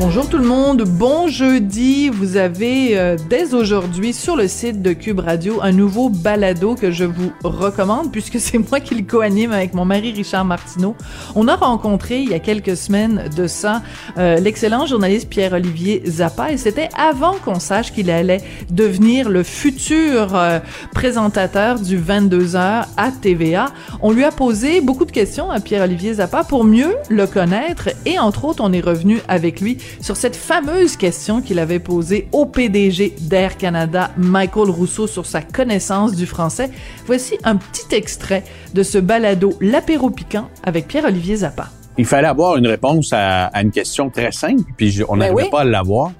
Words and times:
Bonjour 0.00 0.30
tout 0.30 0.38
le 0.38 0.46
monde, 0.46 0.84
bon 0.84 1.28
jeudi. 1.28 2.08
Vous 2.08 2.38
avez 2.38 2.98
euh, 2.98 3.18
dès 3.28 3.52
aujourd'hui 3.52 4.14
sur 4.14 4.34
le 4.34 4.48
site 4.48 4.80
de 4.80 4.94
Cube 4.94 5.20
Radio 5.20 5.60
un 5.60 5.72
nouveau 5.72 6.08
balado 6.08 6.74
que 6.74 6.90
je 6.90 7.04
vous 7.04 7.30
recommande 7.44 8.10
puisque 8.10 8.40
c'est 8.40 8.56
moi 8.56 8.80
qui 8.80 8.94
le 8.94 9.02
co-anime 9.02 9.52
avec 9.52 9.74
mon 9.74 9.84
mari 9.84 10.12
Richard 10.12 10.46
Martineau. 10.46 10.96
On 11.34 11.48
a 11.48 11.54
rencontré 11.54 12.22
il 12.22 12.30
y 12.30 12.34
a 12.34 12.38
quelques 12.38 12.78
semaines 12.78 13.28
de 13.36 13.46
ça 13.46 13.82
euh, 14.16 14.36
l'excellent 14.36 14.86
journaliste 14.86 15.28
Pierre-Olivier 15.28 16.02
Zappa 16.06 16.50
et 16.50 16.56
c'était 16.56 16.88
avant 16.96 17.34
qu'on 17.34 17.60
sache 17.60 17.92
qu'il 17.92 18.10
allait 18.10 18.40
devenir 18.70 19.28
le 19.28 19.42
futur 19.42 20.34
euh, 20.34 20.60
présentateur 20.94 21.78
du 21.78 21.98
22h 21.98 22.86
à 22.96 23.10
TVA. 23.20 23.66
On 24.00 24.12
lui 24.12 24.24
a 24.24 24.30
posé 24.30 24.80
beaucoup 24.80 25.04
de 25.04 25.12
questions 25.12 25.50
à 25.50 25.60
Pierre-Olivier 25.60 26.14
Zappa 26.14 26.42
pour 26.42 26.64
mieux 26.64 26.96
le 27.10 27.26
connaître 27.26 27.90
et 28.06 28.18
entre 28.18 28.46
autres 28.46 28.64
on 28.64 28.72
est 28.72 28.80
revenu 28.80 29.18
avec 29.28 29.60
lui 29.60 29.76
sur 30.00 30.16
cette 30.16 30.36
fameuse 30.36 30.96
question 30.96 31.40
qu'il 31.42 31.58
avait 31.58 31.78
posée 31.78 32.28
au 32.32 32.46
PDG 32.46 33.14
d'Air 33.20 33.56
Canada, 33.56 34.10
Michael 34.16 34.70
Rousseau, 34.70 35.06
sur 35.06 35.26
sa 35.26 35.42
connaissance 35.42 36.14
du 36.14 36.26
français. 36.26 36.70
Voici 37.06 37.38
un 37.44 37.56
petit 37.56 37.94
extrait 37.94 38.44
de 38.74 38.82
ce 38.82 38.98
balado 38.98 39.54
L'apéro 39.60 40.10
piquant 40.10 40.48
avec 40.62 40.88
Pierre-Olivier 40.88 41.36
Zappa. 41.36 41.68
Il 41.98 42.06
fallait 42.06 42.28
avoir 42.28 42.56
une 42.56 42.66
réponse 42.66 43.12
à, 43.12 43.50
une 43.60 43.70
question 43.70 44.10
très 44.10 44.32
simple, 44.32 44.62
puis 44.76 45.00
on 45.08 45.16
n'arrivait 45.16 45.50
pas 45.50 45.62
à 45.62 45.64
l'avoir. 45.64 46.12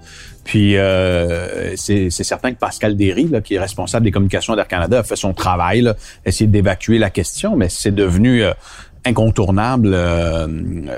Puis 0.44 0.76
euh, 0.76 1.76
c'est 1.76 2.10
certain 2.10 2.52
que 2.52 2.58
Pascal 2.58 2.96
Derry, 2.96 3.28
là, 3.28 3.41
qui 3.41 3.54
est 3.54 3.58
responsable 3.58 4.04
des 4.04 4.10
communications 4.10 4.56
d'Air 4.56 4.68
Canada, 4.68 4.98
a 4.98 5.02
fait 5.02 5.16
son 5.16 5.32
travail, 5.32 5.82
là, 5.82 5.94
essayer 6.24 6.48
d'évacuer 6.48 6.98
la 6.98 7.10
question, 7.10 7.56
mais 7.56 7.68
c'est 7.68 7.94
devenu 7.94 8.42
euh, 8.42 8.52
incontournable 9.04 9.92
euh, 9.92 10.46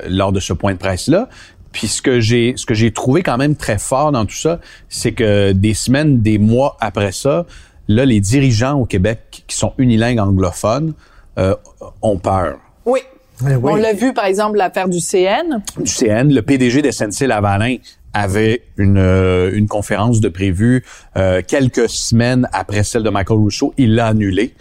lors 0.09 0.33
de 0.33 0.41
ce 0.41 0.53
point 0.53 0.73
de 0.73 0.79
presse-là. 0.79 1.29
Puis 1.73 1.89
ce 1.89 2.03
que 2.03 2.21
j'ai 2.21 2.55
ce 2.57 2.67
que 2.67 2.75
j'ai 2.75 2.93
trouvé 2.93 3.23
quand 3.23 3.39
même 3.39 3.57
très 3.57 3.79
fort 3.79 4.13
dans 4.13 4.27
tout 4.27 4.37
ça, 4.37 4.61
c'est 4.89 5.13
que 5.13 5.53
des 5.53 5.75
semaines, 5.75 6.21
des 6.21 6.39
mois 6.39 6.77
après 6.81 7.13
ça, 7.13 7.47
là 7.89 8.05
les 8.05 8.21
dirigeants 8.21 8.79
au 8.79 8.85
Québec 8.85 9.45
qui 9.47 9.57
sont 9.57 9.73
unilingues 9.79 10.21
anglophones 10.21 10.95
euh, 11.39 11.55
ont 12.03 12.19
peur. 12.19 12.59
Oui. 12.85 13.01
On 13.45 13.75
l'a 13.75 13.93
vu 13.93 14.13
par 14.13 14.27
exemple 14.27 14.57
l'affaire 14.57 14.89
du 14.89 15.01
CN. 15.01 15.63
Du 15.79 15.91
CN, 15.91 16.33
le 16.33 16.43
PDG 16.43 16.83
de 16.83 16.91
SNC 16.91 17.27
Lavalin 17.27 17.77
avait 18.13 18.63
une, 18.77 18.99
euh, 18.99 19.51
une 19.55 19.67
conférence 19.67 20.21
de 20.21 20.29
prévue 20.29 20.85
euh, 21.17 21.41
quelques 21.47 21.89
semaines 21.89 22.49
après 22.53 22.85
celle 22.85 23.03
de 23.03 23.11
Michael 23.11 23.39
Rousseau. 23.39 23.73
Il 23.79 23.95
l'a 23.95 24.09
annulée. 24.09 24.55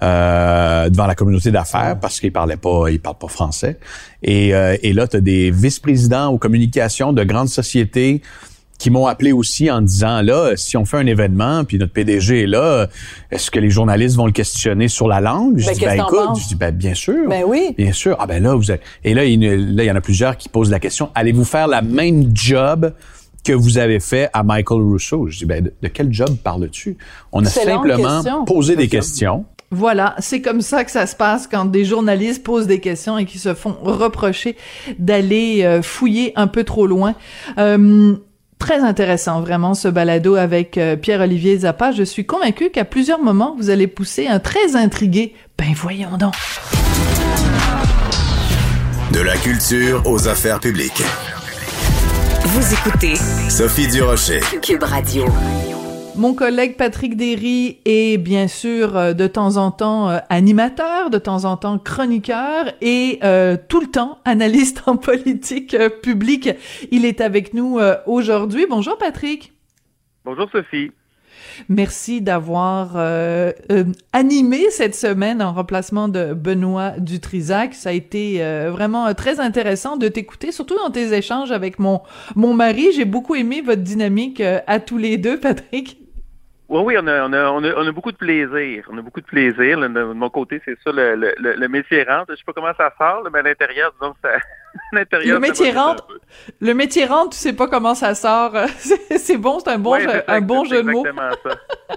Euh, 0.00 0.90
devant 0.90 1.06
la 1.06 1.16
communauté 1.16 1.50
d'affaires 1.50 1.98
parce 2.00 2.20
qu'il 2.20 2.32
parlait 2.32 2.56
pas, 2.56 2.84
il 2.88 3.00
parle 3.00 3.18
pas 3.18 3.26
français. 3.26 3.80
Et, 4.22 4.54
euh, 4.54 4.76
et 4.84 4.92
là, 4.92 5.08
tu 5.08 5.16
as 5.16 5.20
des 5.20 5.50
vice-présidents 5.50 6.28
aux 6.28 6.38
communications 6.38 7.12
de 7.12 7.24
grandes 7.24 7.48
sociétés 7.48 8.22
qui 8.78 8.90
m'ont 8.90 9.06
appelé 9.06 9.32
aussi 9.32 9.70
en 9.70 9.82
disant 9.82 10.22
là, 10.22 10.52
si 10.54 10.76
on 10.76 10.84
fait 10.84 10.98
un 10.98 11.06
événement, 11.06 11.64
puis 11.64 11.78
notre 11.78 11.92
PDG 11.92 12.44
est 12.44 12.46
là, 12.46 12.86
est-ce 13.32 13.50
que 13.50 13.58
les 13.58 13.70
journalistes 13.70 14.16
vont 14.16 14.26
le 14.26 14.32
questionner 14.32 14.86
sur 14.86 15.08
la 15.08 15.20
langue? 15.20 15.58
Je 15.58 15.66
ben, 15.66 15.74
dis 15.74 15.84
ben 15.84 15.94
écoute, 15.94 16.40
je 16.40 16.46
dis 16.46 16.54
ben 16.54 16.72
bien 16.72 16.94
sûr, 16.94 17.28
ben 17.28 17.42
oui, 17.44 17.74
bien 17.76 17.92
sûr. 17.92 18.16
Ah 18.20 18.26
ben 18.26 18.40
là 18.40 18.54
vous 18.54 18.70
êtes... 18.70 18.82
et 19.02 19.14
là 19.14 19.24
il, 19.24 19.40
là 19.74 19.82
il 19.82 19.86
y 19.86 19.90
en 19.90 19.96
a 19.96 20.00
plusieurs 20.00 20.36
qui 20.36 20.48
posent 20.48 20.70
la 20.70 20.78
question 20.78 21.10
allez-vous 21.16 21.44
faire 21.44 21.66
la 21.66 21.82
même 21.82 22.30
job 22.32 22.92
que 23.44 23.52
vous 23.52 23.78
avez 23.78 23.98
fait 23.98 24.30
à 24.32 24.44
Michael 24.44 24.82
Rousseau? 24.82 25.26
Je 25.28 25.38
dis 25.38 25.44
ben 25.44 25.64
de, 25.64 25.88
quel 25.88 26.12
job 26.12 26.36
parles-tu? 26.36 26.96
On 27.32 27.44
a 27.44 27.48
simplement 27.48 28.22
posé 28.44 28.76
des 28.76 28.88
questions. 28.88 29.44
Voilà, 29.70 30.14
c'est 30.18 30.40
comme 30.40 30.62
ça 30.62 30.84
que 30.84 30.90
ça 30.90 31.06
se 31.06 31.14
passe 31.14 31.46
quand 31.46 31.66
des 31.66 31.84
journalistes 31.84 32.42
posent 32.42 32.66
des 32.66 32.80
questions 32.80 33.18
et 33.18 33.26
qui 33.26 33.38
se 33.38 33.52
font 33.52 33.76
reprocher 33.82 34.56
d'aller 34.98 35.62
euh, 35.64 35.82
fouiller 35.82 36.32
un 36.36 36.46
peu 36.46 36.64
trop 36.64 36.86
loin. 36.86 37.14
Euh, 37.58 38.16
très 38.58 38.80
intéressant, 38.80 39.42
vraiment, 39.42 39.74
ce 39.74 39.88
balado 39.88 40.36
avec 40.36 40.78
euh, 40.78 40.96
Pierre-Olivier 40.96 41.58
Zappa. 41.58 41.92
Je 41.92 42.02
suis 42.02 42.24
convaincu 42.24 42.70
qu'à 42.70 42.86
plusieurs 42.86 43.20
moments, 43.20 43.54
vous 43.58 43.68
allez 43.68 43.86
pousser 43.86 44.26
un 44.26 44.38
très 44.38 44.74
intrigué. 44.74 45.34
Ben 45.58 45.74
voyons 45.74 46.16
donc. 46.16 46.34
De 49.12 49.20
la 49.20 49.36
culture 49.36 50.02
aux 50.06 50.28
affaires 50.28 50.60
publiques. 50.60 51.02
Vous 52.44 52.72
écoutez 52.72 53.16
Sophie 53.50 53.88
Durocher. 53.88 54.40
Cube 54.62 54.82
Radio. 54.82 55.26
Mon 56.18 56.34
collègue 56.34 56.76
Patrick 56.76 57.16
Derry 57.16 57.78
est 57.84 58.18
bien 58.18 58.48
sûr 58.48 58.96
euh, 58.96 59.12
de 59.12 59.28
temps 59.28 59.56
en 59.56 59.70
temps 59.70 60.10
euh, 60.10 60.18
animateur, 60.30 61.10
de 61.10 61.18
temps 61.18 61.44
en 61.44 61.56
temps 61.56 61.78
chroniqueur 61.78 62.72
et 62.80 63.20
euh, 63.22 63.56
tout 63.68 63.80
le 63.80 63.86
temps 63.86 64.18
analyste 64.24 64.82
en 64.86 64.96
politique 64.96 65.76
publique. 66.02 66.50
Il 66.90 67.04
est 67.04 67.20
avec 67.20 67.54
nous 67.54 67.78
aujourd'hui. 68.06 68.66
Bonjour 68.68 68.98
Patrick. 68.98 69.52
Bonjour 70.24 70.50
Sophie. 70.50 70.90
Merci 71.68 72.20
d'avoir 72.20 72.96
animé 74.12 74.70
cette 74.70 74.96
semaine 74.96 75.40
en 75.40 75.52
remplacement 75.52 76.08
de 76.08 76.34
Benoît 76.34 76.94
Dutrisac. 76.98 77.74
Ça 77.74 77.90
a 77.90 77.92
été 77.92 78.38
vraiment 78.70 79.14
très 79.14 79.38
intéressant 79.38 79.96
de 79.96 80.08
t'écouter, 80.08 80.50
surtout 80.50 80.76
dans 80.76 80.90
tes 80.90 81.12
échanges 81.12 81.52
avec 81.52 81.78
mon 81.78 82.02
mon 82.34 82.54
mari. 82.54 82.88
J'ai 82.92 83.04
beaucoup 83.04 83.36
aimé 83.36 83.62
votre 83.64 83.82
dynamique 83.82 84.40
à 84.40 84.80
tous 84.80 84.98
les 84.98 85.16
deux, 85.16 85.38
Patrick. 85.40 85.97
Oui, 86.68 86.82
oui, 86.84 86.94
on 86.98 87.06
a, 87.06 87.26
on, 87.26 87.32
a, 87.32 87.50
on, 87.50 87.64
a, 87.64 87.74
on 87.76 87.86
a 87.86 87.92
beaucoup 87.92 88.12
de 88.12 88.16
plaisir. 88.16 88.84
On 88.92 88.98
a 88.98 89.00
beaucoup 89.00 89.22
de 89.22 89.26
plaisir. 89.26 89.78
de, 89.78 90.12
mon 90.12 90.28
côté, 90.28 90.60
c'est 90.66 90.76
ça, 90.84 90.92
le, 90.92 91.14
le, 91.16 91.34
le, 91.38 91.68
métier 91.68 92.02
rentre. 92.02 92.32
Je 92.32 92.36
sais 92.36 92.44
pas 92.44 92.52
comment 92.52 92.74
ça 92.76 92.92
sort, 92.98 93.26
mais 93.32 93.38
à 93.38 93.42
l'intérieur, 93.42 93.90
disons, 93.98 94.14
ça, 94.22 94.28
le 94.92 95.38
métier 95.38 95.72
rentre, 95.72 96.06
le 96.60 96.74
métier 96.74 97.06
rentre, 97.06 97.30
tu 97.30 97.38
sais 97.38 97.54
pas 97.54 97.68
comment 97.68 97.94
ça 97.94 98.14
sort. 98.14 98.52
c'est 99.16 99.38
bon, 99.38 99.60
c'est 99.60 99.70
un 99.70 99.78
bon, 99.78 99.98
jeu, 99.98 100.22
un 100.26 100.40
bon 100.42 100.64
jeu 100.64 100.82
de 100.82 100.90
mots. 100.90 101.06
Ça. 101.06 101.96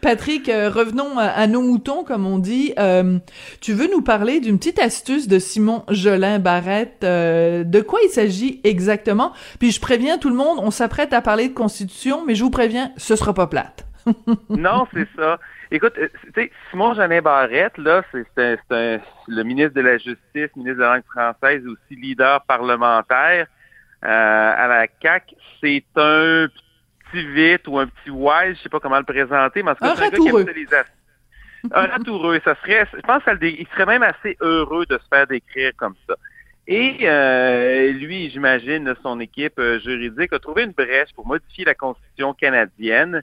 Patrick, 0.00 0.48
euh, 0.48 0.70
revenons 0.70 1.18
à, 1.18 1.48
nos 1.48 1.62
moutons, 1.62 2.04
comme 2.04 2.24
on 2.24 2.38
dit. 2.38 2.74
Euh, 2.78 3.18
tu 3.60 3.72
veux 3.72 3.90
nous 3.90 4.02
parler 4.02 4.38
d'une 4.38 4.58
petite 4.58 4.78
astuce 4.78 5.26
de 5.26 5.40
Simon 5.40 5.84
Jolin 5.88 6.38
Barrette. 6.38 7.02
Euh, 7.02 7.64
de 7.64 7.80
quoi 7.80 7.98
il 8.04 8.08
s'agit 8.10 8.60
exactement? 8.62 9.32
Puis 9.58 9.72
je 9.72 9.80
préviens 9.80 10.18
tout 10.18 10.28
le 10.28 10.36
monde, 10.36 10.58
on 10.62 10.70
s'apprête 10.70 11.12
à 11.12 11.22
parler 11.22 11.48
de 11.48 11.54
constitution, 11.54 12.22
mais 12.24 12.36
je 12.36 12.44
vous 12.44 12.50
préviens, 12.50 12.92
ce 12.96 13.16
sera 13.16 13.34
pas 13.34 13.48
plate 13.48 13.84
non, 14.50 14.86
c'est 14.92 15.08
ça. 15.16 15.38
Écoute, 15.70 15.94
euh, 15.98 16.08
tu 16.24 16.32
sais, 16.34 16.52
Simon 16.70 16.94
Jeannet 16.94 17.20
Barrette, 17.20 17.78
là, 17.78 18.02
c'est 18.12 18.58
le 19.28 19.42
ministre 19.42 19.74
de 19.74 19.80
la 19.80 19.98
Justice, 19.98 20.54
ministre 20.56 20.78
de 20.78 20.82
la 20.82 20.94
langue 20.94 21.04
française, 21.04 21.62
aussi 21.66 22.00
leader 22.00 22.42
parlementaire 22.44 23.46
euh, 24.04 24.54
à 24.56 24.66
la 24.66 24.86
CAC. 24.86 25.34
C'est 25.60 25.84
un 25.96 26.46
petit 27.10 27.26
vite 27.26 27.66
ou 27.68 27.78
un 27.78 27.86
petit 27.86 28.10
wise, 28.10 28.56
je 28.58 28.62
sais 28.62 28.68
pas 28.68 28.80
comment 28.80 28.98
le 28.98 29.04
présenter, 29.04 29.62
mais 29.62 29.70
en 29.70 29.74
tout 29.74 29.84
cas, 29.84 29.92
un 29.92 29.94
ratoureux. 29.94 30.46
un 31.72 31.86
ratoureux, 31.86 32.40
ça 32.44 32.54
serait, 32.62 32.86
je 32.92 33.00
pense 33.00 33.22
qu'il 33.24 33.66
serait 33.68 33.86
même 33.86 34.02
assez 34.02 34.36
heureux 34.40 34.84
de 34.86 34.98
se 34.98 35.08
faire 35.08 35.26
décrire 35.26 35.72
comme 35.76 35.94
ça. 36.08 36.14
Et 36.66 36.98
euh, 37.02 37.92
lui, 37.92 38.30
j'imagine, 38.30 38.94
son 39.02 39.18
équipe 39.20 39.60
juridique 39.84 40.32
a 40.32 40.38
trouvé 40.38 40.64
une 40.64 40.72
brèche 40.72 41.12
pour 41.14 41.26
modifier 41.26 41.64
la 41.64 41.74
Constitution 41.74 42.34
canadienne 42.34 43.22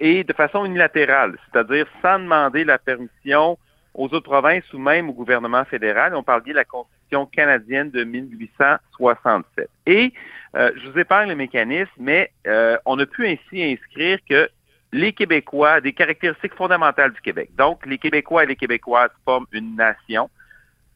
et 0.00 0.24
de 0.24 0.32
façon 0.32 0.64
unilatérale, 0.64 1.36
c'est-à-dire 1.44 1.86
sans 2.02 2.18
demander 2.18 2.64
la 2.64 2.78
permission 2.78 3.58
aux 3.94 4.06
autres 4.06 4.20
provinces 4.20 4.72
ou 4.72 4.78
même 4.78 5.10
au 5.10 5.12
gouvernement 5.12 5.64
fédéral. 5.64 6.14
On 6.14 6.22
parle 6.22 6.42
bien 6.42 6.54
de 6.54 6.58
la 6.58 6.64
Constitution 6.64 7.26
canadienne 7.26 7.90
de 7.90 8.04
1867. 8.04 9.68
Et 9.86 10.12
euh, 10.56 10.70
je 10.76 10.88
vous 10.88 10.98
épargne 10.98 11.28
le 11.28 11.34
mécanisme, 11.34 11.90
mais 11.98 12.30
euh, 12.46 12.76
on 12.86 12.98
a 12.98 13.06
pu 13.06 13.26
ainsi 13.26 13.62
inscrire 13.62 14.18
que 14.28 14.48
les 14.92 15.12
Québécois, 15.12 15.80
des 15.80 15.92
caractéristiques 15.92 16.54
fondamentales 16.54 17.12
du 17.12 17.20
Québec. 17.20 17.50
Donc, 17.56 17.86
les 17.86 17.98
Québécois 17.98 18.44
et 18.44 18.46
les 18.46 18.56
Québécoises 18.56 19.10
forment 19.24 19.46
une 19.52 19.76
nation. 19.76 20.28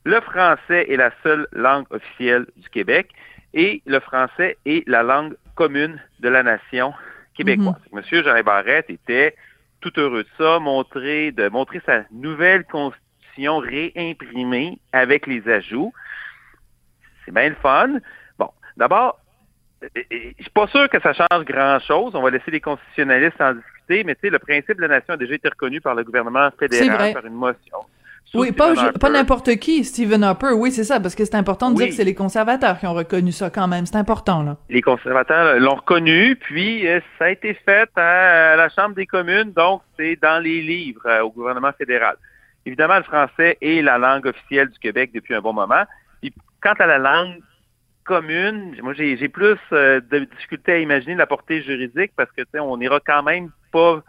Le 0.04 0.20
français 0.20 0.86
est 0.88 0.96
la 0.96 1.12
seule 1.22 1.46
langue 1.52 1.86
officielle 1.90 2.46
du 2.56 2.68
Québec 2.70 3.10
et 3.52 3.82
le 3.86 4.00
français 4.00 4.56
est 4.66 4.86
la 4.88 5.02
langue 5.02 5.36
commune 5.54 6.00
de 6.20 6.28
la 6.28 6.42
nation 6.42 6.92
québécoise. 7.34 7.74
Mhm. 7.90 7.98
Monsieur 7.98 8.22
Jean 8.22 8.40
Barrette 8.42 8.90
était 8.90 9.34
tout 9.80 9.92
heureux 9.98 10.24
de 10.24 10.28
ça, 10.38 10.58
montrer, 10.58 11.32
de 11.32 11.48
montrer 11.48 11.80
sa 11.84 12.04
nouvelle 12.10 12.64
constitution 12.64 13.58
réimprimée 13.58 14.78
avec 14.92 15.26
les 15.26 15.46
ajouts. 15.48 15.92
C'est 17.24 17.34
bien 17.34 17.50
le 17.50 17.54
fun. 17.56 17.98
Bon, 18.38 18.50
d'abord, 18.76 19.18
euh, 19.82 19.88
euh, 19.96 20.02
je 20.38 20.42
suis 20.42 20.50
pas 20.50 20.66
sûr 20.68 20.88
que 20.88 21.00
ça 21.00 21.12
change 21.12 21.44
grand-chose. 21.44 22.14
On 22.14 22.22
va 22.22 22.30
laisser 22.30 22.50
les 22.50 22.60
constitutionnalistes 22.60 23.40
en 23.40 23.54
discuter, 23.54 24.04
mais 24.04 24.14
tu 24.14 24.22
sais, 24.22 24.30
le 24.30 24.38
principe 24.38 24.76
de 24.76 24.82
la 24.82 24.88
nation 24.88 25.14
a 25.14 25.16
déjà 25.16 25.34
été 25.34 25.48
reconnu 25.48 25.80
par 25.80 25.94
le 25.94 26.04
gouvernement 26.04 26.50
fédéral 26.58 27.12
par 27.12 27.26
une 27.26 27.34
motion. 27.34 27.78
Oui, 28.34 28.52
pas, 28.52 28.74
pas 29.00 29.10
n'importe 29.10 29.56
qui, 29.56 29.84
Stephen 29.84 30.24
Harper. 30.24 30.52
Oui, 30.54 30.70
c'est 30.70 30.84
ça, 30.84 31.00
parce 31.00 31.14
que 31.14 31.24
c'est 31.24 31.36
important 31.36 31.70
de 31.70 31.76
dire 31.76 31.88
que 31.88 31.94
c'est 31.94 32.04
les 32.04 32.14
conservateurs 32.14 32.78
qui 32.78 32.86
ont 32.86 32.94
reconnu 32.94 33.32
ça 33.32 33.50
quand 33.50 33.68
même. 33.68 33.86
C'est 33.86 33.96
important, 33.96 34.42
là. 34.42 34.56
Les 34.68 34.82
conservateurs 34.82 35.58
l'ont 35.60 35.76
reconnu, 35.76 36.36
puis 36.36 36.86
euh, 36.88 37.00
ça 37.18 37.26
a 37.26 37.30
été 37.30 37.54
fait 37.54 37.88
à 37.96 38.56
la 38.56 38.68
Chambre 38.68 38.94
des 38.94 39.06
communes, 39.06 39.52
donc 39.52 39.82
c'est 39.96 40.16
dans 40.20 40.42
les 40.42 40.62
livres 40.62 41.06
euh, 41.06 41.22
au 41.22 41.30
gouvernement 41.30 41.72
fédéral. 41.76 42.16
Évidemment, 42.66 42.96
le 42.96 43.02
français 43.02 43.58
est 43.60 43.82
la 43.82 43.98
langue 43.98 44.26
officielle 44.26 44.68
du 44.68 44.78
Québec 44.78 45.10
depuis 45.14 45.34
un 45.34 45.40
bon 45.40 45.52
moment. 45.52 45.84
Puis, 46.20 46.32
quant 46.62 46.74
à 46.78 46.86
la 46.86 46.98
langue 46.98 47.40
commune, 48.04 48.76
moi, 48.82 48.92
j'ai 48.94 49.28
plus 49.28 49.58
euh, 49.72 50.00
de 50.10 50.20
difficultés 50.20 50.72
à 50.72 50.78
imaginer 50.78 51.14
la 51.14 51.26
portée 51.26 51.62
juridique 51.62 52.12
parce 52.16 52.30
que, 52.32 52.42
tu 52.42 52.48
sais, 52.52 52.60
on 52.60 52.76
n'ira 52.76 53.00
quand 53.00 53.22
même 53.22 53.50
pas 53.72 54.02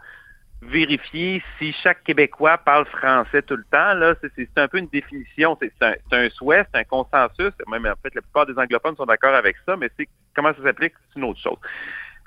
vérifier 0.66 1.42
si 1.58 1.72
chaque 1.82 2.02
Québécois 2.04 2.58
parle 2.58 2.86
français 2.86 3.42
tout 3.42 3.56
le 3.56 3.64
temps. 3.70 3.94
Là, 3.94 4.14
c'est 4.20 4.48
un 4.56 4.68
peu 4.68 4.78
une 4.78 4.88
définition, 4.88 5.56
c'est 5.60 5.72
un, 5.80 5.94
un, 6.12 6.28
souhait, 6.30 6.64
c'est 6.72 6.80
un 6.80 6.84
consensus. 6.84 7.52
Même 7.68 7.86
en 7.86 7.94
fait, 8.02 8.14
la 8.14 8.22
plupart 8.22 8.46
des 8.46 8.58
anglophones 8.58 8.96
sont 8.96 9.06
d'accord 9.06 9.34
avec 9.34 9.56
ça, 9.66 9.76
mais 9.76 9.90
c'est 9.96 10.08
comment 10.34 10.52
ça 10.54 10.62
s'applique, 10.62 10.94
c'est 11.08 11.20
une 11.20 11.24
autre 11.26 11.40
chose. 11.40 11.58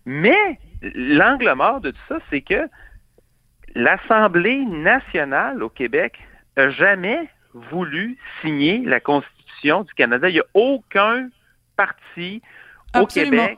Mais 0.06 0.60
l'angle 0.82 1.54
mort 1.54 1.82
de 1.82 1.92
tout 1.92 2.02
ça, 2.08 2.20
c'est 2.30 2.42
que 2.42 2.68
l'Assemblée 3.76 4.66
nationale 4.66 5.62
au 5.62 5.70
Québec 5.70 6.20
n'a 6.58 6.70
jamais 6.70 7.30
voulu 7.54 8.18
signer 8.42 8.84
la 8.86 9.00
Constitution 9.00 9.84
du 9.84 9.94
Canada. 9.94 10.30
Il 10.30 10.34
n'y 10.34 10.40
a 10.40 10.46
aucun 10.54 11.30
parti 11.76 12.42
au 12.96 13.06
Québec 13.06 13.58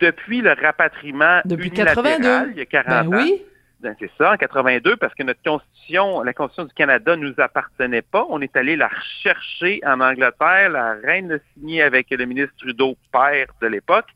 depuis 0.00 0.40
le 0.40 0.52
rapatriement 0.52 1.40
depuis 1.44 1.68
unilatéral, 1.68 2.50
il 2.52 2.58
y 2.58 2.62
a 2.62 2.66
40 2.66 3.10
ben 3.10 3.16
oui. 3.16 3.42
Ben, 3.82 3.96
c'est 3.98 4.10
ça, 4.18 4.32
en 4.32 4.36
82, 4.36 4.96
parce 4.96 5.14
que 5.14 5.22
notre 5.22 5.42
Constitution, 5.42 6.22
la 6.22 6.34
Constitution 6.34 6.66
du 6.66 6.74
Canada 6.74 7.16
nous 7.16 7.32
appartenait 7.38 8.02
pas. 8.02 8.26
On 8.28 8.42
est 8.42 8.54
allé 8.54 8.76
la 8.76 8.88
rechercher 8.88 9.80
en 9.86 10.00
Angleterre. 10.02 10.68
La 10.68 10.94
reine 11.02 11.28
l'a 11.28 11.38
signée 11.54 11.80
avec 11.80 12.10
le 12.10 12.26
ministre 12.26 12.52
Trudeau, 12.58 12.96
père 13.10 13.46
de 13.62 13.66
l'époque. 13.66 14.08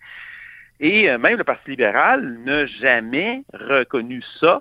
Et 0.80 1.08
euh, 1.10 1.16
même 1.16 1.38
le 1.38 1.44
Parti 1.44 1.70
libéral 1.70 2.40
n'a 2.44 2.66
jamais 2.66 3.42
reconnu 3.54 4.22
ça. 4.38 4.60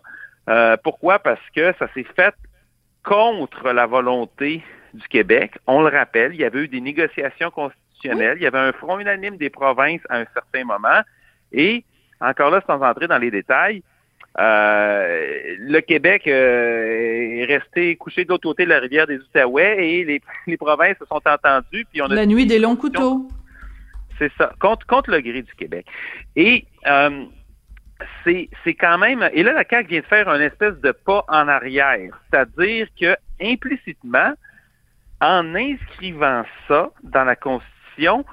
Euh, 0.50 0.78
pourquoi? 0.82 1.20
Parce 1.20 1.50
que 1.54 1.74
ça 1.80 1.90
s'est 1.94 2.08
fait 2.16 2.36
contre 3.04 3.72
la 3.72 3.86
volonté 3.86 4.64
du 4.94 5.06
Québec. 5.10 5.58
On 5.68 5.82
le 5.82 5.90
rappelle, 5.90 6.34
il 6.34 6.40
y 6.40 6.46
avait 6.46 6.60
eu 6.60 6.68
des 6.70 6.80
négociations 6.80 7.52
constitutionnelles. 7.52 8.38
Il 8.38 8.44
y 8.44 8.48
avait 8.48 8.60
un 8.60 8.72
front 8.72 9.00
unanime 9.00 9.36
des 9.36 9.50
provinces 9.50 10.02
à 10.08 10.20
un 10.20 10.26
certain 10.34 10.64
moment. 10.64 11.02
Et 11.52 11.84
encore 12.22 12.52
là, 12.52 12.62
sans 12.66 12.82
entrer 12.82 13.08
dans 13.08 13.18
les 13.18 13.32
détails, 13.32 13.84
euh, 14.39 15.56
le 15.59 15.80
Québec 15.81 16.27
euh, 16.27 17.41
est 17.41 17.45
resté 17.45 17.95
couché 17.95 18.25
de 18.25 18.30
l'autre 18.30 18.44
côté 18.44 18.65
de 18.65 18.69
la 18.69 18.80
rivière 18.80 19.06
des 19.06 19.18
Outaouais 19.18 19.77
et 19.85 20.06
les, 20.06 20.21
les 20.47 20.57
provinces 20.57 20.97
se 21.00 21.06
sont 21.06 21.21
entendues. 21.25 21.85
Puis 21.91 22.01
on 22.01 22.06
a 22.06 22.15
la 22.15 22.25
nuit 22.25 22.45
des 22.45 22.59
longs 22.59 22.75
couteaux. 22.75 23.27
C'est 24.18 24.31
ça, 24.38 24.53
contre, 24.59 24.85
contre 24.88 25.12
le 25.12 25.21
gré 25.21 25.41
du 25.41 25.53
Québec. 25.56 25.85
Et 26.35 26.65
euh, 26.88 27.25
c'est 28.24 28.74
quand 28.75 28.97
même. 28.97 29.27
Et 29.33 29.44
là, 29.44 29.53
la 29.53 29.63
CAQ 29.68 29.89
vient 29.89 30.01
de 30.01 30.06
faire 30.06 30.30
un 30.30 30.39
espèce 30.39 30.80
de 30.81 30.91
pas 30.91 31.24
en 31.27 31.47
arrière. 31.47 32.19
C'est-à-dire 32.30 32.88
que 33.00 33.15
implicitement, 33.41 34.33
en 35.21 35.56
inscrivant 35.56 36.44
ça 36.68 36.91
dans 37.03 37.24
la 37.24 37.35
Constitution, 37.35 38.25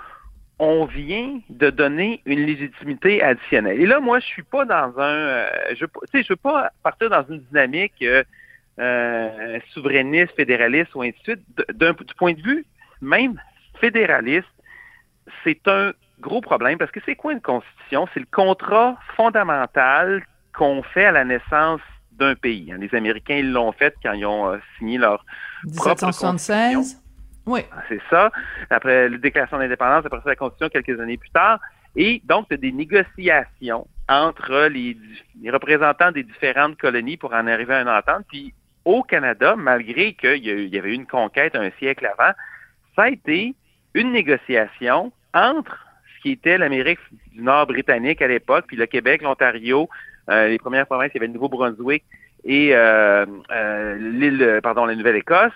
on 0.61 0.85
vient 0.85 1.41
de 1.49 1.71
donner 1.71 2.21
une 2.27 2.41
légitimité 2.41 3.23
additionnelle. 3.23 3.81
Et 3.81 3.87
là, 3.87 3.99
moi, 3.99 4.21
je 4.21 4.27
suis 4.27 4.43
pas 4.43 4.67
dans 4.67 4.93
un, 4.99 5.17
euh, 5.17 5.51
je, 5.75 5.87
je 6.13 6.29
veux 6.29 6.37
pas 6.37 6.71
partir 6.83 7.09
dans 7.09 7.25
une 7.31 7.41
dynamique 7.41 7.95
euh, 8.03 8.23
euh, 8.79 9.59
souverainiste, 9.73 10.37
fédéraliste 10.37 10.95
ou 10.95 11.01
ainsi 11.01 11.17
de 11.27 11.33
suite. 11.33 11.41
Du 12.07 12.15
point 12.15 12.35
de 12.35 12.43
vue 12.43 12.67
même 13.01 13.41
fédéraliste, 13.81 14.47
c'est 15.45 15.67
un 15.67 15.93
gros 16.21 16.43
problème 16.43 16.77
parce 16.77 16.91
que 16.91 17.01
c'est 17.07 17.17
quoi 17.17 17.33
une 17.33 17.41
constitution? 17.41 18.07
C'est 18.13 18.21
le 18.21 18.29
contrat 18.31 18.99
fondamental 19.17 20.23
qu'on 20.55 20.83
fait 20.83 21.07
à 21.07 21.13
la 21.13 21.25
naissance 21.25 21.81
d'un 22.13 22.35
pays. 22.35 22.71
Les 22.79 22.95
Américains 22.95 23.37
ils 23.37 23.51
l'ont 23.51 23.73
fait 23.73 23.95
quand 24.03 24.13
ils 24.13 24.27
ont 24.27 24.61
signé 24.77 24.99
leur 24.99 25.25
1776. 25.65 27.01
Oui. 27.51 27.63
C'est 27.89 28.01
ça. 28.09 28.31
Après 28.71 29.09
la 29.09 29.19
déclaration 29.19 29.59
d'indépendance, 29.59 30.07
après 30.07 30.21
ça, 30.21 30.31
la 30.31 30.37
Constitution 30.37 30.69
quelques 30.69 31.01
années 31.01 31.17
plus 31.17 31.31
tard. 31.31 31.59
Et 31.97 32.23
donc, 32.25 32.47
il 32.49 32.53
y 32.53 32.55
a 32.55 32.59
des 32.59 32.73
négociations 32.73 33.89
entre 34.09 34.69
les, 34.69 34.97
représentants 35.51 36.13
des 36.13 36.23
différentes 36.23 36.79
colonies 36.79 37.17
pour 37.17 37.35
en 37.35 37.47
arriver 37.49 37.75
à 37.75 37.83
une 37.83 37.89
entente. 37.89 38.25
Puis 38.29 38.55
au 38.85 39.03
Canada, 39.03 39.57
malgré 39.57 40.15
qu'il 40.15 40.45
y 40.45 40.79
avait 40.79 40.91
eu 40.91 40.95
une 40.95 41.07
conquête 41.07 41.57
un 41.57 41.71
siècle 41.79 42.07
avant, 42.07 42.33
ça 42.95 43.03
a 43.03 43.09
été 43.09 43.55
une 43.95 44.13
négociation 44.13 45.13
entre 45.35 45.77
ce 46.17 46.23
qui 46.23 46.31
était 46.33 46.57
l'Amérique 46.57 47.01
du 47.33 47.43
Nord 47.43 47.67
britannique 47.67 48.23
à 48.23 48.29
l'époque, 48.29 48.67
puis 48.69 48.77
le 48.77 48.87
Québec, 48.87 49.23
l'Ontario, 49.23 49.89
euh, 50.29 50.49
les 50.49 50.59
premières 50.59 50.87
provinces, 50.87 51.11
il 51.15 51.17
y 51.17 51.19
avait 51.19 51.27
le 51.27 51.33
Nouveau-Brunswick 51.33 52.05
et 52.45 52.71
euh, 52.75 53.27
euh, 53.51 53.97
l'île, 53.97 54.61
pardon, 54.63 54.87
la 54.87 54.95
Nouvelle-Écosse 54.95 55.53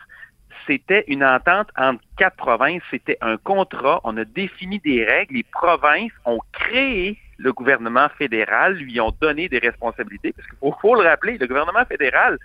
c'était 0.66 1.04
une 1.08 1.24
entente 1.24 1.68
entre 1.76 2.00
quatre 2.16 2.36
provinces, 2.36 2.82
c'était 2.90 3.18
un 3.20 3.36
contrat, 3.36 4.00
on 4.04 4.16
a 4.16 4.24
défini 4.24 4.78
des 4.80 5.04
règles, 5.04 5.34
les 5.34 5.42
provinces 5.42 6.12
ont 6.24 6.40
créé 6.52 7.18
le 7.38 7.52
gouvernement 7.52 8.08
fédéral, 8.16 8.74
lui 8.74 9.00
ont 9.00 9.12
donné 9.20 9.48
des 9.48 9.58
responsabilités, 9.58 10.32
parce 10.32 10.48
qu'il 10.48 10.80
faut, 10.80 10.94
le 10.94 11.08
rappeler, 11.08 11.38
le 11.38 11.46
gouvernement 11.46 11.84
fédéral, 11.84 12.38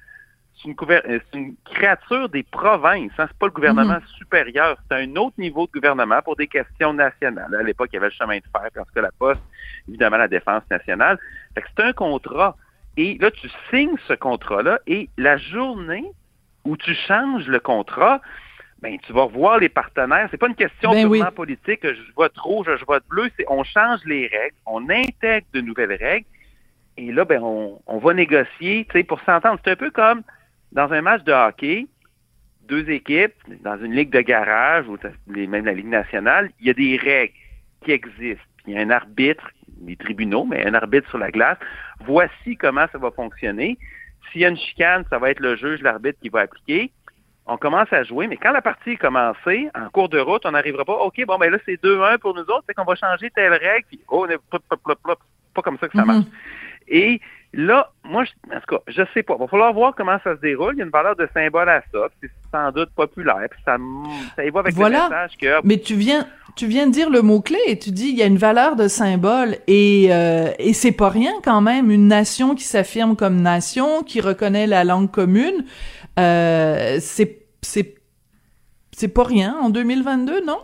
c'est 0.56 0.70
une, 0.70 0.76
euh, 0.90 1.20
une, 1.34 1.56
créature 1.64 2.28
des 2.30 2.44
provinces, 2.44 3.12
hein, 3.18 3.28
c'est 3.28 3.38
pas 3.38 3.46
le 3.46 3.52
gouvernement 3.52 3.96
mhm. 3.96 4.08
supérieur, 4.18 4.78
c'est 4.90 4.98
un 4.98 5.16
autre 5.16 5.36
niveau 5.38 5.68
de 5.68 5.72
gouvernement 5.72 6.22
pour 6.22 6.36
des 6.36 6.48
questions 6.48 6.94
nationales. 6.94 7.54
À 7.56 7.64
l'époque, 7.64 7.90
il 7.94 7.96
y 7.96 7.98
avait 7.98 8.08
le 8.08 8.14
chemin 8.14 8.38
de 8.38 8.44
fer, 8.52 8.70
parce 8.74 8.92
que 8.92 9.00
la 9.00 9.12
poste, 9.18 9.42
évidemment, 9.88 10.18
la 10.18 10.28
défense 10.28 10.64
nationale. 10.70 11.18
c'est 11.56 11.84
un 11.84 11.94
contrat. 11.94 12.56
Et 12.98 13.18
là, 13.20 13.32
tu 13.32 13.50
signes 13.70 13.96
ce 14.08 14.14
contrat-là, 14.14 14.80
et 14.88 15.10
la 15.18 15.38
journée 15.38 16.12
où 16.66 16.78
tu 16.78 16.94
changes 16.94 17.48
le 17.48 17.60
contrat, 17.60 18.22
ben, 18.82 18.98
tu 19.00 19.12
vas 19.12 19.26
voir 19.26 19.60
les 19.60 19.70
partenaires. 19.70 20.28
C'est 20.32 20.38
pas 20.38 20.48
une 20.48 20.56
question 20.56 20.92
ben 20.92 21.10
purement 21.10 21.32
politique, 21.32 21.82
je 21.84 22.14
vote 22.16 22.38
rouge, 22.38 22.68
je 22.80 22.86
vote 22.86 23.04
bleu. 23.10 23.30
C'est 23.38 23.46
on 23.50 23.64
change 23.64 24.00
les 24.06 24.28
règles, 24.28 24.56
on 24.66 24.90
intègre 24.90 25.48
de 25.54 25.62
nouvelles 25.62 25.94
règles, 25.94 26.26
et 26.98 27.12
là, 27.12 27.26
ben, 27.26 27.42
on, 27.42 27.82
on 27.88 27.98
va 27.98 28.14
négocier, 28.14 28.86
tu 28.90 28.98
sais, 28.98 29.04
pour 29.04 29.22
s'entendre. 29.22 29.60
C'est 29.64 29.72
un 29.72 29.76
peu 29.76 29.92
comme 29.92 30.22
dans 30.72 30.92
un 30.92 31.02
match 31.02 31.24
de 31.24 31.32
hockey, 31.32 31.88
deux 32.70 32.90
équipes, 32.90 33.34
dans 33.64 33.78
une 33.84 33.94
ligue 33.94 34.12
de 34.12 34.22
garage 34.22 34.86
ou 34.88 34.98
même 35.28 35.66
la 35.66 35.74
Ligue 35.74 35.88
nationale, 35.88 36.52
il 36.60 36.68
y 36.68 36.70
a 36.70 36.74
des 36.74 36.98
règles 36.98 37.34
qui 37.84 37.92
existent. 37.92 38.44
Il 38.68 38.74
y 38.74 38.78
a 38.78 38.82
un 38.82 38.92
arbitre, 38.92 39.50
les 39.86 39.96
tribunaux, 39.96 40.46
mais 40.46 40.66
un 40.66 40.74
arbitre 40.74 41.10
sur 41.10 41.18
la 41.18 41.32
glace. 41.32 41.58
Voici 42.02 42.56
comment 42.58 42.86
ça 42.92 42.98
va 42.98 43.12
fonctionner. 43.12 43.80
S'il 44.32 44.42
y 44.42 44.46
a 44.46 44.50
une 44.50 44.58
chicane, 44.58 45.04
ça 45.10 45.18
va 45.18 45.32
être 45.32 45.40
le 45.40 45.56
juge, 45.56 45.82
l'arbitre 45.82 46.20
qui 46.22 46.30
va 46.30 46.42
appliquer. 46.42 46.92
On 47.46 47.58
commence 47.58 47.92
à 47.92 48.04
jouer, 48.04 48.28
mais 48.28 48.38
quand 48.38 48.52
la 48.52 48.62
partie 48.62 48.92
est 48.92 48.98
commencée, 48.98 49.70
en 49.74 49.90
cours 49.90 50.10
de 50.10 50.20
route, 50.20 50.46
on 50.46 50.52
n'arrivera 50.52 50.86
pas, 50.86 50.94
OK, 50.94 51.26
bon, 51.26 51.38
ben 51.38 51.52
là, 51.52 51.58
c'est 51.66 51.82
2-1 51.84 52.20
pour 52.20 52.36
nous 52.36 52.44
autres, 52.44 52.64
c'est 52.68 52.76
qu'on 52.76 52.84
va 52.84 52.96
changer 52.96 53.32
telle 53.32 53.54
règle, 53.54 53.86
puis 53.88 54.00
oh, 54.08 54.28
pas 54.52 55.62
comme 55.64 55.78
ça 55.80 55.88
que 55.88 55.98
ça 55.98 56.06
marche. 56.06 56.26
Et 56.88 57.20
là, 57.54 57.92
moi, 58.04 58.24
je, 58.26 58.56
en 58.56 58.60
tout 58.60 58.76
cas, 58.76 58.82
je 58.88 59.02
sais 59.14 59.24
pas. 59.24 59.36
Il 59.38 59.42
va 59.42 59.48
falloir 59.48 59.74
voir 59.74 59.94
comment 59.96 60.18
ça 60.24 60.36
se 60.36 60.42
déroule. 60.42 60.74
Il 60.76 60.80
y 60.80 60.82
a 60.82 60.86
une 60.86 60.92
valeur 60.92 61.16
de 61.16 61.28
symbole 61.34 61.70
à 61.70 61.82
ça. 61.92 62.08
C'est 62.22 62.30
sans 62.52 62.72
doute 62.72 62.90
populaire. 62.96 63.48
Puis 63.50 63.60
ça, 63.66 63.78
ça 64.36 64.46
y 64.46 64.50
va 64.50 64.60
avec 64.60 64.74
voilà. 64.76 64.98
le 64.98 65.04
message 65.04 65.38
que. 65.38 65.68
Mais 65.68 65.78
tu 65.78 65.96
viens, 65.96 66.28
tu 66.56 66.68
viens 66.68 66.88
de 66.88 66.92
dire 66.92 67.10
le 67.10 67.22
mot-clé 67.22 67.60
et 67.68 67.80
tu 67.80 67.92
dis 67.92 68.10
il 68.10 68.16
y 68.16 68.22
a 68.22 68.26
une 68.26 68.38
valeur 68.38 68.76
de 68.76 68.88
symbole 68.88 69.58
et, 69.68 70.08
euh, 70.12 70.52
et 70.60 70.74
c'est 70.74 70.92
pas 70.92 71.10
rien 71.10 71.34
quand 71.44 71.62
même. 71.62 71.92
Une 71.92 72.08
nation 72.08 72.56
qui 72.56 72.64
s'affirme 72.64 73.16
comme 73.16 73.42
nation, 73.42 74.04
qui 74.04 74.22
reconnaît 74.22 74.68
la 74.68 74.84
langue 74.84 75.10
commune, 75.10 75.66
euh, 76.20 76.98
c'est, 77.00 77.46
c'est, 77.62 77.96
c'est 78.92 79.14
pas 79.14 79.24
rien 79.24 79.56
en 79.62 79.70
2022, 79.70 80.46
non? 80.46 80.60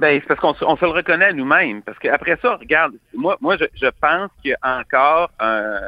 Ben, 0.00 0.18
c'est 0.18 0.28
parce 0.28 0.40
qu'on 0.40 0.66
on 0.66 0.76
se 0.78 0.84
le 0.86 0.92
reconnaît 0.92 1.34
nous-mêmes. 1.34 1.82
Parce 1.82 1.98
qu'après 1.98 2.38
ça, 2.40 2.56
regarde, 2.56 2.94
moi, 3.12 3.36
moi, 3.42 3.58
je, 3.58 3.66
je 3.74 3.88
pense 4.00 4.30
qu'il 4.40 4.52
y 4.52 4.54
a 4.62 4.78
encore 4.80 5.30
euh, 5.42 5.78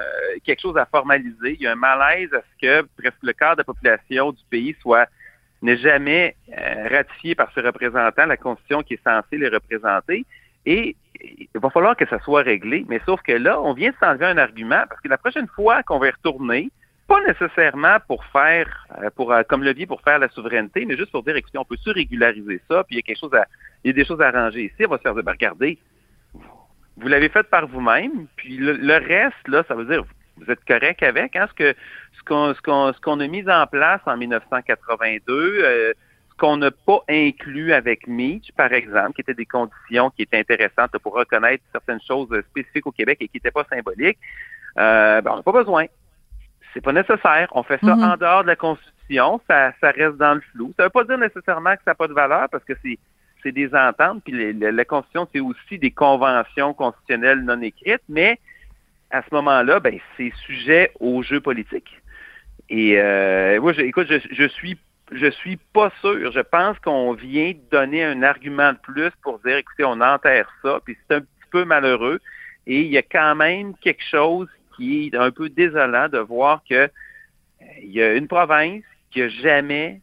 quelque 0.44 0.60
chose 0.60 0.76
à 0.76 0.84
formaliser. 0.84 1.56
Il 1.58 1.62
y 1.62 1.66
a 1.66 1.72
un 1.72 1.76
malaise 1.76 2.28
à 2.34 2.42
ce 2.42 2.60
que 2.60 2.86
presque 2.98 3.22
le 3.22 3.32
quart 3.32 3.56
de 3.56 3.60
la 3.60 3.64
population 3.64 4.32
du 4.32 4.42
pays 4.50 4.76
soit 4.82 5.08
n'est 5.62 5.78
jamais 5.78 6.36
euh, 6.50 6.88
ratifié 6.90 7.34
par 7.34 7.50
ses 7.54 7.62
représentants, 7.62 8.26
la 8.26 8.36
Constitution 8.36 8.82
qui 8.82 8.94
est 8.94 9.02
censée 9.02 9.38
les 9.38 9.48
représenter. 9.48 10.26
Et 10.66 10.94
il 11.22 11.48
va 11.54 11.70
falloir 11.70 11.96
que 11.96 12.06
ça 12.06 12.18
soit 12.18 12.42
réglé. 12.42 12.84
Mais 12.90 13.00
sauf 13.06 13.22
que 13.22 13.32
là, 13.32 13.62
on 13.62 13.72
vient 13.72 13.92
de 13.92 13.96
s'enlever 13.98 14.26
un 14.26 14.36
argument 14.36 14.84
parce 14.90 15.00
que 15.00 15.08
la 15.08 15.16
prochaine 15.16 15.48
fois 15.48 15.82
qu'on 15.84 15.98
va 15.98 16.10
retourner, 16.10 16.68
pas 17.08 17.20
nécessairement 17.26 17.96
pour 18.06 18.22
faire, 18.26 18.86
euh, 19.02 19.08
pour 19.16 19.34
comme 19.48 19.64
levier 19.64 19.86
pour 19.86 20.02
faire 20.02 20.18
la 20.18 20.28
souveraineté, 20.28 20.84
mais 20.84 20.98
juste 20.98 21.12
pour 21.12 21.22
dire, 21.22 21.34
écoutez, 21.34 21.56
on 21.56 21.64
peut 21.64 21.78
se 21.78 21.88
régulariser 21.88 22.60
ça, 22.68 22.84
puis 22.84 22.96
il 22.96 22.98
y 22.98 22.98
a 22.98 23.02
quelque 23.02 23.18
chose 23.18 23.34
à, 23.34 23.46
il 23.84 23.88
y 23.88 23.90
a 23.90 23.92
des 23.94 24.04
choses 24.04 24.20
à 24.20 24.28
arranger 24.28 24.64
ici. 24.64 24.86
On 24.86 24.90
va 24.90 24.98
se 24.98 25.02
faire 25.02 25.14
dire, 25.14 25.22
ben, 25.22 25.32
regardez, 25.32 25.78
vous 26.96 27.08
l'avez 27.08 27.28
fait 27.28 27.44
par 27.44 27.66
vous-même, 27.66 28.26
puis 28.36 28.56
le, 28.58 28.92
reste, 28.94 29.48
là, 29.48 29.64
ça 29.66 29.74
veut 29.74 29.86
dire, 29.86 30.04
vous 30.36 30.50
êtes 30.50 30.64
correct 30.64 31.02
avec. 31.02 31.36
Hein? 31.36 31.46
Ce, 31.48 31.54
que, 31.54 31.74
ce 32.12 32.22
qu'on 32.22 32.54
ce 32.92 33.00
qu'on 33.00 33.20
a 33.20 33.26
mis 33.26 33.48
en 33.48 33.66
place 33.66 34.00
en 34.06 34.16
1982, 34.16 35.94
ce 36.30 36.36
qu'on 36.36 36.56
n'a 36.58 36.70
pas 36.70 37.00
inclus 37.08 37.72
avec 37.72 38.06
Meach, 38.06 38.52
par 38.56 38.72
exemple, 38.72 39.14
qui 39.14 39.20
étaient 39.22 39.34
des 39.34 39.46
conditions 39.46 40.10
qui 40.10 40.22
étaient 40.22 40.38
intéressantes 40.38 40.96
pour 41.02 41.14
reconnaître 41.14 41.62
certaines 41.72 42.00
choses 42.06 42.28
spécifiques 42.50 42.86
au 42.86 42.92
Québec 42.92 43.18
et 43.20 43.28
qui 43.28 43.36
n'étaient 43.36 43.50
pas 43.50 43.64
symboliques, 43.68 44.18
ben, 44.76 45.22
on 45.26 45.36
n'a 45.36 45.42
pas 45.42 45.52
besoin. 45.52 45.86
C'est 46.72 46.80
pas 46.80 46.92
nécessaire. 46.92 47.48
On 47.52 47.62
fait 47.62 47.78
ça 47.80 47.94
mm-hmm. 47.94 48.12
en 48.12 48.16
dehors 48.16 48.42
de 48.42 48.48
la 48.48 48.56
Constitution. 48.56 49.40
Ça, 49.48 49.72
ça 49.80 49.90
reste 49.90 50.16
dans 50.16 50.34
le 50.34 50.40
flou. 50.52 50.72
Ça 50.76 50.84
veut 50.84 50.90
pas 50.90 51.04
dire 51.04 51.18
nécessairement 51.18 51.74
que 51.74 51.82
ça 51.84 51.90
n'a 51.90 51.94
pas 51.94 52.08
de 52.08 52.14
valeur 52.14 52.48
parce 52.50 52.64
que 52.64 52.72
c'est 52.82 52.98
c'est 53.42 53.52
des 53.52 53.74
ententes, 53.74 54.22
puis 54.24 54.52
la 54.52 54.84
Constitution, 54.84 55.28
c'est 55.32 55.40
aussi 55.40 55.78
des 55.78 55.90
conventions 55.90 56.74
constitutionnelles 56.74 57.40
non 57.40 57.60
écrites, 57.60 58.02
mais 58.08 58.38
à 59.10 59.22
ce 59.22 59.34
moment-là, 59.34 59.80
ben, 59.80 59.98
c'est 60.16 60.32
sujet 60.46 60.92
au 61.00 61.22
jeu 61.22 61.40
politique. 61.40 62.00
Et 62.68 62.98
euh, 62.98 63.60
moi, 63.60 63.72
écoute, 63.78 64.06
je, 64.08 64.18
je 64.30 64.48
suis 64.48 64.78
je 65.14 65.30
suis 65.30 65.58
pas 65.72 65.92
sûr. 66.00 66.32
Je 66.32 66.40
pense 66.40 66.78
qu'on 66.78 67.12
vient 67.12 67.52
donner 67.70 68.04
un 68.04 68.22
argument 68.22 68.72
de 68.72 68.78
plus 68.78 69.10
pour 69.22 69.38
dire, 69.40 69.56
écoutez, 69.56 69.84
on 69.84 70.00
enterre 70.00 70.48
ça, 70.62 70.80
puis 70.84 70.96
c'est 71.08 71.16
un 71.16 71.20
petit 71.20 71.50
peu 71.50 71.64
malheureux. 71.64 72.20
Et 72.66 72.80
il 72.80 72.88
y 72.88 72.98
a 72.98 73.02
quand 73.02 73.34
même 73.34 73.74
quelque 73.78 74.04
chose 74.10 74.48
qui 74.76 75.06
est 75.06 75.16
un 75.16 75.30
peu 75.30 75.48
désolant 75.48 76.08
de 76.08 76.18
voir 76.18 76.62
que 76.68 76.74
euh, 76.74 76.88
y 77.82 78.00
a 78.02 78.14
une 78.14 78.28
province 78.28 78.84
qui 79.10 79.22
a 79.22 79.28
jamais 79.28 80.00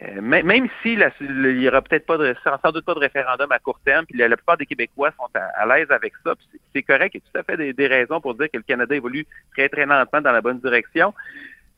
euh, 0.00 0.20
même 0.20 0.68
si 0.80 0.92
il 0.92 1.60
y 1.60 1.68
aura 1.68 1.82
peut-être 1.82 2.06
pas 2.06 2.16
de, 2.16 2.34
sans 2.44 2.70
doute 2.70 2.84
pas 2.84 2.94
de 2.94 3.00
référendum 3.00 3.50
à 3.50 3.58
court 3.58 3.80
terme, 3.84 4.06
puis 4.06 4.16
la, 4.16 4.28
plupart 4.36 4.56
des 4.56 4.66
Québécois 4.66 5.10
sont 5.16 5.28
à, 5.34 5.66
l'aise 5.66 5.90
avec 5.90 6.12
ça, 6.24 6.34
c'est 6.72 6.82
correct, 6.82 7.14
il 7.14 7.18
y 7.18 7.22
a 7.24 7.32
tout 7.32 7.38
à 7.38 7.42
fait 7.42 7.72
des, 7.72 7.86
raisons 7.88 8.20
pour 8.20 8.34
dire 8.34 8.48
que 8.50 8.58
le 8.58 8.62
Canada 8.62 8.94
évolue 8.94 9.26
très 9.56 9.68
très 9.68 9.86
lentement 9.86 10.20
dans 10.20 10.30
la 10.30 10.40
bonne 10.40 10.60
direction, 10.60 11.12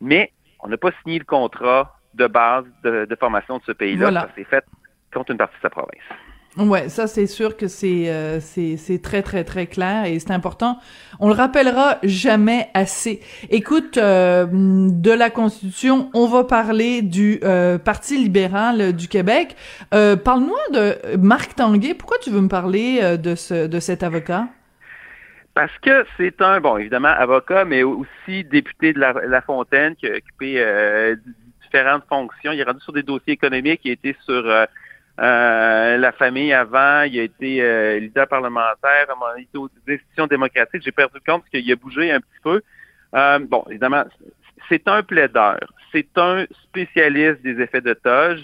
mais 0.02 0.32
on 0.60 0.68
n'a 0.68 0.76
pas 0.76 0.90
signé 1.02 1.18
le 1.18 1.24
contrat 1.24 1.98
de 2.12 2.26
base 2.26 2.66
de, 2.82 3.16
formation 3.18 3.56
de 3.56 3.62
ce 3.64 3.72
pays-là, 3.72 4.12
ça 4.12 4.30
s'est 4.34 4.44
fait 4.44 4.64
contre 5.14 5.30
une 5.30 5.38
partie 5.38 5.56
de 5.56 5.62
sa 5.62 5.70
province. 5.70 6.02
Ouais, 6.56 6.88
ça 6.88 7.06
c'est 7.06 7.28
sûr 7.28 7.56
que 7.56 7.68
c'est 7.68 8.10
euh, 8.10 8.40
c'est 8.40 9.00
très 9.00 9.22
très 9.22 9.44
très 9.44 9.68
clair 9.68 10.06
et 10.06 10.18
c'est 10.18 10.32
important. 10.32 10.78
On 11.20 11.28
le 11.28 11.34
rappellera 11.34 11.98
jamais 12.02 12.68
assez. 12.74 13.20
Écoute, 13.50 13.96
euh, 13.98 14.46
de 14.50 15.12
la 15.12 15.30
Constitution, 15.30 16.10
on 16.12 16.26
va 16.26 16.42
parler 16.42 17.02
du 17.02 17.38
euh, 17.44 17.78
Parti 17.78 18.18
libéral 18.18 18.92
du 18.94 19.06
Québec. 19.06 19.54
Parle-moi 19.90 20.58
de 20.72 21.16
Marc 21.18 21.54
Tanguay. 21.54 21.94
Pourquoi 21.94 22.18
tu 22.18 22.30
veux 22.30 22.40
me 22.40 22.48
parler 22.48 23.16
de 23.16 23.36
ce 23.36 23.68
de 23.68 23.78
cet 23.78 24.02
avocat? 24.02 24.48
Parce 25.54 25.76
que 25.82 26.04
c'est 26.16 26.40
un, 26.42 26.60
bon, 26.60 26.78
évidemment, 26.78 27.08
avocat, 27.08 27.64
mais 27.64 27.82
aussi 27.82 28.44
député 28.44 28.92
de 28.92 28.98
La, 29.00 29.12
la 29.12 29.42
Fontaine 29.42 29.94
qui 29.94 30.06
a 30.06 30.16
occupé 30.16 31.14
différentes 31.62 32.04
fonctions. 32.08 32.50
Il 32.50 32.58
est 32.58 32.64
rendu 32.64 32.80
sur 32.80 32.92
des 32.92 33.02
dossiers 33.04 33.34
économiques, 33.34 33.82
il 33.84 33.92
été 33.92 34.16
sur 34.24 34.44
euh, 35.20 35.98
la 35.98 36.12
famille 36.12 36.52
avant, 36.52 37.02
il 37.02 37.20
a 37.20 37.22
été 37.24 37.62
euh, 37.62 37.98
leader 37.98 38.26
parlementaire, 38.26 39.06
il 39.36 39.42
était 39.42 39.58
aux 39.58 39.68
institutions 39.86 40.26
démocratiques. 40.26 40.82
J'ai 40.82 40.92
perdu 40.92 41.18
compte 41.26 41.44
qu'il 41.50 41.70
a 41.70 41.76
bougé 41.76 42.10
un 42.10 42.20
petit 42.20 42.40
peu. 42.42 42.62
Euh, 43.14 43.38
bon, 43.38 43.62
évidemment, 43.68 44.04
c'est 44.68 44.88
un 44.88 45.02
plaideur. 45.02 45.60
C'est 45.92 46.16
un 46.16 46.46
spécialiste 46.62 47.42
des 47.42 47.60
effets 47.60 47.82
de 47.82 47.92
toge. 47.92 48.42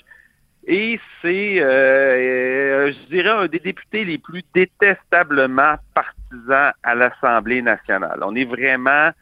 Et 0.69 1.01
c'est, 1.23 1.59
je 1.59 3.09
dirais, 3.09 3.31
un 3.31 3.47
des 3.47 3.61
députés 3.61 4.05
les 4.05 4.19
plus 4.19 4.43
détestablement 4.53 5.77
partisans 5.95 6.73
à 6.83 6.95
l'Assemblée 6.97 7.63
nationale. 7.63 8.19
On 8.23 8.35
est 8.35 8.45
vraiment 8.45 9.13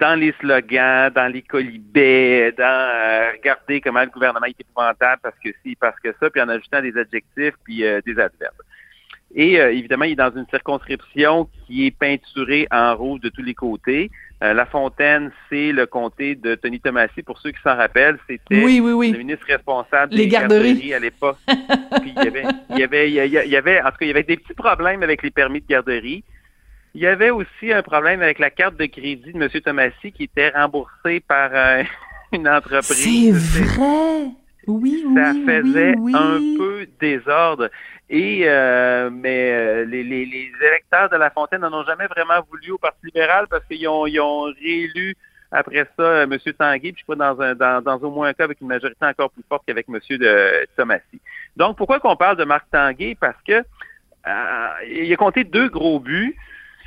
dans 0.00 0.18
les 0.18 0.34
slogans, 0.40 1.10
dans 1.14 1.30
les 1.30 1.42
colibets, 1.42 2.52
dans 2.56 2.64
euh, 2.64 3.32
regarder 3.32 3.80
comment 3.80 4.00
le 4.00 4.08
gouvernement 4.08 4.46
est 4.46 4.58
épouvantable 4.58 5.20
parce 5.22 5.36
que 5.44 5.50
si, 5.62 5.76
parce 5.76 5.98
que 6.00 6.14
ça, 6.18 6.30
puis 6.30 6.40
en 6.40 6.48
ajoutant 6.48 6.80
des 6.80 6.96
adjectifs 6.96 7.54
puis 7.64 7.84
euh, 7.84 8.00
des 8.04 8.12
adverbes. 8.12 8.54
Et 9.34 9.60
euh, 9.60 9.70
évidemment, 9.72 10.06
il 10.06 10.12
est 10.12 10.16
dans 10.16 10.34
une 10.34 10.46
circonscription 10.48 11.48
qui 11.66 11.86
est 11.86 11.90
peinturée 11.96 12.66
en 12.72 12.96
rouge 12.96 13.20
de 13.20 13.28
tous 13.28 13.42
les 13.42 13.54
côtés. 13.54 14.10
la 14.40 14.64
Fontaine, 14.64 15.30
c'est 15.48 15.70
le 15.70 15.86
comté 15.86 16.34
de 16.34 16.54
Tony 16.54 16.80
Tomassi. 16.80 17.22
Pour 17.22 17.38
ceux 17.38 17.52
qui 17.52 17.60
s'en 17.62 17.76
rappellent, 17.76 18.18
c'était 18.26 18.56
le 19.12 19.18
ministre 19.18 19.46
responsable 19.46 20.14
des 20.14 20.26
garderies, 20.26 20.94
à 20.94 20.98
l'époque. 20.98 21.36
il 22.04 22.14
y 22.14 22.26
avait, 22.26 22.44
il 22.70 22.78
y 22.78 22.82
avait, 22.82 23.10
il 23.10 23.50
y 23.50 23.56
avait, 23.56 23.80
en 23.82 23.90
tout 23.90 23.98
cas, 23.98 24.06
il 24.06 24.08
y 24.08 24.12
avait 24.12 24.22
des 24.22 24.38
petits 24.38 24.54
problèmes 24.54 25.02
avec 25.02 25.22
les 25.22 25.30
permis 25.30 25.60
de 25.60 25.66
garderie. 25.66 26.24
Il 26.94 27.02
y 27.02 27.06
avait 27.06 27.30
aussi 27.30 27.72
un 27.72 27.82
problème 27.82 28.20
avec 28.20 28.38
la 28.38 28.50
carte 28.50 28.76
de 28.76 28.86
crédit 28.86 29.32
de 29.32 29.40
M. 29.40 29.48
Thomasy 29.48 30.12
qui 30.12 30.24
était 30.24 30.48
remboursée 30.50 31.20
par 31.20 31.50
euh, 31.52 31.84
une 32.32 32.48
entreprise. 32.48 33.52
C'est 33.54 33.64
vrai! 33.64 34.30
Oui, 34.66 35.04
oui, 35.06 35.14
Ça 35.14 35.32
faisait 35.46 35.94
un 36.14 36.38
peu 36.58 36.86
désordre. 37.00 37.68
Et 38.08 38.42
euh, 38.44 39.08
mais 39.10 39.52
euh, 39.52 39.84
les, 39.84 40.02
les, 40.02 40.26
les, 40.26 40.52
électeurs 40.66 41.08
de 41.08 41.16
La 41.16 41.30
Fontaine 41.30 41.60
n'en 41.60 41.72
ont 41.72 41.84
jamais 41.84 42.08
vraiment 42.08 42.40
voulu 42.50 42.72
au 42.72 42.78
Parti 42.78 43.06
libéral 43.06 43.46
parce 43.48 43.64
qu'ils 43.66 43.86
ont, 43.88 44.06
ils 44.06 44.20
ont 44.20 44.52
réélu 44.60 45.16
après 45.52 45.86
ça 45.96 46.24
M. 46.24 46.36
Tanguy, 46.58 46.92
puis 46.92 47.00
je 47.00 47.02
crois 47.04 47.16
dans, 47.16 47.40
un, 47.40 47.54
dans, 47.54 47.82
dans 47.82 47.98
au 47.98 48.10
moins 48.10 48.28
un 48.28 48.32
cas 48.34 48.44
avec 48.44 48.60
une 48.60 48.66
majorité 48.66 49.04
encore 49.06 49.30
plus 49.30 49.44
forte 49.48 49.62
qu'avec 49.66 49.86
M. 49.88 49.98
de 50.18 50.66
Thomasy. 50.76 51.20
Donc, 51.56 51.76
pourquoi 51.76 52.00
qu'on 52.00 52.16
parle 52.16 52.36
de 52.36 52.44
Marc 52.44 52.66
Tanguay? 52.70 53.16
Parce 53.18 53.40
que 53.46 53.62
il 54.86 55.12
a 55.12 55.16
compté 55.16 55.44
deux 55.44 55.68
gros 55.68 55.98
buts 55.98 56.36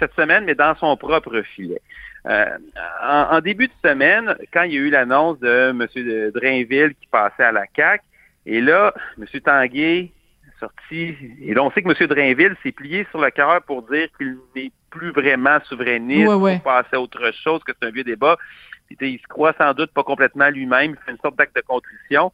cette 0.04 0.16
semaine, 0.16 0.44
mais 0.46 0.56
dans 0.56 0.76
son 0.76 0.98
propre 0.98 1.42
filet. 1.42 1.82
Euh, 2.26 2.58
en, 3.02 3.42
début 3.42 3.68
de 3.68 3.74
semaine, 3.84 4.36
quand 4.54 4.64
il 4.64 4.74
y 4.74 4.78
a 4.78 4.82
eu 4.82 4.90
l'annonce 4.90 5.40
de 5.40 5.70
M. 5.72 6.32
Drainville 6.32 6.94
qui 7.00 7.08
passait 7.08 7.44
à 7.44 7.52
la 7.52 7.68
CAC, 7.68 8.02
et 8.46 8.62
là, 8.62 8.94
M. 9.18 9.26
Tanguay 9.42 10.12
sorti, 10.60 11.16
et 11.42 11.54
là, 11.54 11.64
on 11.64 11.72
sait 11.72 11.82
que 11.82 11.90
M. 11.90 12.08
Drainville 12.08 12.56
s'est 12.64 12.72
plié 12.72 13.06
sur 13.12 13.20
le 13.20 13.30
cœur 13.32 13.62
pour 13.64 13.84
dire 13.84 14.08
qu'il 14.18 14.38
n'est 14.56 14.72
plus 14.90 15.12
vraiment 15.12 15.60
souverainiste, 15.66 16.28
pour 16.28 16.62
passer 16.62 16.96
à 16.96 17.02
autre 17.02 17.32
chose, 17.44 17.62
que 17.64 17.74
c'est 17.74 17.88
un 17.88 17.92
vieux 17.92 18.04
débat. 18.04 18.38
Il 19.02 19.20
se 19.20 19.28
croit 19.28 19.54
sans 19.58 19.74
doute 19.74 19.92
pas 19.92 20.04
complètement 20.04 20.50
lui-même, 20.50 20.92
il 20.92 21.06
fait 21.06 21.12
une 21.12 21.18
sorte 21.18 21.36
d'acte 21.36 21.56
de 21.56 21.62
contrition. 21.62 22.32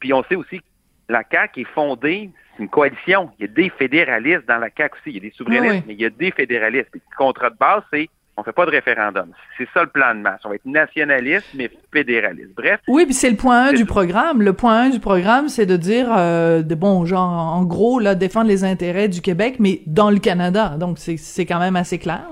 Puis 0.00 0.12
on 0.12 0.24
sait 0.24 0.34
aussi 0.34 0.58
que 0.58 0.64
la 1.12 1.22
CAQ 1.30 1.60
est 1.60 1.74
fondée 1.74 2.30
c'est 2.56 2.62
une 2.62 2.68
coalition. 2.68 3.30
Il 3.38 3.46
y 3.46 3.48
a 3.48 3.52
des 3.52 3.70
fédéralistes 3.70 4.46
dans 4.46 4.58
la 4.58 4.68
CAQ 4.76 4.94
aussi. 4.94 5.10
Il 5.10 5.14
y 5.14 5.18
a 5.18 5.20
des 5.20 5.34
souverainistes, 5.34 5.84
mais 5.86 5.94
il 5.94 6.00
y 6.00 6.04
a 6.04 6.10
des 6.10 6.30
fédéralistes. 6.30 6.88
le 6.92 7.00
contrat 7.16 7.50
de 7.50 7.56
base, 7.56 7.82
c'est 7.92 8.08
on 8.36 8.42
fait 8.42 8.52
pas 8.52 8.64
de 8.64 8.70
référendum. 8.70 9.28
C'est 9.58 9.68
ça 9.74 9.82
le 9.82 9.90
plan 9.90 10.14
de 10.14 10.20
masse. 10.20 10.40
On 10.44 10.48
va 10.48 10.54
être 10.54 10.64
nationaliste, 10.64 11.46
mais 11.54 11.70
fédéraliste. 11.92 12.50
Bref. 12.56 12.80
Oui, 12.88 13.04
puis 13.04 13.14
c'est 13.14 13.30
le 13.30 13.36
point 13.36 13.68
1 13.68 13.72
du 13.74 13.84
programme. 13.84 14.40
Le 14.40 14.54
point 14.54 14.84
1 14.84 14.90
du 14.90 15.00
programme, 15.00 15.48
c'est 15.48 15.66
de 15.66 15.76
dire, 15.76 16.08
euh, 16.16 16.62
de 16.62 16.74
bon, 16.74 17.04
genre, 17.04 17.28
en 17.30 17.62
gros, 17.64 18.00
là, 18.00 18.14
défendre 18.14 18.48
les 18.48 18.64
intérêts 18.64 19.08
du 19.08 19.20
Québec, 19.20 19.56
mais 19.58 19.82
dans 19.86 20.10
le 20.10 20.18
Canada. 20.18 20.76
Donc, 20.78 20.98
c'est 20.98 21.44
quand 21.44 21.58
même 21.58 21.76
assez 21.76 21.98
clair. 21.98 22.24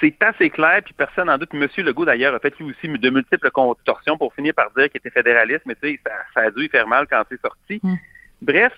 C'est 0.00 0.22
assez 0.22 0.50
clair, 0.50 0.80
puis 0.84 0.94
personne 0.94 1.26
n'en 1.26 1.38
doute. 1.38 1.50
M. 1.52 1.66
Legault, 1.78 2.04
d'ailleurs, 2.04 2.34
a 2.34 2.38
fait 2.38 2.56
lui 2.58 2.70
aussi 2.70 2.88
de 2.88 3.10
multiples 3.10 3.50
contorsions 3.50 4.16
pour 4.16 4.34
finir 4.34 4.54
par 4.54 4.70
dire 4.76 4.88
qu'il 4.90 4.98
était 4.98 5.10
fédéraliste, 5.10 5.62
mais 5.66 5.74
tu 5.74 5.88
sais, 5.88 6.00
ça, 6.34 6.42
a 6.42 6.50
dû 6.50 6.68
faire 6.68 6.86
mal 6.86 7.06
quand 7.08 7.22
c'est 7.28 7.40
sorti. 7.40 7.80
Hmm. 7.82 7.96
Bref, 8.42 8.72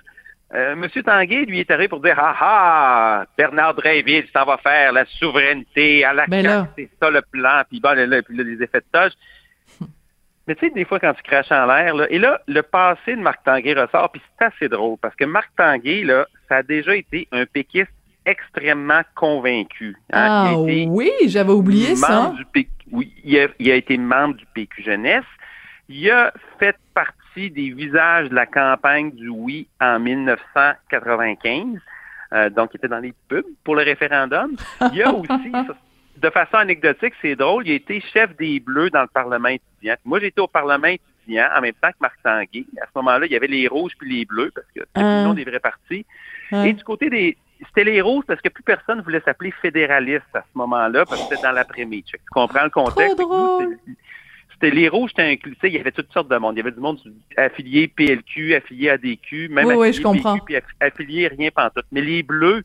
euh, 0.54 0.72
M. 0.72 0.88
Tanguay, 1.04 1.44
lui, 1.44 1.60
est 1.60 1.70
arrivé 1.70 1.88
pour 1.88 2.00
dire 2.00 2.18
Ah 2.18 2.36
ah, 2.40 3.26
Bernard 3.36 3.74
Drainville, 3.74 4.26
ça 4.32 4.44
va 4.44 4.56
faire 4.58 4.92
la 4.92 5.04
souveraineté 5.04 6.04
à 6.04 6.14
la 6.14 6.26
ben 6.26 6.42
carte, 6.42 6.70
c'est 6.76 6.88
ça 7.00 7.10
le 7.10 7.20
plan, 7.20 7.62
puis 7.68 7.80
bon, 7.80 7.94
là, 7.94 8.22
puis 8.22 8.36
là, 8.36 8.44
les 8.44 8.62
effets 8.62 8.80
de 8.80 8.86
toge. 8.90 9.12
Mais 10.46 10.54
tu 10.54 10.66
sais, 10.66 10.72
des 10.72 10.86
fois, 10.86 10.98
quand 10.98 11.12
tu 11.12 11.22
craches 11.22 11.52
en 11.52 11.66
l'air, 11.66 11.94
là, 11.94 12.06
et 12.08 12.18
là, 12.18 12.40
le 12.48 12.62
passé 12.62 13.14
de 13.14 13.20
Marc 13.20 13.44
Tanguay 13.44 13.74
ressort, 13.74 14.10
puis 14.10 14.22
c'est 14.38 14.46
assez 14.46 14.68
drôle, 14.70 14.96
parce 15.02 15.14
que 15.14 15.26
Marc 15.26 15.50
Tanguay, 15.54 16.04
là, 16.04 16.26
ça 16.48 16.56
a 16.56 16.62
déjà 16.62 16.96
été 16.96 17.28
un 17.30 17.44
péquiste 17.44 17.92
extrêmement 18.28 19.00
convaincu. 19.14 19.96
Hein, 20.12 20.52
ah 20.52 20.58
oui, 20.58 21.12
j'avais 21.26 21.52
oublié 21.52 21.96
ça. 21.96 22.34
oui, 22.92 23.12
il 23.24 23.38
a, 23.38 23.48
il 23.58 23.70
a 23.70 23.74
été 23.74 23.96
membre 23.96 24.34
du 24.36 24.44
PQ 24.54 24.82
Jeunesse. 24.82 25.24
Il 25.88 26.10
a 26.10 26.32
fait 26.58 26.76
partie 26.94 27.50
des 27.50 27.70
visages 27.70 28.28
de 28.28 28.34
la 28.34 28.46
campagne 28.46 29.10
du 29.12 29.28
oui 29.28 29.66
en 29.80 29.98
1995, 29.98 31.80
euh, 32.32 32.50
donc 32.50 32.70
il 32.74 32.76
était 32.76 32.88
dans 32.88 32.98
les 32.98 33.14
pubs 33.28 33.46
pour 33.64 33.74
le 33.76 33.82
référendum. 33.82 34.56
Il 34.92 34.98
y 34.98 35.02
a 35.02 35.12
aussi, 35.14 35.52
de 36.16 36.30
façon 36.30 36.56
anecdotique, 36.56 37.14
c'est 37.22 37.36
drôle, 37.36 37.66
il 37.66 37.72
a 37.72 37.76
été 37.76 38.02
chef 38.12 38.36
des 38.36 38.60
Bleus 38.60 38.90
dans 38.90 39.02
le 39.02 39.08
Parlement 39.08 39.48
étudiant. 39.48 39.94
Moi, 40.04 40.20
j'étais 40.20 40.40
au 40.40 40.48
Parlement 40.48 40.88
étudiant 40.88 41.48
en 41.56 41.60
même 41.60 41.74
temps 41.80 41.90
que 41.90 41.96
Marc 42.00 42.18
Tanguay. 42.22 42.66
À 42.82 42.86
ce 42.86 42.90
moment-là, 42.96 43.26
il 43.26 43.32
y 43.32 43.36
avait 43.36 43.46
les 43.46 43.68
rouges 43.68 43.92
puis 43.98 44.18
les 44.18 44.24
bleus, 44.24 44.50
parce 44.54 44.66
que 44.74 44.80
c'était 44.80 45.00
le 45.00 45.24
nom 45.24 45.34
des 45.34 45.44
vrais 45.44 45.60
partis. 45.60 46.04
Et 46.52 46.72
du 46.72 46.82
côté 46.82 47.10
des, 47.10 47.36
c'était 47.66 47.84
les 47.84 48.00
rouges 48.00 48.24
parce 48.26 48.40
que 48.40 48.48
plus 48.48 48.62
personne 48.62 49.00
voulait 49.02 49.20
s'appeler 49.20 49.50
fédéraliste 49.50 50.34
à 50.34 50.40
ce 50.40 50.58
moment-là 50.58 51.04
parce 51.04 51.20
que 51.22 51.34
c'était 51.34 51.42
dans 51.42 51.52
l'après-midi. 51.52 52.04
Tu 52.12 52.18
comprends 52.30 52.64
le 52.64 52.70
contexte? 52.70 53.20
C'était 54.52 54.74
les 54.74 54.88
rouges, 54.88 55.10
c'était 55.10 55.30
inclus. 55.30 55.56
Il 55.62 55.72
y 55.72 55.78
avait 55.78 55.92
toutes 55.92 56.12
sortes 56.12 56.28
de 56.28 56.36
monde. 56.36 56.54
Il 56.54 56.58
y 56.58 56.60
avait 56.62 56.72
du 56.72 56.80
monde 56.80 56.98
affilié 57.36 57.88
PLQ, 57.88 58.54
affilié 58.54 58.90
ADQ, 58.90 59.48
même 59.50 59.70
affilié 59.70 59.92
je 59.92 60.02
comprends. 60.02 60.34
PQ, 60.34 60.44
puis 60.44 60.56
affilié 60.80 61.28
rien 61.28 61.50
pantoute. 61.50 61.86
Mais 61.92 62.00
les 62.00 62.22
bleus, 62.22 62.64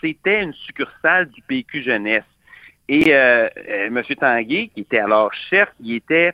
c'était 0.00 0.42
une 0.42 0.52
succursale 0.52 1.30
du 1.30 1.40
PQ 1.42 1.82
jeunesse. 1.82 2.24
Et 2.88 3.14
euh, 3.14 3.48
euh, 3.68 3.86
M. 3.86 4.02
Tanguay, 4.18 4.70
qui 4.74 4.80
était 4.80 4.98
alors 4.98 5.32
chef, 5.48 5.68
il 5.80 5.94
était, 5.94 6.32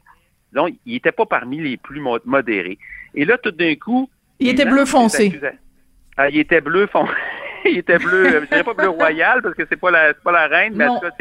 donc, 0.52 0.74
il 0.86 0.96
était 0.96 1.12
pas 1.12 1.26
parmi 1.26 1.60
les 1.60 1.76
plus 1.76 2.00
modérés. 2.00 2.78
Et 3.14 3.24
là, 3.24 3.36
tout 3.38 3.50
d'un 3.50 3.74
coup... 3.76 4.08
Il 4.40 4.48
était 4.48 4.64
bleu 4.64 4.86
foncé. 4.86 5.38
Ah, 6.16 6.30
il 6.30 6.38
était 6.38 6.60
bleu 6.60 6.86
foncé. 6.86 7.12
il 7.70 7.78
était 7.78 7.98
bleu, 7.98 8.40
je 8.42 8.46
dirais 8.46 8.64
pas 8.64 8.74
bleu 8.74 8.88
royal, 8.88 9.42
parce 9.42 9.54
que 9.54 9.64
c'est 9.68 9.76
pas 9.76 9.90
la, 9.90 10.14
pas 10.14 10.32
la 10.32 10.46
reine, 10.46 10.74
mais 10.76 10.86
en 10.86 10.98
tout 10.98 11.06
cas, 11.06 11.14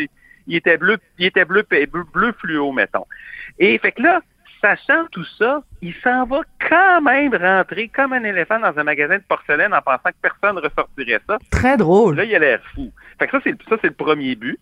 il 0.48 0.56
était 0.56 0.78
bleu, 0.78 0.98
il 1.18 1.25
était 1.25 1.46
bleu, 1.46 1.66
bleu, 1.70 2.04
bleu 2.14 2.34
fluo, 2.40 2.72
mettons. 2.72 3.06
Et 3.60 3.78
fait 3.80 3.92
que 3.94 4.02
là, 4.02 4.22
sachant 4.62 5.06
tout 5.12 5.25
ça, 5.38 5.62
il 5.82 5.94
s'en 6.04 6.25
va 6.25 6.42
quand 6.68 7.02
même 7.02 7.36
rentrer 7.36 7.88
comme 7.90 8.14
un 8.14 8.24
éléphant 8.24 8.60
dans 8.60 8.78
un 8.78 8.84
magasin 8.84 9.18
de 9.18 9.24
porcelaine 9.28 9.74
en 9.74 9.82
pensant 9.82 10.10
que 10.10 10.22
personne 10.22 10.56
ne 10.56 10.62
ressortirait 10.62 11.22
ça. 11.28 11.38
Très 11.52 11.78
drôle. 11.78 12.16
Là, 12.16 12.24
il 12.24 12.36
a 12.36 12.40
l'air 12.40 12.62
fou. 12.74 12.92
Fait 13.20 13.28
que 13.28 13.38
ça, 13.38 13.42
c'est, 13.44 13.56
ça, 13.70 13.78
c'est 13.82 13.88
le 13.88 13.94
premier 13.94 14.36
but. 14.36 14.60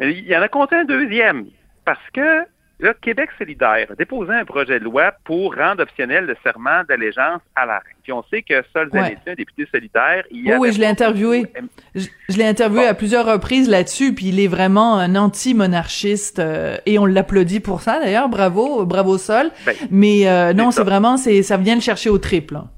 Il 0.00 0.26
y 0.26 0.36
en 0.36 0.42
a 0.42 0.48
compté 0.48 0.76
un 0.76 0.84
deuxième. 0.84 1.46
Parce 1.84 2.10
que 2.12 2.44
Là, 2.80 2.94
Québec 3.00 3.30
solidaire 3.38 3.86
a 3.90 3.94
déposé 3.94 4.32
un 4.32 4.44
projet 4.44 4.80
de 4.80 4.84
loi 4.84 5.12
pour 5.24 5.54
rendre 5.54 5.82
optionnel 5.82 6.26
le 6.26 6.36
serment 6.42 6.82
d'allégeance 6.88 7.40
à 7.54 7.64
la 7.64 7.74
reine. 7.74 7.96
Puis 8.02 8.12
on 8.12 8.24
sait 8.24 8.42
que 8.42 8.54
Sol 8.72 8.90
Zanetti, 8.92 9.30
un 9.30 9.34
député 9.34 9.66
solidaire, 9.70 10.24
il 10.30 10.48
oui, 10.48 10.56
oui, 10.58 10.72
je 10.72 10.80
l'ai 10.80 10.86
interviewé. 10.86 11.46
Je, 11.94 12.08
l'ai 12.36 12.46
interviewé 12.46 12.86
à 12.86 12.94
plusieurs 12.94 13.26
reprises 13.26 13.68
là-dessus, 13.68 14.14
puis 14.14 14.26
il 14.26 14.40
est 14.40 14.48
vraiment 14.48 14.98
un 14.98 15.14
anti-monarchiste 15.14 16.40
euh, 16.40 16.76
et 16.84 16.98
on 16.98 17.06
l'applaudit 17.06 17.60
pour 17.60 17.82
ça 17.82 18.00
d'ailleurs. 18.00 18.28
Bravo, 18.28 18.84
bravo 18.84 19.16
Sol. 19.16 19.50
Ben, 19.64 19.74
Mais 19.90 20.28
euh, 20.28 20.52
non, 20.52 20.72
c'est 20.72 20.82
vraiment, 20.82 21.16
c'est 21.16 21.42
ça 21.42 21.56
vient 21.56 21.76
le 21.76 21.80
chercher 21.80 22.10
au 22.10 22.18
triple. 22.18 22.56
Hein. 22.56 22.68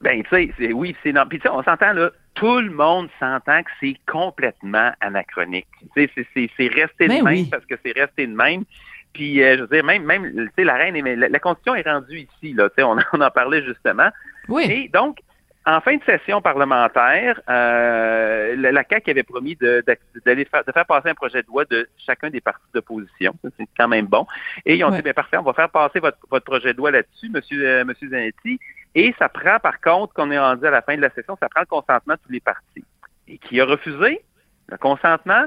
Ben, 0.00 0.22
tu 0.24 0.52
sais, 0.58 0.72
oui, 0.72 0.96
c'est 1.02 1.12
non. 1.12 1.24
Puis 1.28 1.38
tu 1.38 1.42
sais, 1.42 1.54
on 1.54 1.62
s'entend 1.62 1.92
là, 1.92 2.10
tout 2.34 2.58
le 2.58 2.70
monde 2.70 3.08
s'entend 3.18 3.62
que 3.62 3.70
c'est 3.80 3.96
complètement 4.10 4.92
anachronique. 5.00 5.68
Tu 5.94 6.08
sais, 6.14 6.26
c'est 6.34 6.68
resté 6.68 7.06
de 7.06 7.08
ben 7.08 7.22
même 7.22 7.50
parce 7.50 7.66
que 7.66 7.74
c'est 7.84 7.92
resté 7.92 8.26
de 8.26 8.34
même. 8.34 8.64
Puis, 9.12 9.42
euh, 9.42 9.56
je 9.56 9.62
veux 9.62 9.68
dire, 9.68 9.84
même, 9.84 10.04
même, 10.04 10.32
tu 10.32 10.50
sais, 10.56 10.64
la 10.64 10.74
reine, 10.74 10.96
la, 11.04 11.28
la, 11.28 11.38
constitution 11.38 11.74
est 11.74 11.88
rendue 11.88 12.20
ici, 12.20 12.52
là, 12.52 12.68
tu 12.68 12.76
sais, 12.76 12.82
on, 12.82 12.96
on, 13.12 13.20
en 13.20 13.30
parlait 13.30 13.62
justement. 13.62 14.08
Oui. 14.48 14.64
Et 14.70 14.88
donc, 14.88 15.18
en 15.66 15.80
fin 15.80 15.96
de 15.96 16.02
session 16.04 16.40
parlementaire, 16.40 17.40
euh, 17.48 18.56
la, 18.56 18.72
la 18.72 18.84
CAQ 18.84 19.10
avait 19.10 19.22
promis 19.22 19.56
de, 19.56 19.84
de, 19.86 20.44
faire, 20.44 20.64
de 20.64 20.72
faire 20.72 20.86
passer 20.86 21.10
un 21.10 21.14
projet 21.14 21.42
de 21.42 21.48
loi 21.48 21.64
de 21.66 21.88
chacun 21.98 22.30
des 22.30 22.40
partis 22.40 22.64
d'opposition. 22.72 23.34
C'est 23.58 23.68
quand 23.76 23.88
même 23.88 24.06
bon. 24.06 24.26
Et 24.64 24.76
ils 24.76 24.84
ont 24.84 24.90
dit, 24.90 25.02
bien 25.02 25.12
parfait, 25.12 25.36
on 25.36 25.42
va 25.42 25.52
faire 25.52 25.68
passer 25.68 26.00
votre, 26.00 26.18
votre 26.30 26.44
projet 26.44 26.72
de 26.72 26.78
loi 26.78 26.90
là-dessus, 26.90 27.28
monsieur, 27.28 27.66
euh, 27.66 27.84
monsieur 27.84 28.08
Zanetti. 28.08 28.58
Et 28.94 29.14
ça 29.18 29.28
prend, 29.28 29.58
par 29.60 29.80
contre, 29.80 30.14
qu'on 30.14 30.30
est 30.30 30.38
rendu 30.38 30.66
à 30.66 30.70
la 30.70 30.82
fin 30.82 30.96
de 30.96 31.02
la 31.02 31.10
session, 31.10 31.36
ça 31.38 31.48
prend 31.48 31.60
le 31.60 31.66
consentement 31.66 32.14
de 32.14 32.20
tous 32.24 32.32
les 32.32 32.40
partis. 32.40 32.84
Et 33.28 33.38
qui 33.38 33.60
a 33.60 33.64
refusé 33.64 34.22
le 34.68 34.76
consentement? 34.78 35.44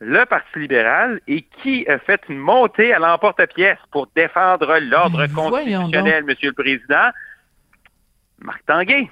Le 0.00 0.24
Parti 0.24 0.58
libéral 0.58 1.20
et 1.28 1.46
qui 1.62 1.86
a 1.86 1.98
fait 1.98 2.20
une 2.28 2.38
montée 2.38 2.92
à 2.92 2.98
l'emporte-pièce 2.98 3.78
pour 3.92 4.08
défendre 4.16 4.78
l'ordre 4.80 5.26
constitutionnel, 5.26 6.24
Monsieur 6.24 6.48
le 6.48 6.54
Président? 6.54 7.10
Marc 8.40 8.64
Tanguay. 8.66 9.10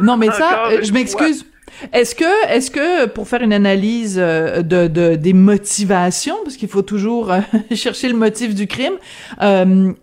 Non, 0.00 0.16
mais 0.16 0.30
ça, 0.30 0.68
euh, 0.68 0.80
je 0.82 0.92
m'excuse. 0.92 1.46
Est-ce 1.92 2.14
que, 2.14 2.48
est-ce 2.48 2.70
que 2.70 3.06
pour 3.06 3.28
faire 3.28 3.42
une 3.42 3.52
analyse 3.52 4.18
euh, 4.18 4.62
de, 4.62 4.88
de 4.88 5.14
des 5.14 5.34
motivations, 5.34 6.36
parce 6.42 6.56
qu'il 6.56 6.68
faut 6.68 6.82
toujours 6.82 7.30
euh, 7.30 7.40
chercher 7.74 8.08
le 8.08 8.16
motif 8.16 8.54
du 8.54 8.66
crime, 8.66 8.94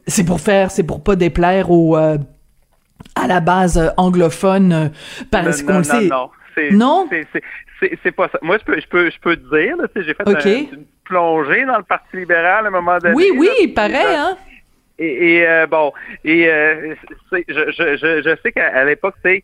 c'est 0.06 0.26
pour 0.26 0.40
faire, 0.40 0.72
c'est 0.72 0.86
pour 0.86 1.04
pas 1.04 1.16
déplaire 1.16 1.72
au 1.72 1.96
à 1.96 3.28
la 3.28 3.40
base 3.40 3.94
anglophone, 3.98 4.92
parce 5.32 5.64
qu'on 5.64 5.80
le 5.80 5.84
sait. 5.84 6.08
Non, 6.08 6.30
non? 6.72 7.10
C'est 7.80 8.12
pas 8.12 8.28
ça. 8.30 8.40
Moi, 8.42 8.58
je 8.58 8.64
peux, 8.64 8.80
je 8.80 8.88
peux, 8.88 9.10
je 9.10 9.20
peux 9.20 9.36
te 9.36 9.56
dire, 9.56 9.76
j'ai 9.96 10.14
fait 10.14 10.74
une 10.74 10.86
plongée 11.04 11.66
dans 11.66 11.78
le 11.78 11.84
Parti 11.84 12.18
libéral 12.18 12.66
à 12.66 12.68
un 12.68 12.72
moment 12.72 12.98
donné. 12.98 13.16
Oui, 13.16 13.32
oui, 13.36 13.68
pareil, 13.70 14.16
hein. 14.16 14.38
Et, 15.00 15.46
euh, 15.48 15.68
bon, 15.68 15.94
et 16.24 16.50
euh, 16.50 16.96
je, 17.32 17.44
je, 17.48 17.98
je, 17.98 18.22
je 18.24 18.36
sais 18.42 18.52
qu'à 18.52 18.84
l'époque, 18.84 19.14
c'est 19.24 19.44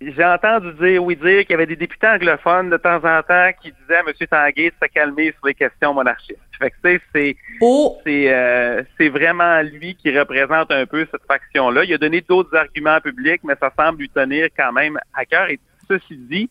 j'ai 0.00 0.24
entendu 0.24 0.72
dire, 0.74 1.02
oui, 1.02 1.16
dire 1.16 1.42
qu'il 1.42 1.50
y 1.50 1.54
avait 1.54 1.66
des 1.66 1.76
députés 1.76 2.06
anglophones 2.06 2.70
de 2.70 2.76
temps 2.76 3.02
en 3.04 3.22
temps 3.22 3.50
qui 3.62 3.72
disaient 3.72 3.96
à 3.96 4.00
M. 4.00 4.12
Tanguay 4.28 4.70
de 4.70 4.74
se 4.82 4.92
calmer 4.92 5.32
sur 5.32 5.46
les 5.46 5.54
questions 5.54 5.94
monarchistes. 5.94 6.38
Fait 6.58 6.70
que, 6.70 7.00
c'est, 7.14 7.36
oh. 7.60 7.98
c'est, 8.04 8.32
euh, 8.32 8.82
c'est 8.98 9.08
vraiment 9.08 9.62
lui 9.62 9.94
qui 9.94 10.16
représente 10.16 10.70
un 10.70 10.86
peu 10.86 11.06
cette 11.10 11.24
faction-là. 11.26 11.84
Il 11.84 11.94
a 11.94 11.98
donné 11.98 12.20
d'autres 12.20 12.54
arguments 12.56 13.00
publics, 13.00 13.40
mais 13.44 13.54
ça 13.60 13.72
semble 13.78 14.00
lui 14.00 14.08
tenir 14.08 14.48
quand 14.56 14.72
même 14.72 14.98
à 15.14 15.24
cœur. 15.24 15.48
Et 15.50 15.58
ceci 15.88 16.16
dit, 16.16 16.48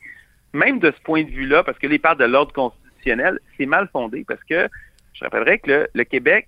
même 0.53 0.79
de 0.79 0.91
ce 0.91 1.01
point 1.03 1.23
de 1.23 1.29
vue-là, 1.29 1.63
parce 1.63 1.77
que 1.79 1.87
les 1.87 1.99
parts 1.99 2.15
de 2.15 2.25
l'ordre 2.25 2.53
constitutionnel, 2.53 3.39
c'est 3.57 3.65
mal 3.65 3.89
fondé, 3.91 4.23
parce 4.27 4.43
que 4.43 4.67
je 5.13 5.23
rappellerai 5.23 5.59
que 5.59 5.87
le, 5.93 6.03
Québec 6.03 6.47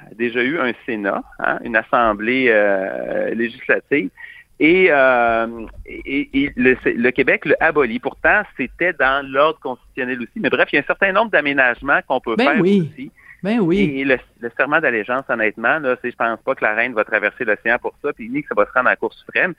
a 0.00 0.14
déjà 0.14 0.42
eu 0.42 0.58
un 0.58 0.72
Sénat, 0.84 1.22
hein, 1.38 1.58
une 1.64 1.76
assemblée 1.76 2.46
euh, 2.48 3.34
législative, 3.34 4.10
et, 4.58 4.88
euh, 4.90 5.66
et, 5.84 6.52
le, 6.56 7.10
Québec 7.10 7.44
le 7.44 7.62
abolit. 7.62 7.98
Pourtant, 7.98 8.42
c'était 8.56 8.94
dans 8.94 9.26
l'ordre 9.26 9.60
constitutionnel 9.60 10.22
aussi. 10.22 10.32
Mais 10.36 10.48
bref, 10.48 10.68
il 10.72 10.76
y 10.76 10.78
a 10.78 10.82
un 10.82 10.86
certain 10.86 11.12
nombre 11.12 11.30
d'aménagements 11.30 12.00
qu'on 12.08 12.20
peut 12.20 12.36
ben 12.36 12.44
faire 12.44 12.60
oui. 12.60 12.90
aussi. 12.90 13.10
Ben 13.42 13.60
oui. 13.60 14.00
Et 14.00 14.04
le, 14.04 14.18
serment 14.56 14.80
d'allégeance, 14.80 15.24
honnêtement, 15.28 15.78
là, 15.78 15.96
je 16.02 16.10
pense 16.10 16.40
pas 16.40 16.54
que 16.54 16.64
la 16.64 16.74
reine 16.74 16.94
va 16.94 17.04
traverser 17.04 17.44
l'océan 17.44 17.78
pour 17.78 17.94
ça, 18.02 18.12
puis 18.12 18.28
ni 18.28 18.42
que 18.42 18.48
ça 18.48 18.54
va 18.54 18.66
se 18.66 18.72
rendre 18.72 18.88
à 18.88 18.92
la 18.92 18.96
Cour 18.96 19.12
suprême. 19.12 19.54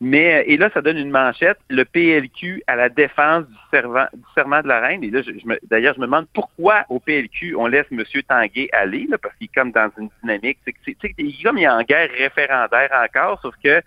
Mais 0.00 0.44
et 0.46 0.56
là, 0.56 0.70
ça 0.72 0.82
donne 0.82 0.98
une 0.98 1.10
manchette, 1.10 1.58
le 1.68 1.84
PLQ 1.84 2.62
à 2.66 2.76
la 2.76 2.88
défense 2.88 3.46
du, 3.46 3.56
serment, 3.70 4.06
du 4.12 4.22
serment 4.34 4.62
de 4.62 4.68
la 4.68 4.80
reine. 4.80 5.02
Et 5.02 5.10
là, 5.10 5.22
je, 5.22 5.32
d'ailleurs, 5.68 5.94
je 5.94 6.00
me 6.00 6.06
demande 6.06 6.26
pourquoi 6.34 6.84
au 6.88 7.00
PLQ 7.00 7.56
on 7.56 7.66
laisse 7.66 7.86
M. 7.90 8.02
Tanguay 8.28 8.68
aller, 8.72 9.06
là, 9.08 9.18
parce 9.18 9.34
qu'il 9.36 9.46
est 9.46 9.54
comme 9.54 9.72
dans 9.72 9.90
une 9.98 10.10
dynamique. 10.22 10.58
C'est, 10.64 10.74
c'est, 10.84 11.14
il 11.18 11.28
est 11.28 11.42
comme 11.42 11.58
il 11.58 11.64
est 11.64 11.68
en 11.68 11.82
guerre 11.82 12.10
référendaire 12.16 12.90
encore, 12.92 13.40
sauf 13.40 13.54
que 13.62 13.82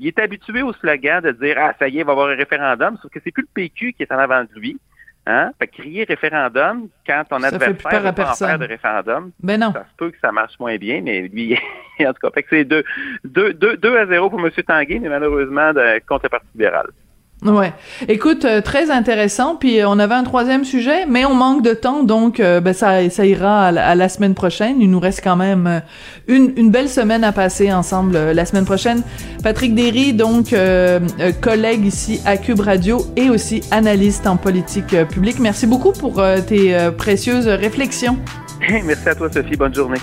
il 0.00 0.08
est 0.08 0.18
habitué 0.18 0.62
au 0.62 0.72
slogan 0.72 1.22
de 1.22 1.30
dire 1.30 1.56
Ah, 1.58 1.72
ça 1.78 1.88
y 1.88 1.98
est, 1.98 2.00
il 2.00 2.04
va 2.04 2.12
y 2.12 2.14
avoir 2.14 2.28
un 2.28 2.36
référendum, 2.36 2.98
sauf 3.00 3.10
que 3.10 3.20
c'est 3.22 3.30
plus 3.30 3.42
le 3.42 3.48
PQ 3.54 3.92
qui 3.92 4.02
est 4.02 4.12
en 4.12 4.18
avant 4.18 4.42
de 4.42 4.48
lui. 4.56 4.78
Hein? 5.26 5.52
Fait 5.58 5.68
crier 5.68 6.04
référendum 6.04 6.88
quand 7.06 7.24
ton 7.30 7.42
adversaire 7.42 8.02
veut 8.02 8.12
pas 8.12 8.32
en 8.32 8.34
faire 8.34 8.58
de 8.58 8.66
référendum, 8.66 9.30
ben 9.40 9.58
non. 9.58 9.72
ça 9.72 9.86
se 9.90 9.96
peut 9.96 10.10
que 10.10 10.18
ça 10.20 10.32
marche 10.32 10.58
moins 10.60 10.76
bien, 10.76 11.00
mais 11.02 11.22
lui, 11.22 11.58
en 12.00 12.12
tout 12.12 12.20
cas, 12.20 12.30
fait 12.30 12.42
que 12.42 12.48
c'est 12.50 12.64
2 12.64 12.84
deux, 13.24 13.54
deux, 13.54 13.76
deux, 13.78 13.96
à 13.96 14.06
0 14.06 14.28
pour 14.28 14.40
M. 14.40 14.50
Tanguay, 14.50 14.98
mais 14.98 15.08
malheureusement 15.08 15.72
de, 15.72 15.98
contre 16.06 16.24
le 16.24 16.28
Parti 16.28 16.46
libéral. 16.54 16.88
Ouais. 17.44 17.74
Écoute, 18.08 18.46
euh, 18.46 18.62
très 18.62 18.90
intéressant. 18.90 19.56
Puis 19.56 19.80
euh, 19.80 19.88
on 19.88 19.98
avait 19.98 20.14
un 20.14 20.24
troisième 20.24 20.64
sujet, 20.64 21.04
mais 21.06 21.26
on 21.26 21.34
manque 21.34 21.62
de 21.62 21.74
temps, 21.74 22.02
donc 22.02 22.40
euh, 22.40 22.60
ben, 22.60 22.72
ça, 22.72 23.08
ça 23.10 23.26
ira 23.26 23.66
à 23.68 23.94
la, 23.94 24.08
semaine 24.08 24.34
prochaine. 24.34 24.76
Il 24.80 24.90
nous 24.90 25.00
reste 25.00 25.20
quand 25.22 25.36
même 25.36 25.82
une, 26.26 26.52
une 26.56 26.70
belle 26.70 26.88
semaine 26.88 27.22
à 27.22 27.32
passer 27.32 27.72
ensemble 27.72 28.16
la 28.16 28.44
semaine 28.46 28.64
prochaine. 28.64 29.02
Patrick 29.42 29.74
Derry, 29.74 30.12
donc 30.12 30.54
collègue 31.40 31.84
ici 31.84 32.20
à 32.24 32.36
Cube 32.36 32.60
Radio 32.60 33.04
et 33.16 33.28
aussi 33.30 33.62
analyste 33.70 34.26
en 34.26 34.36
politique 34.36 34.94
publique. 35.08 35.38
Merci 35.38 35.66
beaucoup 35.66 35.92
pour 35.92 36.22
tes 36.46 36.76
précieuses 36.96 37.48
réflexions. 37.48 38.18
Merci 38.84 39.08
à 39.08 39.14
toi, 39.14 39.30
Sophie. 39.32 39.56
Bonne 39.56 39.74
journée. 39.74 39.98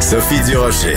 Sophie 0.00 0.40
Durocher. 0.44 0.96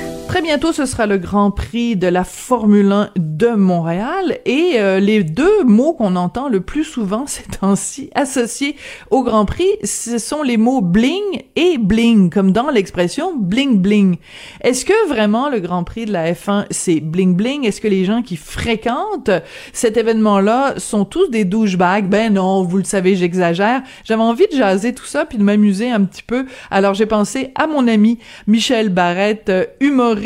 Très 0.31 0.41
bientôt, 0.41 0.71
ce 0.71 0.85
sera 0.85 1.07
le 1.07 1.17
Grand 1.17 1.51
Prix 1.51 1.97
de 1.97 2.07
la 2.07 2.23
Formule 2.23 2.89
1 2.89 3.09
de 3.17 3.49
Montréal 3.49 4.39
et 4.45 4.75
euh, 4.77 5.01
les 5.01 5.25
deux 5.25 5.65
mots 5.65 5.91
qu'on 5.91 6.15
entend 6.15 6.47
le 6.47 6.61
plus 6.61 6.85
souvent 6.85 7.25
ces 7.27 7.43
temps-ci 7.43 8.09
associés 8.15 8.77
au 9.09 9.23
Grand 9.23 9.43
Prix, 9.43 9.67
ce 9.83 10.19
sont 10.19 10.41
les 10.41 10.55
mots 10.55 10.79
bling 10.79 11.43
et 11.57 11.77
bling, 11.77 12.29
comme 12.29 12.53
dans 12.53 12.69
l'expression 12.69 13.35
bling 13.35 13.81
bling. 13.81 14.19
Est-ce 14.61 14.85
que 14.85 15.09
vraiment 15.09 15.49
le 15.49 15.59
Grand 15.59 15.83
Prix 15.83 16.05
de 16.05 16.13
la 16.13 16.31
F1 16.31 16.65
c'est 16.69 17.01
bling 17.01 17.35
bling? 17.35 17.65
Est-ce 17.65 17.81
que 17.81 17.89
les 17.89 18.05
gens 18.05 18.21
qui 18.21 18.37
fréquentent 18.37 19.31
cet 19.73 19.97
événement-là 19.97 20.75
sont 20.77 21.03
tous 21.03 21.27
des 21.27 21.43
douchebags? 21.43 22.07
Ben 22.07 22.35
non, 22.35 22.63
vous 22.63 22.77
le 22.77 22.85
savez, 22.85 23.17
j'exagère. 23.17 23.81
J'avais 24.05 24.23
envie 24.23 24.47
de 24.49 24.55
jaser 24.55 24.93
tout 24.93 25.03
ça 25.03 25.25
puis 25.25 25.37
de 25.37 25.43
m'amuser 25.43 25.91
un 25.91 26.05
petit 26.05 26.23
peu. 26.23 26.45
Alors 26.69 26.93
j'ai 26.93 27.05
pensé 27.05 27.51
à 27.55 27.67
mon 27.67 27.85
ami 27.85 28.17
Michel 28.47 28.87
Barrette, 28.87 29.51
humoriste 29.81 30.20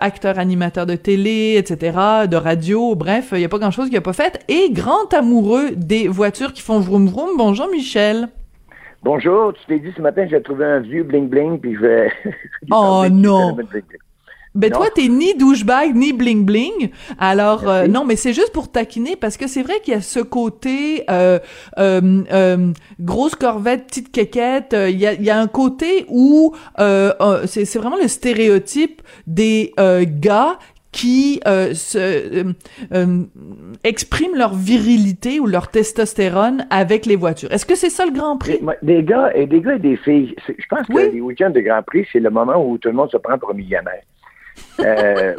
acteur, 0.00 0.38
animateur 0.38 0.86
de 0.86 0.94
télé, 0.94 1.54
etc., 1.56 2.26
de 2.28 2.36
radio, 2.36 2.94
bref, 2.94 3.30
il 3.32 3.38
n'y 3.38 3.44
a 3.44 3.48
pas 3.48 3.58
grand-chose 3.58 3.86
qu'il 3.86 3.94
n'a 3.94 4.00
pas 4.00 4.12
fait, 4.12 4.44
et 4.48 4.70
grand 4.70 5.12
amoureux 5.14 5.70
des 5.76 6.08
voitures 6.08 6.52
qui 6.52 6.62
font 6.62 6.80
vroom 6.80 7.08
vroom. 7.08 7.30
Bonjour 7.38 7.68
Michel. 7.70 8.28
Bonjour, 9.02 9.54
tu 9.54 9.64
t'es 9.66 9.78
dit 9.78 9.92
ce 9.96 10.02
matin 10.02 10.24
que 10.24 10.30
j'ai 10.30 10.42
trouvé 10.42 10.66
un 10.66 10.80
vieux 10.80 11.04
bling 11.04 11.28
bling, 11.28 11.58
puis 11.58 11.74
je 11.74 11.80
vais... 11.80 12.12
oh 12.70 13.04
non! 13.10 13.56
Ben 14.54 14.70
toi, 14.70 14.86
t'es 14.92 15.06
ni 15.06 15.34
douchebag 15.34 15.94
ni 15.94 16.12
bling 16.12 16.44
bling. 16.44 16.90
Alors 17.18 17.68
euh, 17.68 17.86
non, 17.86 18.04
mais 18.04 18.16
c'est 18.16 18.32
juste 18.32 18.52
pour 18.52 18.70
taquiner 18.70 19.14
parce 19.14 19.36
que 19.36 19.46
c'est 19.46 19.62
vrai 19.62 19.74
qu'il 19.82 19.94
y 19.94 19.96
a 19.96 20.00
ce 20.00 20.18
côté 20.18 21.04
euh, 21.08 21.38
euh, 21.78 22.22
euh 22.32 22.72
grosse 22.98 23.36
corvette, 23.36 23.86
petite 23.86 24.10
quéquette. 24.10 24.74
Il 24.76 24.98
y 24.98 25.06
a, 25.06 25.14
y 25.14 25.30
a 25.30 25.38
un 25.38 25.46
côté 25.46 26.04
où 26.08 26.54
c'est 26.78 27.76
vraiment 27.76 27.96
le 27.96 28.08
stéréotype 28.08 29.02
des 29.26 29.72
gars 30.20 30.58
qui 30.92 31.40
se, 31.46 32.52
expriment 33.84 34.36
leur 34.36 34.54
virilité 34.54 35.38
ou 35.38 35.46
leur 35.46 35.68
testostérone 35.68 36.66
avec 36.70 37.06
les 37.06 37.14
voitures. 37.14 37.52
Est-ce 37.52 37.66
que 37.66 37.76
c'est 37.76 37.90
ça 37.90 38.04
le 38.04 38.12
Grand 38.12 38.36
Prix? 38.36 38.58
Des 38.82 39.04
gars 39.04 39.30
et 39.34 39.46
des 39.46 39.60
gars 39.60 39.76
et 39.76 39.78
des 39.78 39.96
filles. 39.96 40.34
Je 40.48 40.66
pense 40.68 40.88
que 40.88 41.12
les 41.12 41.20
week-ends 41.20 41.50
de 41.50 41.60
Grand 41.60 41.82
Prix, 41.84 42.06
c'est 42.12 42.20
le 42.20 42.30
moment 42.30 42.56
où 42.64 42.78
tout 42.78 42.88
le 42.88 42.94
monde 42.94 43.10
se 43.10 43.16
prend 43.16 43.38
pour 43.38 43.50
un 43.50 43.54
millionnaire. 43.54 44.02
Euh, 44.80 45.34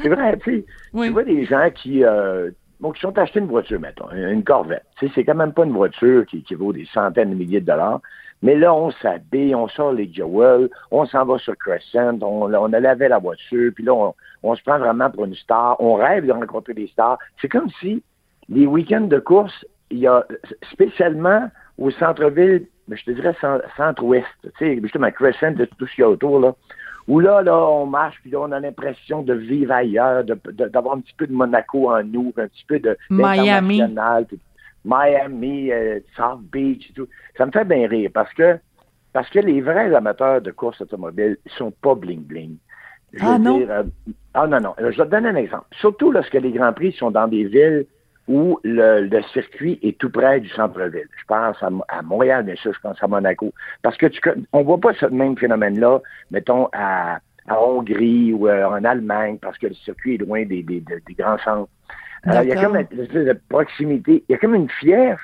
c'est 0.00 0.08
vrai, 0.08 0.38
tu 0.38 0.58
sais, 0.58 0.64
tu 0.92 1.08
vois 1.10 1.24
des 1.24 1.44
gens 1.44 1.68
qui, 1.74 2.04
euh, 2.04 2.50
bon, 2.80 2.92
qui 2.92 3.00
sont 3.00 3.16
achetés 3.18 3.40
une 3.40 3.46
voiture, 3.46 3.80
mettons, 3.80 4.10
une 4.10 4.44
Corvette. 4.44 4.84
Tu 4.98 5.06
sais, 5.06 5.12
c'est 5.14 5.24
quand 5.24 5.34
même 5.34 5.52
pas 5.52 5.64
une 5.64 5.72
voiture 5.72 6.24
qui, 6.26 6.42
qui 6.42 6.54
vaut 6.54 6.72
des 6.72 6.86
centaines 6.92 7.30
de 7.30 7.34
milliers 7.34 7.60
de 7.60 7.66
dollars. 7.66 8.00
Mais 8.42 8.56
là, 8.56 8.74
on 8.74 8.90
s'habille, 8.90 9.54
on 9.54 9.68
sort 9.68 9.92
les 9.92 10.12
Jewel, 10.12 10.68
on 10.90 11.06
s'en 11.06 11.24
va 11.24 11.38
sur 11.38 11.56
Crescent, 11.56 12.18
on, 12.22 12.52
on 12.52 12.72
a 12.72 12.80
lavé 12.80 13.08
la 13.08 13.18
voiture, 13.18 13.70
puis 13.74 13.84
là, 13.84 13.94
on, 13.94 14.14
on, 14.42 14.56
se 14.56 14.62
prend 14.62 14.78
vraiment 14.78 15.10
pour 15.10 15.24
une 15.26 15.34
star. 15.34 15.76
On 15.80 15.94
rêve 15.94 16.26
de 16.26 16.32
rencontrer 16.32 16.74
des 16.74 16.88
stars. 16.88 17.18
C'est 17.40 17.48
comme 17.48 17.68
si 17.80 18.02
les 18.48 18.66
week-ends 18.66 19.02
de 19.02 19.18
course, 19.20 19.64
il 19.90 19.98
y 19.98 20.06
a 20.08 20.24
spécialement 20.72 21.48
au 21.78 21.90
centre-ville, 21.90 22.66
je 22.90 23.04
te 23.04 23.10
dirais 23.12 23.34
centre-ouest, 23.76 24.26
tu 24.42 24.50
sais, 24.58 24.80
justement 24.82 25.10
Crescent, 25.12 25.54
tout 25.54 25.86
ce 25.86 25.94
qu'il 25.94 26.02
y 26.02 26.04
a 26.04 26.08
autour, 26.08 26.40
là 26.40 26.54
où 27.08 27.20
là, 27.20 27.42
là, 27.42 27.56
on 27.56 27.86
marche, 27.86 28.18
puis 28.22 28.30
là, 28.30 28.40
on 28.40 28.52
a 28.52 28.60
l'impression 28.60 29.22
de 29.22 29.34
vivre 29.34 29.72
ailleurs, 29.72 30.24
d'avoir 30.24 30.94
un 30.94 31.00
petit 31.00 31.14
peu 31.16 31.26
de 31.26 31.32
Monaco 31.32 31.90
en 31.90 32.02
nous, 32.04 32.32
un 32.36 32.46
petit 32.46 32.64
peu 32.66 32.78
de 32.78 32.96
Miami. 33.10 33.82
Miami, 34.84 35.70
euh, 35.70 36.00
South 36.16 36.42
Beach 36.52 36.90
et 36.90 36.92
tout. 36.92 37.06
Ça 37.38 37.46
me 37.46 37.52
fait 37.52 37.64
bien 37.64 37.86
rire 37.86 38.10
parce 38.12 38.32
que 38.34 38.58
parce 39.12 39.28
que 39.28 39.38
les 39.38 39.60
vrais 39.60 39.94
amateurs 39.94 40.40
de 40.40 40.50
course 40.50 40.80
automobile 40.80 41.36
sont 41.56 41.70
pas 41.70 41.94
bling-bling. 41.94 42.56
Ah 43.20 43.38
non? 43.38 43.60
Euh, 43.60 43.82
ah 44.32 44.46
non, 44.46 44.60
non. 44.60 44.74
Je 44.78 44.84
vais 44.84 44.92
te 44.94 45.02
donner 45.02 45.28
un 45.28 45.36
exemple. 45.36 45.66
Surtout 45.80 46.10
lorsque 46.10 46.34
les 46.34 46.50
Grands 46.50 46.72
Prix 46.72 46.92
sont 46.92 47.10
dans 47.10 47.28
des 47.28 47.44
villes 47.44 47.86
où 48.28 48.58
le, 48.62 49.20
circuit 49.32 49.78
est 49.82 49.98
tout 49.98 50.10
près 50.10 50.40
du 50.40 50.48
centre-ville. 50.50 51.08
Je 51.16 51.24
pense 51.26 51.56
à, 51.62 52.02
Montréal, 52.02 52.44
bien 52.44 52.54
sûr, 52.56 52.72
je 52.72 52.80
pense 52.80 53.02
à 53.02 53.08
Monaco. 53.08 53.52
Parce 53.82 53.96
que 53.96 54.06
tu 54.06 54.20
on 54.52 54.62
voit 54.62 54.78
pas 54.78 54.94
ce 54.94 55.06
même 55.06 55.36
phénomène-là, 55.36 56.00
mettons, 56.30 56.68
à, 56.72 57.20
Hongrie 57.50 58.32
ou 58.32 58.46
euh, 58.46 58.64
en 58.64 58.84
Allemagne, 58.84 59.36
parce 59.38 59.58
que 59.58 59.66
le 59.66 59.74
circuit 59.74 60.14
est 60.14 60.18
loin 60.18 60.44
des, 60.44 60.62
des, 60.62 60.84
grands 61.18 61.38
centres. 61.38 61.68
Alors, 62.22 62.44
il 62.44 62.50
y 62.50 62.52
a 62.52 62.62
comme 62.62 62.76
une 62.76 63.00
espèce 63.00 63.26
de 63.26 63.40
proximité, 63.48 64.22
il 64.28 64.32
y 64.32 64.34
a 64.36 64.38
comme 64.38 64.54
une 64.54 64.70
fièvre, 64.70 65.18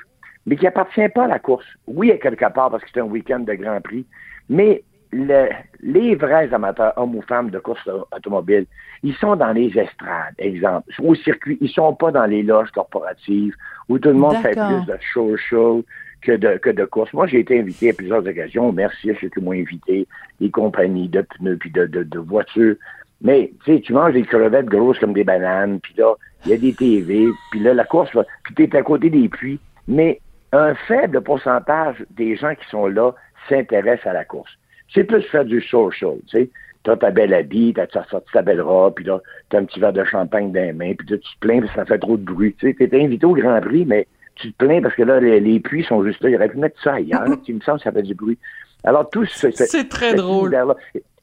mais 0.45 0.57
qui 0.57 0.67
appartient 0.67 1.07
pas 1.09 1.23
à 1.23 1.27
la 1.27 1.39
course. 1.39 1.65
Oui, 1.87 2.11
à 2.11 2.17
quelque 2.17 2.51
part, 2.53 2.71
parce 2.71 2.83
que 2.83 2.89
c'est 2.93 2.99
un 2.99 3.05
week-end 3.05 3.39
de 3.39 3.53
Grand 3.53 3.79
Prix, 3.79 4.05
mais 4.49 4.83
le, 5.11 5.49
les 5.81 6.15
vrais 6.15 6.53
amateurs, 6.53 6.93
hommes 6.95 7.15
ou 7.15 7.21
femmes 7.21 7.49
de 7.49 7.59
course 7.59 7.87
automobile, 8.15 8.65
ils 9.03 9.15
sont 9.15 9.35
dans 9.35 9.51
les 9.51 9.67
estrades, 9.77 10.35
exemple, 10.37 10.91
au 11.01 11.15
circuit. 11.15 11.57
Ils 11.61 11.69
sont 11.69 11.93
pas 11.95 12.11
dans 12.11 12.25
les 12.25 12.43
loges 12.43 12.71
corporatives 12.71 13.55
où 13.87 13.97
tout 13.97 14.09
le 14.09 14.15
monde 14.15 14.35
fait 14.37 14.51
plus 14.51 14.85
de 14.85 14.97
show-show 15.13 15.83
que 16.21 16.33
de, 16.33 16.57
que 16.57 16.69
de 16.69 16.85
course. 16.85 17.13
Moi, 17.13 17.27
j'ai 17.27 17.39
été 17.39 17.59
invité 17.59 17.91
à 17.91 17.93
plusieurs 17.93 18.25
occasions. 18.25 18.71
Merci 18.71 19.11
à 19.11 19.13
ceux 19.19 19.29
qui 19.29 19.41
m'ont 19.41 19.53
invité, 19.53 20.05
les 20.39 20.51
compagnies 20.51 21.07
de 21.07 21.21
pneus 21.21 21.57
puis 21.57 21.71
de, 21.71 21.85
de, 21.85 22.03
de 22.03 22.19
voitures. 22.19 22.75
Mais, 23.21 23.51
tu 23.65 23.75
sais, 23.75 23.81
tu 23.81 23.93
manges 23.93 24.13
des 24.13 24.23
crevettes 24.23 24.67
grosses 24.67 24.99
comme 24.99 25.13
des 25.13 25.23
bananes, 25.23 25.79
puis 25.79 25.93
là, 25.97 26.13
il 26.45 26.51
y 26.51 26.53
a 26.53 26.57
des 26.57 26.73
TV, 26.73 27.27
puis 27.51 27.59
là, 27.59 27.73
la 27.73 27.83
course, 27.83 28.11
puis 28.43 28.53
tu 28.55 28.63
es 28.63 28.75
à 28.75 28.81
côté 28.81 29.09
des 29.09 29.27
puits. 29.27 29.59
Mais 29.87 30.21
un 30.51 30.73
faible 30.75 31.21
pourcentage 31.21 32.05
des 32.11 32.35
gens 32.35 32.55
qui 32.55 32.67
sont 32.69 32.87
là 32.87 33.13
s'intéressent 33.49 34.07
à 34.07 34.13
la 34.13 34.25
course. 34.25 34.51
C'est 34.93 35.03
plus 35.03 35.21
faire 35.23 35.45
du 35.45 35.61
social, 35.61 36.17
tu 36.27 36.37
sais. 36.37 36.49
T'as 36.83 36.95
ta 36.95 37.11
belle 37.11 37.33
habit, 37.33 37.73
t'as 37.73 37.87
sorti 38.05 38.31
ta 38.31 38.41
belle 38.41 38.61
robe, 38.61 38.93
puis 38.95 39.05
là, 39.05 39.19
t'as 39.49 39.59
un 39.59 39.65
petit 39.65 39.79
verre 39.79 39.93
de 39.93 40.03
champagne 40.05 40.51
dans 40.51 40.61
les 40.61 40.71
mains, 40.71 40.93
puis 40.97 41.07
là, 41.09 41.17
tu 41.17 41.35
te 41.35 41.39
plains 41.39 41.59
parce 41.59 41.73
que 41.73 41.79
ça 41.79 41.85
fait 41.85 41.99
trop 41.99 42.15
de 42.15 42.23
bruit. 42.23 42.55
Tu 42.57 42.73
sais, 42.73 42.87
t'es 42.87 43.03
invité 43.03 43.25
au 43.25 43.33
Grand 43.33 43.59
Prix, 43.59 43.85
mais 43.85 44.07
tu 44.35 44.53
te 44.53 44.65
plains 44.65 44.81
parce 44.81 44.95
que 44.95 45.03
là, 45.03 45.19
les, 45.19 45.59
puits 45.59 45.83
sont 45.83 46.03
juste 46.05 46.23
là. 46.23 46.29
Il 46.29 46.35
aurait 46.35 46.49
pu 46.49 46.57
mettre 46.57 46.81
ça 46.81 46.93
ailleurs. 46.93 47.25
il 47.47 47.55
me 47.55 47.59
semble 47.61 47.79
que 47.79 47.83
ça 47.83 47.91
fait 47.91 48.03
du 48.03 48.15
bruit. 48.15 48.37
Alors, 48.83 49.09
tout 49.09 49.25
ce... 49.25 49.51
C'est 49.51 49.89
très 49.89 50.15
drôle. 50.15 50.57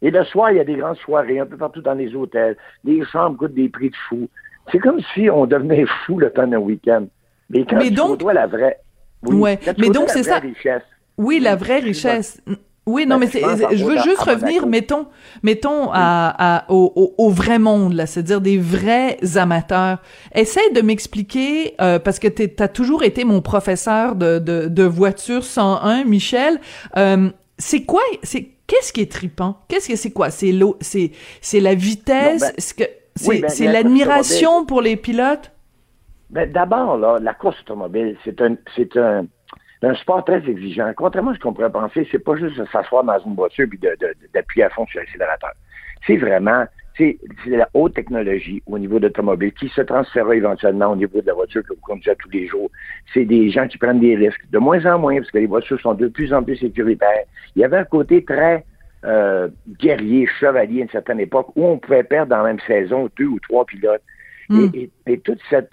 Et 0.02 0.11
le 0.11 0.24
soir, 0.24 0.50
il 0.50 0.59
y 0.59 0.61
a 0.61 0.64
des 0.64 0.74
grandes 0.74 0.98
soirées 0.98 1.38
un 1.38 1.46
peu 1.46 1.57
partout 1.57 1.81
dans 1.81 1.94
les 1.94 2.14
hôtels. 2.14 2.57
Les 2.85 3.02
chambres 3.07 3.38
coûtent 3.38 3.55
des 3.55 3.70
prix 3.70 3.88
de 3.88 3.96
fou. 4.09 4.29
C'est 4.70 4.79
comme 4.79 5.00
si 5.14 5.31
on 5.31 5.46
devenait 5.46 5.87
fou 6.05 6.18
le 6.18 6.31
temps 6.31 6.46
d'un 6.46 6.59
week-end. 6.59 7.07
Mais 7.48 7.64
quand 7.64 7.79
mais 7.79 7.88
tu 7.88 7.94
donc... 7.94 8.22
la 8.22 8.46
vraie... 8.46 8.79
Oui, 9.22 9.37
ouais. 9.37 9.59
mais 9.79 9.88
donc, 9.88 10.11
c'est 10.11 10.22
ça... 10.22 10.38
Richesse, 10.38 10.83
oui, 11.18 11.40
la 11.40 11.57
vraie 11.57 11.79
richesse. 11.79 12.42
Oui, 12.87 13.05
non, 13.05 13.18
mais 13.18 13.27
je 13.27 13.85
veux 13.85 13.99
juste 13.99 14.20
revenir, 14.20 14.64
mettons, 14.68 15.07
mettons 15.42 15.90
à, 15.92 16.64
au, 16.68 17.14
au, 17.18 17.31
vrai 17.31 17.59
monde, 17.59 17.94
là, 17.94 18.07
c'est-à-dire 18.07 18.40
des 18.40 18.59
vrais 18.59 19.18
amateurs. 19.35 19.99
Essaye 20.33 20.72
de 20.72 20.83
m'expliquer, 20.83 21.75
euh, 21.81 21.99
parce 21.99 22.20
que 22.20 22.29
tu 22.29 22.49
as 22.62 22.68
toujours 22.68 23.03
été 23.03 23.25
mon 23.25 23.40
professeur 23.40 24.14
de, 24.14 24.38
de, 24.38 24.68
de 24.68 24.83
voiture 24.85 25.42
101, 25.42 26.05
Michel. 26.05 26.61
Euh, 26.96 27.29
c'est 27.59 27.83
quoi, 27.83 28.03
c'est 28.22 28.51
qu'est-ce 28.68 28.92
qui 28.92 29.01
est 29.01 29.11
tripant 29.11 29.59
Qu'est-ce 29.66 29.88
que 29.88 29.96
c'est 29.96 30.12
quoi? 30.12 30.31
C'est 30.31 30.53
l'eau, 30.53 30.77
c'est 30.81 31.11
c'est 31.40 31.61
la 31.61 31.75
vitesse, 31.75 32.40
ben, 32.40 32.53
que 32.87 32.90
c'est 33.16 33.40
ben, 33.40 33.49
c'est 33.49 33.66
l'admiration 33.66 34.64
pour 34.64 34.81
les 34.81 34.96
pilotes? 34.96 35.51
Ben, 36.31 36.51
d'abord 36.51 36.99
là, 36.99 37.18
la 37.20 37.35
course 37.35 37.61
automobile, 37.62 38.16
c'est 38.25 38.40
un 38.40 38.57
c'est 38.77 38.96
un 38.96 39.27
un 39.82 39.94
sport 39.94 40.24
très 40.24 40.42
exigeant. 40.48 40.92
Contrairement 40.96 41.32
à 41.32 41.34
ce 41.34 41.40
qu'on 41.40 41.52
pourrait 41.52 41.70
penser, 41.70 42.06
c'est 42.10 42.18
pas 42.18 42.36
juste 42.36 42.58
de 42.58 42.64
s'asseoir 42.66 43.04
dans 43.04 43.18
une 43.18 43.34
voiture 43.34 43.66
et 43.66 44.28
d'appuyer 44.34 44.64
à 44.64 44.70
fond 44.70 44.86
sur 44.86 45.00
l'accélérateur. 45.00 45.52
C'est 46.06 46.16
vraiment, 46.16 46.64
c'est 46.96 47.18
la 47.46 47.68
haute 47.74 47.94
technologie 47.94 48.62
au 48.66 48.78
niveau 48.78 48.98
d'automobile 48.98 49.52
qui 49.52 49.68
se 49.68 49.82
transférera 49.82 50.34
éventuellement 50.34 50.92
au 50.92 50.96
niveau 50.96 51.20
de 51.20 51.26
la 51.26 51.34
voiture 51.34 51.62
que 51.62 51.74
vous 51.74 51.80
conduisez 51.82 52.16
tous 52.18 52.30
les 52.30 52.46
jours. 52.46 52.70
C'est 53.12 53.24
des 53.24 53.50
gens 53.50 53.66
qui 53.68 53.76
prennent 53.76 54.00
des 54.00 54.16
risques, 54.16 54.48
de 54.50 54.58
moins 54.58 54.84
en 54.86 54.98
moins, 54.98 55.16
parce 55.16 55.30
que 55.30 55.38
les 55.38 55.46
voitures 55.46 55.80
sont 55.80 55.94
de 55.94 56.08
plus 56.08 56.32
en 56.32 56.42
plus 56.42 56.56
sécuritaires. 56.56 57.24
Il 57.54 57.62
y 57.62 57.64
avait 57.64 57.78
un 57.78 57.84
côté 57.84 58.24
très 58.24 58.64
euh, 59.04 59.48
guerrier, 59.78 60.26
chevalier 60.40 60.80
à 60.80 60.82
une 60.84 60.90
certaine 60.90 61.20
époque, 61.20 61.48
où 61.54 61.66
on 61.66 61.78
pouvait 61.78 62.04
perdre 62.04 62.30
dans 62.30 62.38
la 62.38 62.44
même 62.44 62.60
saison 62.66 63.10
deux 63.18 63.26
ou 63.26 63.40
trois 63.40 63.64
pilotes. 63.66 64.02
Hmm. 64.48 64.68
et 65.06 65.18
toute 65.18 65.40
cette... 65.50 65.72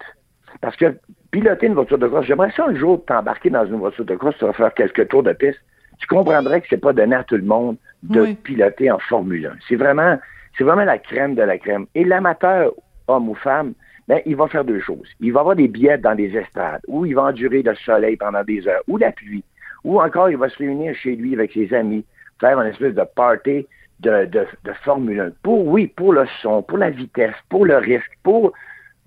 Parce 0.60 0.76
que 0.76 0.98
piloter 1.34 1.66
une 1.66 1.74
voiture 1.74 1.98
de 1.98 2.08
course, 2.08 2.28
j'aimerais 2.28 2.52
ça 2.52 2.68
un 2.68 2.76
jour 2.76 3.04
t'embarquer 3.06 3.50
dans 3.50 3.66
une 3.66 3.78
voiture 3.78 4.06
de 4.06 4.16
course, 4.16 4.38
tu 4.38 4.46
vas 4.46 4.54
faire 4.54 4.74
quelques 4.76 5.08
tours 5.08 5.24
de 5.24 5.34
piste. 5.34 5.60
Tu 5.98 6.06
comprendrais 6.06 6.62
que 6.62 6.68
c'est 6.70 6.78
pas 6.78 6.94
donné 6.94 7.16
à 7.16 7.24
tout 7.24 7.38
le 7.38 7.44
monde 7.44 7.78
de 8.04 8.34
piloter 8.34 8.92
en 8.92 9.00
Formule 9.00 9.48
1. 9.48 9.56
C'est 9.68 9.76
vraiment, 9.76 10.20
c'est 10.56 10.64
vraiment 10.64 10.84
la 10.84 11.00
crème 11.00 11.34
de 11.34 11.42
la 11.42 11.58
crème. 11.58 11.88
Et 11.96 12.04
l'amateur, 12.04 12.72
homme 13.08 13.30
ou 13.30 13.34
femme, 13.34 13.74
ben, 14.08 14.22
il 14.28 14.36
va 14.36 14.48
faire 14.48 14.64
deux 14.64 14.80
choses. 14.80 15.08
Il 15.22 15.34
va 15.34 15.40
avoir 15.40 15.56
des 15.56 15.68
billets 15.68 15.98
dans 15.98 16.14
des 16.14 16.38
estrades, 16.38 16.82
ou 16.88 17.04
il 17.06 17.16
va 17.16 17.24
endurer 17.24 17.64
le 17.64 17.74
soleil 17.76 18.16
pendant 18.16 18.44
des 18.44 18.68
heures, 18.68 18.84
ou 18.88 18.98
la 18.98 19.12
pluie, 19.12 19.44
ou 19.84 20.00
encore 20.00 20.30
il 20.30 20.38
va 20.38 20.50
se 20.50 20.58
réunir 20.60 20.94
chez 20.96 21.16
lui 21.16 21.34
avec 21.34 21.52
ses 21.54 21.74
amis, 21.74 22.06
faire 22.40 22.62
une 22.62 22.68
espèce 22.68 22.94
de 22.94 23.06
party 23.16 23.66
de, 24.02 24.26
de, 24.26 24.46
de 24.66 24.74
Formule 24.84 25.20
1. 25.20 25.32
Pour, 25.42 25.66
oui, 25.68 25.88
pour 25.88 26.14
le 26.14 26.28
son, 26.44 26.62
pour 26.62 26.78
la 26.78 26.92
vitesse, 26.92 27.34
pour 27.50 27.66
le 27.66 27.78
risque, 27.78 28.12
pour 28.22 28.54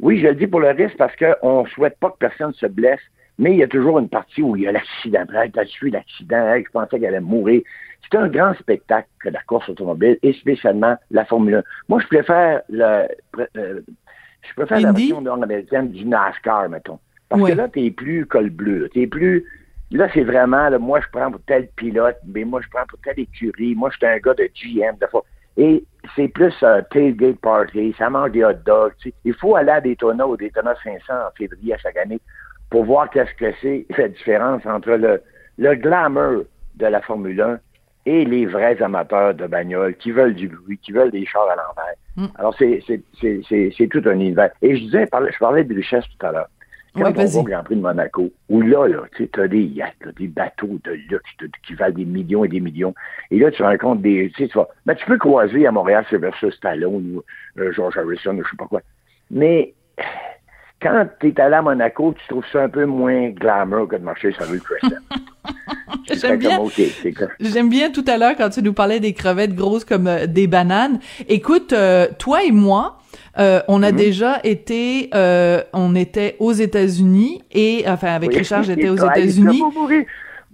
oui, 0.00 0.18
je 0.20 0.28
le 0.28 0.34
dis 0.34 0.46
pour 0.46 0.60
le 0.60 0.70
risque 0.70 0.96
parce 0.96 1.14
qu'on 1.16 1.62
ne 1.62 1.68
souhaite 1.68 1.98
pas 1.98 2.10
que 2.10 2.18
personne 2.18 2.52
se 2.54 2.66
blesse, 2.66 3.00
mais 3.38 3.52
il 3.52 3.58
y 3.58 3.62
a 3.62 3.68
toujours 3.68 3.98
une 3.98 4.08
partie 4.08 4.42
où 4.42 4.56
il 4.56 4.62
y 4.62 4.66
a 4.66 4.72
l'accident. 4.72 5.24
Tu 5.26 5.58
as 5.58 5.66
suivi 5.66 5.92
l'accident, 5.92 6.54
je 6.56 6.70
pensais 6.70 6.98
qu'elle 6.98 7.14
allait 7.14 7.20
mourir. 7.20 7.62
C'est 8.02 8.18
un 8.18 8.28
grand 8.28 8.54
spectacle 8.54 9.08
que 9.20 9.28
la 9.28 9.40
course 9.42 9.68
automobile 9.68 10.18
et 10.22 10.32
spécialement 10.34 10.96
la 11.10 11.24
Formule 11.24 11.56
1. 11.56 11.62
Moi, 11.88 12.00
je 12.00 12.06
préfère 12.06 12.62
le, 12.68 13.06
euh, 13.56 13.80
je 14.42 14.54
préfère 14.54 14.80
la 14.80 14.92
version 14.92 15.20
nord-américaine 15.20 15.90
du 15.90 16.04
NASCAR, 16.04 16.68
mettons. 16.68 16.98
Parce 17.28 17.42
que 17.42 17.52
là, 17.52 17.68
tu 17.68 17.84
es 17.84 17.90
plus 17.90 18.24
col 18.26 18.50
bleu. 18.50 18.88
Tu 18.92 19.02
es 19.02 19.06
plus. 19.06 19.44
Là, 19.90 20.08
c'est 20.14 20.22
vraiment, 20.22 20.70
moi, 20.78 21.00
je 21.00 21.06
prends 21.12 21.30
pour 21.30 21.40
tel 21.46 21.68
pilote, 21.76 22.18
mais 22.26 22.44
moi, 22.44 22.60
je 22.62 22.68
prends 22.68 22.86
pour 22.88 22.98
telle 23.00 23.20
écurie. 23.20 23.74
Moi, 23.74 23.90
je 23.90 23.96
suis 23.96 24.06
un 24.06 24.18
gars 24.18 24.34
de 24.34 24.48
GM. 24.54 24.96
De 25.00 25.06
fois. 25.06 25.24
Et 25.56 25.84
c'est 26.14 26.28
plus 26.28 26.54
un 26.62 26.82
tailgate 26.82 27.40
party, 27.40 27.94
ça 27.98 28.10
mange 28.10 28.32
des 28.32 28.44
hot 28.44 28.52
dogs. 28.64 28.92
Tu 28.98 29.10
sais. 29.10 29.14
Il 29.24 29.34
faut 29.34 29.56
aller 29.56 29.70
à 29.70 29.80
Daytona 29.80 30.26
ou 30.26 30.36
Daytona 30.36 30.74
500 30.82 31.12
en 31.12 31.30
février 31.36 31.74
à 31.74 31.78
chaque 31.78 31.96
année 31.96 32.20
pour 32.70 32.84
voir 32.84 33.10
qu'est-ce 33.10 33.34
que 33.34 33.52
c'est 33.62 33.86
la 33.96 34.08
différence 34.08 34.64
entre 34.66 34.92
le, 34.92 35.22
le 35.58 35.74
glamour 35.74 36.44
de 36.74 36.86
la 36.86 37.00
Formule 37.00 37.40
1 37.40 37.58
et 38.06 38.24
les 38.24 38.46
vrais 38.46 38.80
amateurs 38.80 39.34
de 39.34 39.46
bagnole 39.46 39.96
qui 39.96 40.12
veulent 40.12 40.34
du 40.34 40.48
bruit, 40.48 40.78
qui 40.78 40.92
veulent 40.92 41.10
des 41.10 41.26
chars 41.26 41.48
à 41.48 41.56
l'envers. 41.56 41.94
Mm. 42.16 42.38
Alors, 42.38 42.54
c'est, 42.56 42.82
c'est, 42.86 43.02
c'est, 43.20 43.72
c'est, 43.76 43.88
tout 43.88 44.02
un 44.06 44.12
univers. 44.12 44.50
Et 44.62 44.76
je 44.76 44.84
disais, 44.84 45.06
je 45.06 45.38
parlais 45.38 45.64
de 45.64 45.74
richesse 45.74 46.04
tout 46.04 46.26
à 46.26 46.32
l'heure. 46.32 46.48
Quand 46.96 47.12
on 47.16 47.24
va 47.24 47.38
au 47.38 47.42
Grand 47.42 47.62
Prix 47.62 47.76
de 47.76 47.80
Monaco, 47.80 48.30
où 48.48 48.60
là, 48.60 48.88
là 48.88 49.02
tu 49.14 49.28
as 49.40 49.48
des 49.48 49.62
yachts, 49.62 50.08
des 50.18 50.28
bateaux 50.28 50.78
de 50.84 50.92
luxe 50.92 51.30
qui 51.66 51.74
valent 51.74 51.94
des 51.94 52.04
millions 52.04 52.44
et 52.44 52.48
des 52.48 52.60
millions, 52.60 52.94
et 53.30 53.38
là, 53.38 53.50
tu 53.50 53.62
rencontres 53.62 54.02
des... 54.02 54.30
Tu 54.34 54.42
sais, 54.42 54.48
tu 54.48 54.58
vas... 54.58 54.68
Ben, 54.86 54.94
tu 54.94 55.04
peux 55.06 55.18
croiser 55.18 55.66
à 55.66 55.72
Montréal 55.72 56.04
Sylvester 56.08 56.50
Stallone 56.50 57.16
ou 57.16 57.60
euh, 57.60 57.72
George 57.72 57.96
Harrison 57.96 58.36
ou 58.36 58.44
je 58.44 58.50
sais 58.50 58.56
pas 58.56 58.66
quoi. 58.66 58.80
Mais 59.30 59.74
quand 60.80 61.06
tu 61.20 61.28
es 61.28 61.40
allé 61.40 61.54
à 61.54 61.62
Monaco, 61.62 62.14
tu 62.18 62.28
trouves 62.28 62.44
ça 62.52 62.62
un 62.62 62.68
peu 62.68 62.84
moins 62.84 63.30
glamour 63.30 63.88
que 63.88 63.96
de 63.96 64.02
marcher 64.02 64.32
sur 64.32 64.46
rue 64.46 64.60
Crescent. 64.60 64.96
J'aime 66.12 66.38
bien. 66.38 66.60
J'aime 67.40 67.68
bien 67.68 67.90
tout 67.90 68.04
à 68.06 68.16
l'heure 68.16 68.36
quand 68.36 68.50
tu 68.50 68.62
nous 68.62 68.72
parlais 68.72 69.00
des 69.00 69.12
crevettes 69.12 69.54
grosses 69.54 69.84
comme 69.84 70.06
euh, 70.06 70.26
des 70.26 70.46
bananes. 70.46 70.98
Écoute, 71.28 71.72
euh, 71.72 72.08
toi 72.18 72.44
et 72.44 72.52
moi, 72.52 72.98
euh, 73.38 73.60
on 73.68 73.82
a 73.82 73.90
mm-hmm. 73.90 73.96
déjà 73.96 74.40
été, 74.44 75.10
on 75.72 75.94
était 75.94 76.36
aux 76.38 76.52
États-Unis 76.52 77.42
et 77.52 77.84
enfin 77.86 78.14
avec 78.14 78.34
Richard, 78.34 78.62
j'étais 78.62 78.88
aux 78.88 78.96
États-Unis. 78.96 79.62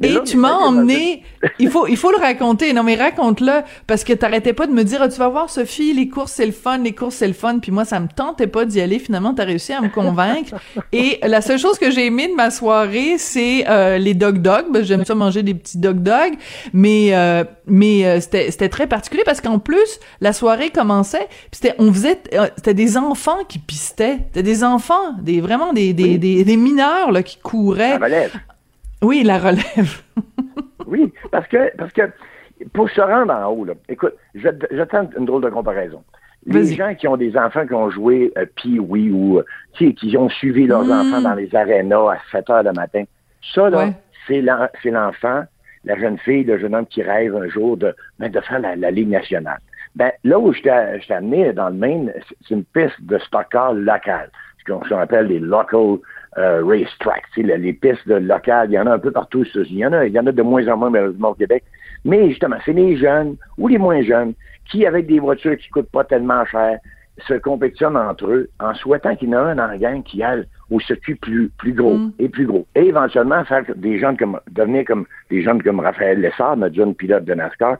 Et 0.02 0.18
tu 0.24 0.36
m'as 0.36 0.54
emmené, 0.54 1.22
il 1.58 1.70
faut, 1.70 1.86
il 1.86 1.96
faut 1.96 2.10
le 2.10 2.18
raconter. 2.18 2.72
Non, 2.72 2.82
mais 2.82 2.94
raconte-le, 2.94 3.62
parce 3.86 4.04
que 4.04 4.12
t'arrêtais 4.12 4.52
pas 4.52 4.66
de 4.66 4.72
me 4.72 4.82
dire, 4.84 5.00
ah, 5.02 5.08
tu 5.08 5.18
vas 5.18 5.28
voir, 5.28 5.50
Sophie, 5.50 5.92
les 5.92 6.08
courses, 6.08 6.32
c'est 6.32 6.46
le 6.46 6.52
fun, 6.52 6.78
les 6.78 6.92
courses, 6.92 7.16
c'est 7.16 7.26
le 7.26 7.32
fun. 7.32 7.58
Puis 7.58 7.70
moi, 7.70 7.84
ça 7.84 8.00
me 8.00 8.08
tentait 8.08 8.46
pas 8.46 8.64
d'y 8.64 8.80
aller. 8.80 8.98
Finalement, 8.98 9.34
t'as 9.34 9.44
réussi 9.44 9.72
à 9.72 9.80
me 9.80 9.88
convaincre. 9.88 10.54
Et 10.92 11.18
la 11.22 11.40
seule 11.40 11.58
chose 11.58 11.78
que 11.78 11.90
j'ai 11.90 12.06
aimé 12.06 12.28
de 12.28 12.34
ma 12.34 12.50
soirée, 12.50 13.16
c'est 13.18 13.68
euh, 13.68 13.98
les 13.98 14.14
dog 14.14 14.38
dogs. 14.38 14.66
Ben, 14.70 14.84
j'aime 14.84 15.04
ça 15.04 15.14
manger 15.14 15.42
des 15.42 15.54
petits 15.54 15.78
dog 15.78 16.02
dogs. 16.02 16.34
Mais, 16.72 17.10
euh, 17.12 17.44
mais 17.66 18.06
euh, 18.06 18.20
c'était, 18.20 18.50
c'était 18.50 18.68
très 18.68 18.86
particulier 18.86 19.22
parce 19.24 19.40
qu'en 19.40 19.58
plus, 19.58 20.00
la 20.20 20.32
soirée 20.32 20.70
commençait, 20.70 21.26
puis 21.28 21.60
c'était, 21.62 21.74
on 21.78 21.92
faisait, 21.92 22.18
c'était 22.56 22.74
des 22.74 22.96
enfants 22.96 23.44
qui 23.48 23.58
pistaient. 23.58 24.18
C'était 24.26 24.42
des 24.42 24.64
enfants, 24.64 25.14
des, 25.20 25.40
vraiment 25.40 25.72
des, 25.72 25.92
des, 25.92 26.18
des, 26.18 26.56
mineurs, 26.56 27.12
là, 27.12 27.22
qui 27.22 27.38
couraient. 27.38 27.98
Oui, 29.02 29.22
la 29.24 29.38
relève. 29.38 30.02
oui, 30.86 31.12
parce 31.30 31.46
que, 31.48 31.76
parce 31.76 31.92
que 31.92 32.02
pour 32.72 32.88
se 32.90 33.00
rendre 33.00 33.32
en 33.32 33.46
haut, 33.46 33.64
là, 33.64 33.74
écoute, 33.88 34.14
je, 34.34 34.48
je 34.70 34.82
tente 34.82 35.10
une 35.18 35.24
drôle 35.24 35.42
de 35.42 35.50
comparaison. 35.50 36.02
Les 36.46 36.74
gens 36.74 36.94
qui 36.94 37.06
ont 37.06 37.16
des 37.16 37.36
enfants 37.36 37.66
qui 37.66 37.74
ont 37.74 37.90
joué 37.90 38.32
euh, 38.36 38.46
puis 38.56 38.80
oui 38.80 39.10
ou 39.10 39.38
euh, 39.38 39.44
qui, 39.74 39.94
qui 39.94 40.16
ont 40.16 40.28
suivi 40.28 40.66
leurs 40.66 40.84
hmm. 40.84 40.90
enfants 40.90 41.22
dans 41.22 41.34
les 41.34 41.54
arénas 41.54 42.14
à 42.14 42.18
7 42.32 42.50
heures 42.50 42.62
le 42.64 42.72
matin, 42.72 43.04
ça, 43.54 43.70
là, 43.70 43.90
c'est 44.26 44.40
l'enfant, 44.40 45.44
la 45.84 45.96
jeune 45.96 46.18
fille, 46.18 46.44
le 46.44 46.58
jeune 46.58 46.74
homme 46.74 46.86
qui 46.86 47.02
rêve 47.02 47.36
un 47.36 47.48
jour 47.48 47.76
de, 47.76 47.94
ben, 48.18 48.30
de 48.30 48.40
faire 48.40 48.60
la, 48.60 48.90
Ligue 48.90 49.08
nationale. 49.08 49.58
Ben, 49.94 50.12
là 50.24 50.38
où 50.38 50.52
je 50.52 50.62
t'ai 50.62 51.12
amené 51.12 51.52
dans 51.52 51.68
le 51.68 51.74
Maine, 51.74 52.12
c'est 52.40 52.54
une 52.54 52.64
piste 52.64 53.00
de 53.00 53.18
stockage 53.18 53.76
locale, 53.76 54.30
ce 54.58 54.72
qu'on 54.72 54.98
appelle 54.98 55.26
les 55.26 55.40
local 55.40 55.98
euh, 56.38 56.64
racetrack, 56.64 57.24
les 57.36 57.72
pistes 57.74 58.06
locales, 58.06 58.70
il 58.70 58.74
y 58.74 58.78
en 58.78 58.86
a 58.86 58.94
un 58.94 58.98
peu 58.98 59.10
partout 59.10 59.44
Il 59.54 59.76
y 59.76 59.86
en 59.86 59.92
a, 59.92 60.06
il 60.06 60.12
y 60.12 60.18
en 60.18 60.26
a 60.26 60.32
de 60.32 60.42
moins 60.42 60.66
en 60.68 60.76
moins 60.76 60.90
malheureusement 60.90 61.30
au 61.30 61.34
Québec. 61.34 61.64
Mais 62.04 62.28
justement, 62.28 62.56
c'est 62.64 62.72
les 62.72 62.96
jeunes 62.96 63.36
ou 63.58 63.68
les 63.68 63.78
moins 63.78 64.02
jeunes 64.02 64.34
qui, 64.70 64.86
avec 64.86 65.06
des 65.06 65.20
voitures 65.20 65.56
qui 65.56 65.68
coûtent 65.68 65.90
pas 65.90 66.04
tellement 66.04 66.44
cher, 66.46 66.78
se 67.28 67.34
compétitionnent 67.34 67.96
entre 67.96 68.26
eux 68.26 68.50
en 68.58 68.74
souhaitant 68.74 69.14
qu'il 69.14 69.28
y 69.28 69.36
en 69.36 69.38
a 69.38 69.52
un 69.52 69.58
en 69.58 69.76
gang 69.76 70.02
qui 70.02 70.22
aille 70.22 70.46
au 70.70 70.80
circuit 70.80 71.14
plus, 71.14 71.50
plus 71.58 71.74
gros 71.74 71.98
mm. 71.98 72.12
et 72.18 72.28
plus 72.28 72.46
gros. 72.46 72.66
Et 72.74 72.86
éventuellement 72.86 73.44
faire 73.44 73.64
des 73.76 73.98
jeunes 73.98 74.16
comme, 74.16 74.40
devenir 74.50 74.84
comme 74.86 75.06
des 75.30 75.42
jeunes 75.42 75.62
comme 75.62 75.80
Raphaël 75.80 76.20
Lessard, 76.20 76.56
notre 76.56 76.74
jeune 76.74 76.94
pilote 76.94 77.24
de 77.24 77.34
NASCAR, 77.34 77.76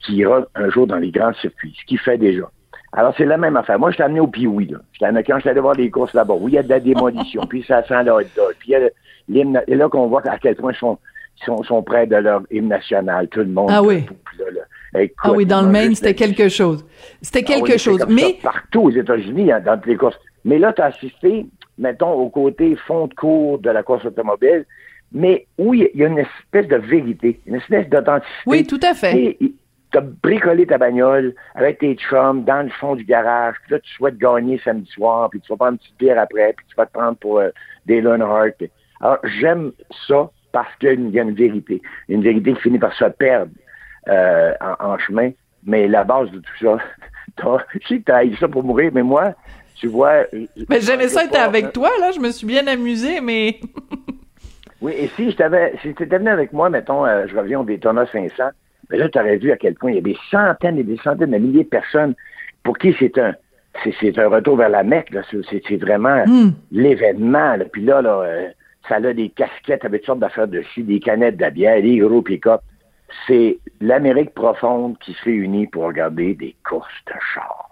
qui 0.00 0.16
ira 0.16 0.46
un 0.54 0.68
jour 0.68 0.86
dans 0.86 0.96
les 0.96 1.10
grands 1.10 1.32
circuits, 1.34 1.74
ce 1.80 1.86
qu'il 1.86 1.98
fait 1.98 2.18
déjà. 2.18 2.50
Alors, 2.92 3.14
c'est 3.16 3.24
la 3.24 3.36
même 3.36 3.56
affaire. 3.56 3.78
Moi, 3.78 3.92
je 3.92 3.98
t'ai 3.98 4.02
amené 4.02 4.20
au 4.20 4.26
Pioui, 4.26 4.66
là. 4.66 4.78
Quand 5.00 5.36
je 5.36 5.40
suis 5.40 5.48
allé 5.48 5.60
voir 5.60 5.74
les 5.74 5.90
courses 5.90 6.12
là-bas, 6.12 6.34
où 6.34 6.48
il 6.48 6.54
y 6.54 6.58
a 6.58 6.62
de 6.62 6.68
la 6.68 6.80
démolition, 6.80 7.42
puis 7.48 7.64
ça 7.66 7.84
sent 7.86 8.02
le 8.02 8.12
hot 8.12 8.22
dog, 8.36 8.54
puis 8.58 8.70
il 8.70 8.72
y 8.72 8.74
a 8.74 8.88
l'hymne, 9.28 9.62
et 9.68 9.76
là 9.76 9.88
qu'on 9.88 10.08
voit 10.08 10.26
à 10.28 10.38
quel 10.38 10.56
point 10.56 10.72
ils 10.72 10.78
sont, 10.78 10.98
sont, 11.44 11.62
sont, 11.62 11.82
près 11.82 12.06
de 12.06 12.16
leur 12.16 12.42
hymne 12.50 12.68
national, 12.68 13.28
tout 13.28 13.40
le 13.40 13.46
monde. 13.46 13.70
Ah 13.70 13.82
oui. 13.82 14.04
ah 15.22 15.32
oui, 15.32 15.46
dans 15.46 15.62
le 15.62 15.68
Maine, 15.68 15.94
c'était 15.94 16.14
quelque 16.14 16.48
chose. 16.48 16.84
C'était 17.22 17.44
ah 17.46 17.54
quelque 17.54 17.78
chose. 17.78 18.04
Mais. 18.08 18.38
partout 18.42 18.82
aux 18.82 18.90
États-Unis, 18.90 19.52
hein, 19.52 19.60
dans 19.64 19.76
toutes 19.76 19.86
les 19.86 19.96
courses. 19.96 20.18
Mais 20.44 20.58
là, 20.58 20.72
tu 20.72 20.82
as 20.82 20.86
assisté, 20.86 21.46
mettons, 21.78 22.12
au 22.12 22.28
côté 22.28 22.74
fond 22.88 23.06
de 23.06 23.14
cours 23.14 23.60
de 23.60 23.70
la 23.70 23.84
course 23.84 24.04
automobile, 24.04 24.64
mais 25.12 25.46
où 25.58 25.74
il 25.74 25.90
y 25.94 26.02
a 26.02 26.06
une 26.06 26.18
espèce 26.18 26.66
de 26.66 26.76
vérité, 26.76 27.40
une 27.46 27.56
espèce 27.56 27.88
d'authenticité. 27.88 28.42
Oui, 28.46 28.66
tout 28.66 28.80
à 28.82 28.94
fait 28.94 29.36
t'as 29.90 30.00
bricolé 30.00 30.66
ta 30.66 30.78
bagnole 30.78 31.34
avec 31.54 31.78
tes 31.78 31.94
chums 31.94 32.44
dans 32.44 32.62
le 32.62 32.70
fond 32.70 32.94
du 32.94 33.04
garage, 33.04 33.56
puis 33.62 33.72
là, 33.72 33.80
tu 33.80 33.92
souhaites 33.92 34.18
gagner 34.18 34.60
samedi 34.64 34.90
soir, 34.90 35.30
puis 35.30 35.40
tu 35.40 35.48
vas 35.52 35.56
prendre 35.56 35.72
une 35.72 35.78
petite 35.78 35.98
bière 35.98 36.18
après, 36.18 36.52
puis 36.56 36.66
tu 36.68 36.76
vas 36.76 36.86
te 36.86 36.92
prendre 36.92 37.16
pour 37.16 37.38
euh, 37.38 37.50
des 37.86 38.04
Hart. 38.04 38.62
Alors, 39.00 39.18
j'aime 39.24 39.72
ça 40.06 40.30
parce 40.52 40.74
qu'il 40.76 41.10
y 41.10 41.18
a 41.18 41.22
une 41.22 41.34
vérité. 41.34 41.82
Une 42.08 42.22
vérité 42.22 42.54
qui 42.54 42.60
finit 42.60 42.78
par 42.78 42.92
se 42.94 43.04
perdre 43.04 43.52
euh, 44.08 44.52
en, 44.60 44.98
chemin. 44.98 45.30
Mais 45.64 45.88
la 45.88 46.04
base 46.04 46.30
de 46.30 46.38
tout 46.38 46.52
ça, 46.60 46.78
je 47.74 47.88
sais 47.88 47.98
que 47.98 48.04
t'as 48.04 48.24
eu 48.24 48.36
ça 48.36 48.48
pour 48.48 48.62
mourir, 48.62 48.90
mais 48.94 49.02
moi, 49.02 49.34
tu 49.74 49.88
vois... 49.88 50.24
Euh, 50.34 50.46
mais 50.68 50.80
j'aimais 50.80 51.08
ça 51.08 51.24
être 51.24 51.38
avec 51.38 51.72
toi, 51.72 51.90
là. 52.00 52.12
Je 52.12 52.20
me 52.20 52.30
suis 52.30 52.46
bien 52.46 52.66
amusé, 52.66 53.20
mais... 53.20 53.60
oui, 54.80 54.92
et 54.96 55.08
si 55.16 55.30
je 55.30 55.36
t'avais... 55.36 55.74
Si 55.82 55.94
t'étais 55.94 56.18
venu 56.18 56.30
avec 56.30 56.52
moi, 56.52 56.70
mettons, 56.70 57.04
je 57.26 57.36
reviens 57.36 57.60
au 57.60 57.64
Daytona 57.64 58.06
500, 58.06 58.50
mais 58.90 58.98
là, 58.98 59.08
tu 59.08 59.18
aurais 59.18 59.36
vu 59.36 59.52
à 59.52 59.56
quel 59.56 59.74
point 59.74 59.92
il 59.92 59.96
y 59.96 59.98
a 59.98 60.02
des 60.02 60.18
centaines 60.30 60.78
et 60.78 60.82
des 60.82 60.96
centaines 60.98 61.30
de 61.30 61.38
milliers 61.38 61.64
de 61.64 61.68
personnes 61.68 62.14
pour 62.62 62.76
qui 62.78 62.94
c'est 62.98 63.16
un 63.18 63.34
c'est 64.00 64.18
un 64.18 64.28
retour 64.28 64.56
vers 64.56 64.68
la 64.68 64.82
Mecque. 64.82 65.16
C'est 65.30 65.76
vraiment 65.76 66.24
hmm. 66.26 66.50
l'événement. 66.72 67.56
Puis 67.72 67.84
là, 67.84 68.02
là 68.02 68.20
euh, 68.22 68.48
ça 68.88 68.96
a 68.96 69.12
des 69.12 69.28
casquettes 69.28 69.84
avec 69.84 70.02
toutes 70.02 70.06
sortes 70.06 70.18
d'affaires 70.18 70.48
dessus, 70.48 70.82
des 70.82 70.98
canettes 70.98 71.36
de 71.36 71.48
bière, 71.50 71.80
des 71.80 71.98
gros 71.98 72.20
pick-up. 72.20 72.60
C'est 73.26 73.58
l'Amérique 73.80 74.34
profonde 74.34 74.98
qui 74.98 75.12
se 75.14 75.24
réunit 75.24 75.66
pour 75.68 75.84
regarder 75.84 76.34
des 76.34 76.56
courses 76.64 76.88
de 77.06 77.12
chars. 77.34 77.69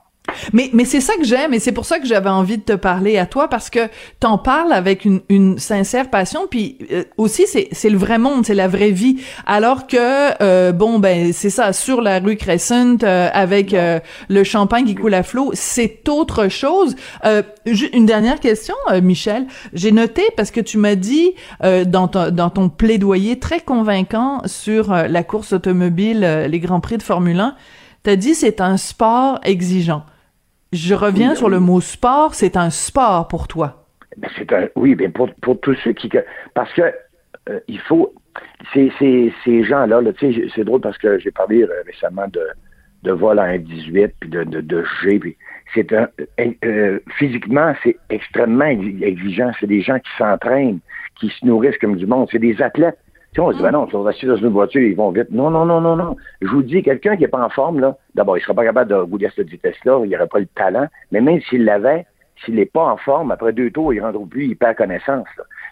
Mais, 0.53 0.71
mais 0.73 0.85
c'est 0.85 1.01
ça 1.01 1.15
que 1.17 1.25
j'aime 1.25 1.55
et 1.55 1.59
c'est 1.59 1.73
pour 1.73 1.85
ça 1.85 1.99
que 1.99 2.07
j'avais 2.07 2.29
envie 2.29 2.59
de 2.59 2.63
te 2.63 2.73
parler 2.73 3.19
à 3.19 3.27
toi 3.27 3.49
parce 3.49 3.71
que 3.71 3.89
t'en 4.21 4.39
parles 4.39 4.73
avec 4.73 5.05
une, 5.05 5.21
une 5.29 5.59
sincère 5.59 6.11
passion 6.11 6.47
puis 6.49 6.79
euh, 6.93 7.05
aussi 7.17 7.47
c'est 7.47 7.69
c'est 7.73 7.91
le 7.91 7.99
vrai 7.99 8.19
monde 8.19 8.45
c'est 8.45 8.55
la 8.55 8.69
vraie 8.69 8.91
vie. 8.91 9.19
Alors 9.47 9.87
que 9.87 9.97
euh, 10.43 10.73
bon 10.73 10.99
ben 10.99 11.33
c'est 11.33 11.51
ça 11.51 11.73
sur 11.73 12.01
la 12.01 12.19
rue 12.19 12.37
Crescent 12.37 12.99
euh, 13.03 13.29
avec 13.33 13.75
le 14.29 14.45
champagne 14.45 14.85
qui 14.85 14.95
coule 14.95 15.15
à 15.15 15.23
flot 15.23 15.51
c'est 15.55 16.09
autre 16.09 16.49
chose. 16.49 16.97
Une 17.93 18.07
dernière 18.07 18.41
question 18.41 18.75
Michel. 19.03 19.47
J'ai 19.73 19.93
noté 19.93 20.23
parce 20.37 20.51
que 20.51 20.61
tu 20.61 20.79
m'as 20.79 20.95
dit 20.95 21.35
dans 21.63 22.09
ton 22.09 22.31
dans 22.31 22.51
ton 22.51 22.69
plaidoyer 22.69 23.39
très 23.39 23.61
convaincant 23.61 24.43
sur 24.47 24.93
la 24.93 25.23
course 25.23 25.53
automobile 25.53 26.47
les 26.49 26.61
grands 26.61 26.81
prix 26.81 26.99
de 26.99 27.03
Formule 27.03 27.41
1 27.41 27.55
t'as 28.03 28.17
dit 28.17 28.35
c'est 28.35 28.61
un 28.61 28.77
sport 28.77 29.39
exigeant 29.43 30.05
je 30.73 30.95
reviens 30.95 31.35
sur 31.35 31.49
le 31.49 31.61
mot 31.61 31.81
sport, 31.81 32.35
c'est 32.35 32.57
un 32.57 32.71
sport 32.71 33.29
pour 33.29 33.49
toi. 33.49 33.87
Ben, 34.17 34.31
c'est 34.37 34.53
un, 34.53 34.69
oui, 34.77 34.95
mais 34.99 35.09
pour, 35.09 35.33
pour 35.43 35.61
tous 35.61 35.77
ceux 35.85 35.93
qui, 35.93 36.11
parce 36.55 36.73
que 36.73 36.83
euh, 37.49 37.61
il 37.69 37.79
faut, 37.81 38.13
ces, 38.73 38.93
ces, 38.99 39.33
ces 39.45 39.65
gens-là, 39.65 40.01
là, 40.01 40.13
tu 40.13 40.33
sais, 40.33 40.49
c'est 40.55 40.65
drôle 40.65 40.81
parce 40.81 40.99
que 40.99 41.19
j'ai 41.19 41.31
parlé 41.31 41.63
euh, 41.63 41.69
récemment 41.87 42.27
de, 42.29 42.43
de 43.05 43.13
vol 43.13 43.39
à 43.39 43.57
1,18 43.57 44.11
puis 44.21 44.29
de, 44.29 44.45
de, 44.45 44.61
de 44.61 44.85
G, 45.03 45.19
puis 45.19 45.37
c'est 45.75 45.93
un, 45.93 46.09
euh, 46.65 46.99
physiquement, 47.19 47.75
c'est 47.83 47.97
extrêmement 48.11 48.67
exigeant. 48.67 49.53
C'est 49.61 49.67
des 49.67 49.83
gens 49.83 49.99
qui 49.99 50.11
s'entraînent, 50.17 50.81
qui 51.21 51.29
se 51.29 51.45
nourrissent 51.45 51.79
comme 51.79 51.97
du 51.97 52.07
monde. 52.07 52.29
C'est 52.31 52.39
des 52.39 52.61
athlètes. 52.63 52.99
Tu 53.35 53.41
on 53.41 53.53
se 53.53 53.57
dit, 53.57 53.63
ben 53.63 53.73
non, 53.73 53.87
ils 53.87 53.93
sont 53.93 54.07
assis 54.07 54.27
dans 54.27 54.37
une 54.37 54.49
voiture, 54.49 54.81
ils 54.81 54.97
vont 54.97 55.11
vite. 55.11 55.31
Non, 55.31 55.51
non, 55.51 55.65
non, 55.65 55.81
non, 55.81 55.97
non. 55.97 56.17
Je 56.41 56.49
vous 56.49 56.63
dis, 56.63 56.83
quelqu'un 56.83 57.17
qui 57.17 57.23
n'est 57.23 57.29
pas 57.29 57.45
en 57.45 57.51
forme, 57.51 57.81
là, 57.81 57.97
d'abord, 58.15 58.37
il 58.37 58.41
ne 58.41 58.45
sera 58.45 58.55
pas 58.55 58.65
capable 58.65 58.91
de 58.91 58.97
rouler 58.97 59.27
à 59.27 59.31
cette 59.31 59.49
vitesse-là, 59.49 60.01
il 60.05 60.11
n'aurait 60.11 60.27
pas 60.27 60.39
le 60.39 60.47
talent. 60.47 60.87
Mais 61.13 61.21
même 61.21 61.41
s'il 61.43 61.65
l'avait, 61.65 62.07
s'il 62.45 62.55
n'est 62.55 62.67
pas 62.67 62.85
en 62.85 62.97
forme, 62.97 63.31
après 63.31 63.53
deux 63.53 63.71
tours, 63.71 63.93
il 63.93 64.01
rentre 64.01 64.25
plus, 64.27 64.47
il 64.47 64.57
perd 64.57 64.77
connaissance. 64.77 65.27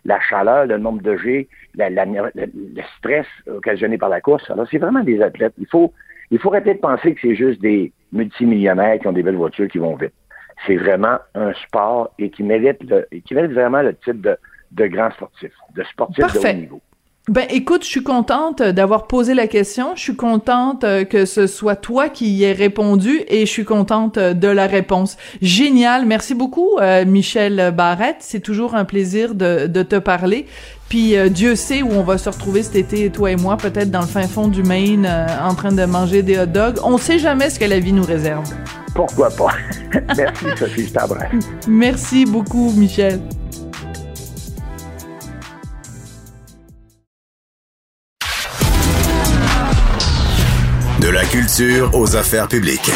La 0.04 0.20
chaleur, 0.20 0.66
le 0.66 0.78
nombre 0.78 1.02
de 1.02 1.16
G, 1.16 1.48
le 1.74 2.82
stress 2.98 3.26
occasionné 3.46 3.98
par 3.98 4.08
la 4.08 4.20
course. 4.20 4.50
Alors, 4.50 4.66
c'est 4.70 4.78
vraiment 4.78 5.02
des 5.02 5.22
athlètes. 5.22 5.54
Il 5.58 5.66
faut, 5.66 5.92
il 6.30 6.38
faut 6.38 6.50
arrêter 6.50 6.74
de 6.74 6.80
penser 6.80 7.14
que 7.14 7.20
c'est 7.22 7.36
juste 7.36 7.60
des 7.60 7.92
multimillionnaires 8.12 8.98
qui 8.98 9.06
ont 9.06 9.12
des 9.12 9.22
belles 9.22 9.36
voitures 9.36 9.68
qui 9.68 9.78
vont 9.78 9.96
vite. 9.96 10.12
C'est 10.66 10.76
vraiment 10.76 11.18
un 11.34 11.52
sport 11.54 12.12
et 12.18 12.30
qui 12.30 12.42
mérite, 12.42 12.82
le, 12.88 13.06
et 13.12 13.20
qui 13.20 13.34
mérite 13.34 13.52
vraiment 13.52 13.82
le 13.82 13.94
titre 13.94 14.22
de, 14.22 14.36
de 14.72 14.86
grand 14.86 15.10
sportif, 15.10 15.52
de 15.74 15.82
sportif 15.84 16.24
de 16.32 16.38
haut 16.38 16.52
niveau. 16.52 16.80
Ben 17.28 17.44
écoute, 17.50 17.82
je 17.82 17.88
suis 17.88 18.04
contente 18.04 18.62
d'avoir 18.62 19.08
posé 19.08 19.34
la 19.34 19.48
question. 19.48 19.96
Je 19.96 20.00
suis 20.00 20.14
contente 20.14 20.84
euh, 20.84 21.04
que 21.04 21.24
ce 21.24 21.48
soit 21.48 21.74
toi 21.74 22.08
qui 22.08 22.28
y 22.28 22.44
aies 22.44 22.52
répondu 22.52 23.24
et 23.26 23.46
je 23.46 23.50
suis 23.50 23.64
contente 23.64 24.16
euh, 24.16 24.32
de 24.32 24.46
la 24.46 24.68
réponse. 24.68 25.16
Génial. 25.42 26.06
Merci 26.06 26.36
beaucoup, 26.36 26.78
euh, 26.78 27.04
Michel 27.04 27.74
Barrette. 27.76 28.18
C'est 28.20 28.38
toujours 28.38 28.76
un 28.76 28.84
plaisir 28.84 29.34
de, 29.34 29.66
de 29.66 29.82
te 29.82 29.96
parler. 29.96 30.46
Puis 30.88 31.16
Dieu 31.30 31.56
sait 31.56 31.82
où 31.82 31.90
on 31.90 32.04
va 32.04 32.16
se 32.16 32.28
retrouver 32.28 32.62
cet 32.62 32.76
été, 32.76 33.10
toi 33.10 33.32
et 33.32 33.36
moi, 33.36 33.56
peut-être 33.56 33.90
dans 33.90 34.02
le 34.02 34.06
fin 34.06 34.28
fond 34.28 34.46
du 34.46 34.62
Maine, 34.62 35.04
en 35.42 35.52
train 35.56 35.72
de 35.72 35.84
manger 35.84 36.22
des 36.22 36.38
hot 36.38 36.46
dogs. 36.46 36.78
On 36.84 36.96
sait 36.96 37.18
jamais 37.18 37.50
ce 37.50 37.58
que 37.58 37.64
la 37.64 37.80
vie 37.80 37.92
nous 37.92 38.04
réserve. 38.04 38.48
Pourquoi 38.94 39.30
pas? 39.30 39.50
Merci, 40.16 40.44
Sophie 40.56 40.86
Stabra. 40.86 41.24
Merci 41.66 42.24
beaucoup, 42.24 42.72
Michel. 42.76 43.18
Culture 51.36 51.90
aux 51.92 52.16
affaires 52.16 52.48
publiques. 52.48 52.90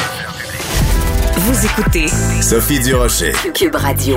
Vous 1.37 1.67
écoutez 1.67 2.07
Sophie 2.41 2.81
Durocher. 2.81 3.33
Cube 3.53 3.75
Radio. 3.75 4.17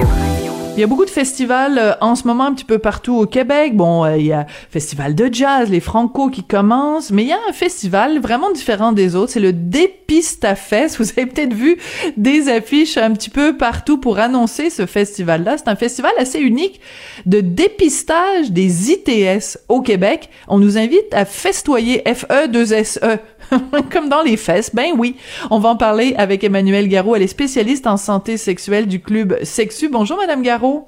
Il 0.76 0.80
y 0.80 0.84
a 0.84 0.88
beaucoup 0.88 1.06
de 1.06 1.10
festivals 1.12 1.78
euh, 1.78 1.94
en 2.02 2.16
ce 2.16 2.26
moment 2.26 2.46
un 2.46 2.54
petit 2.54 2.66
peu 2.66 2.80
partout 2.80 3.16
au 3.16 3.28
Québec. 3.28 3.76
Bon, 3.76 4.06
euh, 4.06 4.18
il 4.18 4.26
y 4.26 4.34
a 4.34 4.48
festival 4.72 5.14
de 5.14 5.32
jazz, 5.32 5.70
les 5.70 5.80
Franco 5.80 6.30
qui 6.30 6.44
commencent, 6.44 7.12
mais 7.12 7.22
il 7.22 7.28
y 7.28 7.32
a 7.34 7.38
un 7.48 7.54
festival 7.54 8.20
vraiment 8.20 8.50
différent 8.52 8.92
des 8.92 9.16
autres. 9.16 9.34
C'est 9.34 9.40
le 9.40 9.54
Dépistafest. 9.54 10.98
Vous 10.98 11.12
avez 11.12 11.28
peut-être 11.28 11.54
vu 11.54 11.78
des 12.18 12.50
affiches 12.50 12.98
un 12.98 13.12
petit 13.12 13.30
peu 13.30 13.56
partout 13.56 14.00
pour 14.00 14.18
annoncer 14.18 14.72
ce 14.72 14.88
festival-là. 14.88 15.58
C'est 15.60 15.68
un 15.68 15.76
festival 15.76 16.12
assez 16.18 16.40
unique 16.40 16.82
de 17.28 17.40
dépistage 17.42 18.50
des 18.50 18.90
ITS 18.90 19.60
au 19.70 19.82
Québec. 19.82 20.30
On 20.48 20.58
nous 20.58 20.80
invite 20.80 21.14
à 21.14 21.26
festoyer 21.26 22.02
FE2SE 22.06 23.20
comme 23.92 24.10
dans 24.10 24.22
les 24.22 24.38
fesses. 24.38 24.74
Ben 24.74 24.92
oui. 24.98 25.18
On 25.52 25.60
va 25.60 25.70
en 25.70 25.76
parler 25.76 26.16
avec 26.18 26.44
Emmanuel 26.44 26.88
Garot. 26.88 27.16
Elle 27.16 27.24
est 27.24 27.28
spécialiste 27.28 27.88
en 27.88 27.98
santé 27.98 28.38
sexuelle 28.38 28.88
du 28.88 29.02
club 29.02 29.38
Sexu. 29.44 29.90
Bonjour, 29.90 30.18
Madame 30.18 30.42
Garot. 30.42 30.88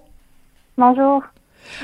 Bonjour. 0.78 1.24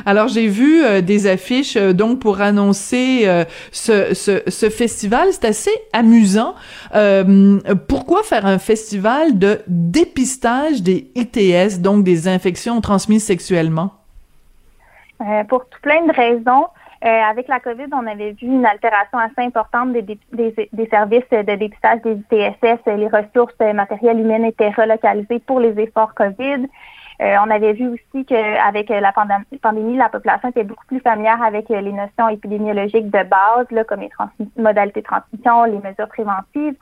Alors 0.05 0.27
j'ai 0.27 0.47
vu 0.47 0.83
euh, 0.83 1.01
des 1.01 1.27
affiches 1.27 1.75
euh, 1.75 1.93
donc 1.93 2.19
pour 2.19 2.41
annoncer 2.41 3.23
euh, 3.25 3.45
ce, 3.71 4.13
ce, 4.13 4.41
ce, 4.47 4.69
festival. 4.69 5.29
C'est 5.31 5.45
assez 5.45 5.71
amusant. 5.93 6.55
pourquoi 7.87 8.23
faire 8.23 8.45
un 8.45 8.59
festival 8.59 9.37
de 9.37 9.61
dépistage 9.67 10.81
des 10.81 11.09
ITS, 11.15 11.81
donc 11.81 12.03
des 12.03 12.27
infections 12.27 12.79
transmises 12.81 13.23
sexuellement? 13.23 13.93
pour 15.49 15.63
tout 15.69 15.79
plein 15.83 16.03
de 16.07 16.11
raisons. 16.11 16.65
Euh, 17.03 17.07
avec 17.07 17.47
la 17.47 17.59
COVID, 17.59 17.87
on 17.93 18.05
avait 18.05 18.33
vu 18.33 18.45
une 18.45 18.65
altération 18.65 19.17
assez 19.17 19.41
importante 19.41 19.91
des, 19.93 20.03
des, 20.03 20.19
des 20.71 20.87
services 20.87 21.27
de 21.31 21.55
dépistage 21.55 22.01
des 22.01 22.13
ITSS. 22.13 22.85
Les 22.85 23.07
ressources 23.07 23.57
matérielles 23.59 24.19
humaines 24.19 24.45
étaient 24.45 24.69
relocalisées 24.69 25.39
pour 25.39 25.59
les 25.59 25.79
efforts 25.79 26.13
COVID. 26.13 26.67
Euh, 27.21 27.35
on 27.45 27.49
avait 27.49 27.73
vu 27.73 27.87
aussi 27.87 28.25
qu'avec 28.25 28.89
la 28.89 29.11
pandémie, 29.11 29.97
la 29.97 30.09
population 30.09 30.49
était 30.49 30.63
beaucoup 30.63 30.85
plus 30.85 30.99
familière 30.99 31.41
avec 31.41 31.69
les 31.69 31.91
notions 31.91 32.29
épidémiologiques 32.29 33.09
de 33.09 33.23
base, 33.23 33.65
là, 33.71 33.83
comme 33.83 34.01
les 34.01 34.09
modalités 34.57 35.01
de 35.01 35.05
transmission, 35.05 35.63
les 35.65 35.79
mesures 35.79 36.07
préventives. 36.07 36.75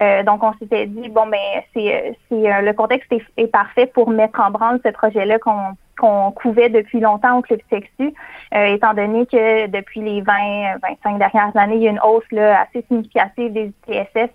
Euh, 0.00 0.22
donc, 0.24 0.42
on 0.42 0.52
s'était 0.54 0.86
dit, 0.86 1.08
bon, 1.08 1.26
ben, 1.26 1.62
c'est, 1.72 2.16
c'est 2.28 2.62
le 2.62 2.72
contexte 2.72 3.12
est, 3.36 3.46
parfait 3.46 3.86
pour 3.86 4.10
mettre 4.10 4.40
en 4.40 4.50
branle 4.50 4.80
ce 4.84 4.90
projet-là 4.90 5.38
qu'on 5.38 5.76
qu'on 5.98 6.32
couvait 6.32 6.68
depuis 6.68 7.00
longtemps 7.00 7.38
au 7.38 7.42
Club 7.42 7.60
Sexu, 7.70 8.12
euh, 8.54 8.66
étant 8.66 8.94
donné 8.94 9.26
que 9.26 9.66
depuis 9.68 10.00
les 10.00 10.22
20-25 10.22 11.18
dernières 11.18 11.56
années, 11.56 11.76
il 11.76 11.82
y 11.82 11.88
a 11.88 11.90
une 11.90 12.00
hausse 12.00 12.30
là, 12.32 12.62
assez 12.62 12.84
significative 12.88 13.52
des 13.52 13.72
ITSS 13.88 14.30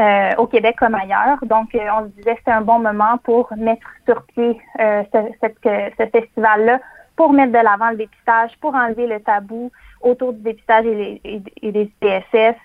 euh, 0.00 0.30
au 0.38 0.46
Québec 0.46 0.76
comme 0.78 0.94
ailleurs. 0.94 1.38
Donc, 1.42 1.74
euh, 1.74 1.80
on 1.98 2.04
se 2.04 2.08
disait 2.10 2.32
que 2.32 2.38
c'était 2.38 2.52
un 2.52 2.62
bon 2.62 2.78
moment 2.78 3.18
pour 3.24 3.52
mettre 3.56 3.86
sur 4.06 4.22
pied 4.26 4.60
ce, 4.78 6.06
festival-là, 6.12 6.80
pour 7.16 7.32
mettre 7.32 7.52
de 7.52 7.58
l'avant 7.58 7.90
le 7.90 7.96
dépistage, 7.96 8.52
pour 8.60 8.74
enlever 8.74 9.06
le 9.06 9.20
tabou 9.20 9.70
autour 10.00 10.32
du 10.32 10.40
dépistage 10.40 10.86
et, 10.86 11.42
des 11.62 11.90
ITSS, 12.02 12.56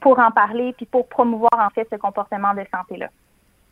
pour 0.00 0.18
en 0.18 0.30
parler, 0.30 0.72
puis 0.72 0.86
pour 0.86 1.08
promouvoir 1.08 1.52
en 1.58 1.70
fait 1.70 1.86
ce 1.90 1.96
comportement 1.96 2.54
de 2.54 2.64
santé-là. 2.72 3.08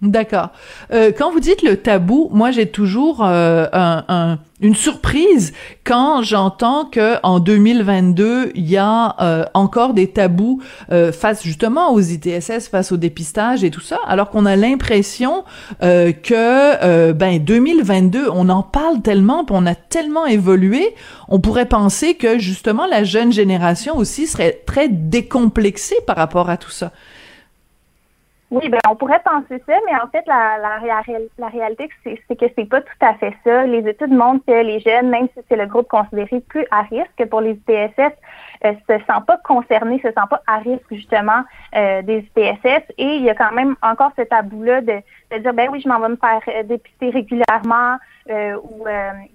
D'accord. 0.01 0.51
Euh, 0.93 1.11
quand 1.17 1.33
vous 1.33 1.41
dites 1.41 1.63
le 1.63 1.77
tabou, 1.77 2.29
moi 2.33 2.53
j'ai 2.53 2.67
toujours 2.67 3.25
euh, 3.25 3.67
un, 3.73 4.39
une 4.61 4.77
surprise 4.77 5.53
quand 5.83 6.23
j'entends 6.23 6.85
que 6.85 7.17
en 7.25 7.41
2022 7.41 8.53
il 8.55 8.71
y 8.71 8.77
a 8.77 9.17
euh, 9.21 9.45
encore 9.55 9.95
des 9.95 10.07
tabous 10.07 10.63
euh, 10.93 11.11
face 11.11 11.43
justement 11.43 11.93
aux 11.93 12.01
ITSS, 12.01 12.69
face 12.71 12.93
au 12.93 12.97
dépistage 12.97 13.65
et 13.65 13.73
tout 13.73 13.81
ça, 13.81 13.99
alors 14.07 14.31
qu'on 14.31 14.47
a 14.47 14.55
l'impression 14.55 15.43
que 15.81 17.13
ben 17.13 17.41
2022 17.41 18.29
on 18.33 18.51
en 18.51 18.63
parle 18.63 19.03
tellement, 19.03 19.45
puis 19.45 19.57
on 19.59 19.67
a 19.67 19.75
tellement 19.75 20.27
évolué, 20.27 20.95
on 21.29 21.41
pourrait 21.41 21.67
penser 21.67 22.15
que 22.15 22.39
justement 22.39 22.87
la 22.87 23.03
jeune 23.03 23.33
génération 23.33 23.97
aussi 23.97 24.29
serait 24.29 24.63
très 24.65 24.89
décomplexée 24.89 25.97
par 26.07 26.15
rapport 26.15 26.51
à 26.51 26.57
tout 26.57 26.71
ça. 26.71 26.93
Oui, 28.51 28.67
ben 28.71 28.79
on 28.89 28.97
pourrait 28.97 29.21
penser 29.23 29.63
ça, 29.67 29.75
mais 29.85 29.95
en 30.01 30.09
fait, 30.09 30.27
la, 30.27 30.57
la, 30.57 30.81
la 31.39 31.49
réalité, 31.49 31.91
c'est 32.03 32.37
que 32.37 32.47
c'est 32.57 32.65
pas 32.65 32.81
tout 32.81 32.89
à 33.03 33.13
fait 33.15 33.35
ça. 33.45 33.67
Les 33.67 33.87
études 33.87 34.13
montrent 34.13 34.45
que 34.47 34.63
les 34.63 34.81
jeunes, 34.81 35.11
même 35.11 35.29
si 35.37 35.45
c'est 35.49 35.57
le 35.57 35.67
groupe 35.67 35.89
considéré 35.89 36.41
plus 36.49 36.65
à 36.71 36.81
risque 36.83 37.27
pour 37.29 37.43
les 37.43 37.51
ITSS, 37.51 38.15
euh, 38.65 38.73
se 38.89 39.05
sentent 39.05 39.27
pas 39.27 39.37
concernés, 39.45 40.01
se 40.03 40.11
sentent 40.13 40.31
pas 40.31 40.43
à 40.47 40.59
risque 40.59 40.87
justement 40.91 41.43
euh, 41.77 42.01
des 42.01 42.21
ITSS. 42.21 42.85
Et 42.97 43.17
il 43.17 43.23
y 43.23 43.29
a 43.29 43.35
quand 43.35 43.53
même 43.53 43.77
encore 43.83 44.13
ce 44.17 44.23
tabou-là 44.23 44.81
de, 44.81 44.95
de, 45.31 45.39
dire, 45.39 45.53
ben 45.53 45.69
oui, 45.71 45.83
je 45.83 45.89
m'en 45.89 46.01
vais 46.01 46.09
me 46.09 46.17
faire 46.17 46.41
euh, 46.49 46.63
dépister 46.63 47.11
régulièrement, 47.11 47.99
euh, 48.31 48.57
ou 48.63 48.85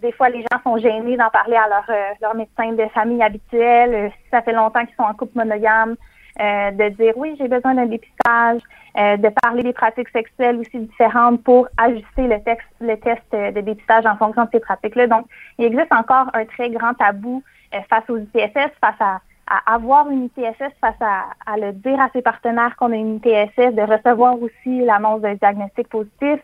des 0.02 0.12
fois 0.12 0.30
les 0.30 0.42
gens 0.42 0.60
sont 0.64 0.78
gênés 0.78 1.18
d'en 1.18 1.30
parler 1.30 1.56
à 1.56 1.68
leur, 1.68 1.86
leur 2.20 2.36
médecin 2.36 2.72
de 2.74 2.88
famille 2.90 3.22
habituel, 3.22 4.12
si 4.12 4.30
ça 4.32 4.42
fait 4.42 4.54
longtemps 4.54 4.86
qu'ils 4.86 4.96
sont 4.96 5.04
en 5.04 5.14
couple 5.14 5.38
monogame. 5.38 5.96
Euh, 6.42 6.72
de 6.72 6.90
dire 6.90 7.14
oui, 7.16 7.36
j'ai 7.38 7.48
besoin 7.48 7.76
d'un 7.76 7.86
dépistage, 7.86 8.62
euh, 8.98 9.18
de 9.18 9.30
parler 9.44 9.62
des 9.62 9.74
pratiques 9.74 10.10
sexuelles 10.10 10.58
aussi 10.58 10.80
différentes 10.80 11.44
pour 11.44 11.68
ajuster 11.78 12.28
le 12.28 12.42
texte, 12.42 12.68
le 12.82 12.98
test 12.98 13.22
de 13.32 13.62
dépistage 13.62 14.06
en 14.08 14.18
fonction 14.18 14.46
de 14.46 14.50
ces 14.52 14.60
pratiques-là. 14.60 15.06
Donc, 15.08 15.28
il 15.60 15.66
existe 15.66 15.94
encore 15.94 16.32
un 16.34 16.46
très 16.46 16.72
grand 16.72 16.96
tabou 16.96 17.44
euh, 17.76 17.78
face 17.88 18.10
aux 18.10 18.18
ITSS, 18.18 18.72
face 18.82 19.00
à, 19.00 19.20
avoir 19.68 20.10
une 20.10 20.26
ITSS, 20.26 20.74
face 20.82 20.96
à, 21.02 21.58
le 21.58 21.74
dire 21.74 22.00
à 22.02 22.10
ses 22.14 22.24
partenaires 22.24 22.76
qu'on 22.78 22.92
a 22.92 22.96
une 22.96 23.18
ITSS, 23.18 23.76
de 23.76 23.82
recevoir 23.82 24.42
aussi 24.42 24.84
l'annonce 24.84 25.22
d'un 25.22 25.36
diagnostic 25.36 25.90
positif. 25.90 26.40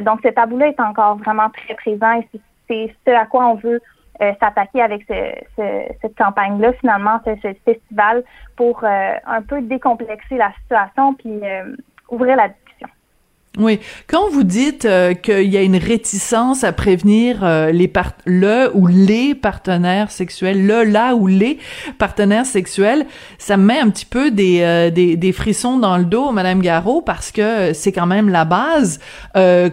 donc, 0.00 0.20
ce 0.24 0.28
tabou-là 0.30 0.68
est 0.68 0.80
encore 0.80 1.18
vraiment 1.18 1.50
très 1.50 1.74
présent 1.74 2.14
et 2.14 2.40
c'est 2.68 2.94
ce 3.06 3.12
à 3.12 3.26
quoi 3.26 3.46
on 3.46 3.54
veut 3.54 3.80
euh, 4.20 4.32
s'attaquer 4.40 4.82
avec 4.82 5.06
cette 5.06 6.16
campagne-là, 6.16 6.72
finalement, 6.74 7.20
ce, 7.24 7.54
festival, 7.64 8.22
pour 8.56 8.84
euh, 8.84 9.14
un 9.26 9.42
peu 9.42 9.62
décomplexer 9.62 10.36
la 10.36 10.52
situation 10.62 11.14
puis 11.14 11.40
euh, 11.42 11.74
ouvrir 12.10 12.36
la 12.36 12.50
oui. 13.58 13.80
Quand 14.06 14.30
vous 14.30 14.44
dites 14.44 14.86
euh, 14.86 15.12
qu'il 15.12 15.50
y 15.50 15.58
a 15.58 15.62
une 15.62 15.76
réticence 15.76 16.64
à 16.64 16.72
prévenir 16.72 17.44
euh, 17.44 17.70
les 17.70 17.86
part 17.86 18.12
le 18.24 18.70
ou 18.72 18.86
les 18.86 19.34
partenaires 19.34 20.10
sexuels, 20.10 20.66
le, 20.66 20.84
là 20.84 21.14
ou 21.14 21.26
les 21.26 21.58
partenaires 21.98 22.46
sexuels, 22.46 23.04
ça 23.36 23.58
me 23.58 23.64
met 23.64 23.78
un 23.78 23.90
petit 23.90 24.06
peu 24.06 24.30
des, 24.30 24.62
euh, 24.62 24.88
des, 24.88 25.16
des, 25.16 25.32
frissons 25.32 25.78
dans 25.78 25.98
le 25.98 26.04
dos, 26.04 26.32
Madame 26.32 26.62
Garot, 26.62 27.02
parce 27.02 27.30
que 27.30 27.74
c'est 27.74 27.92
quand 27.92 28.06
même 28.06 28.30
la 28.30 28.46
base. 28.46 29.00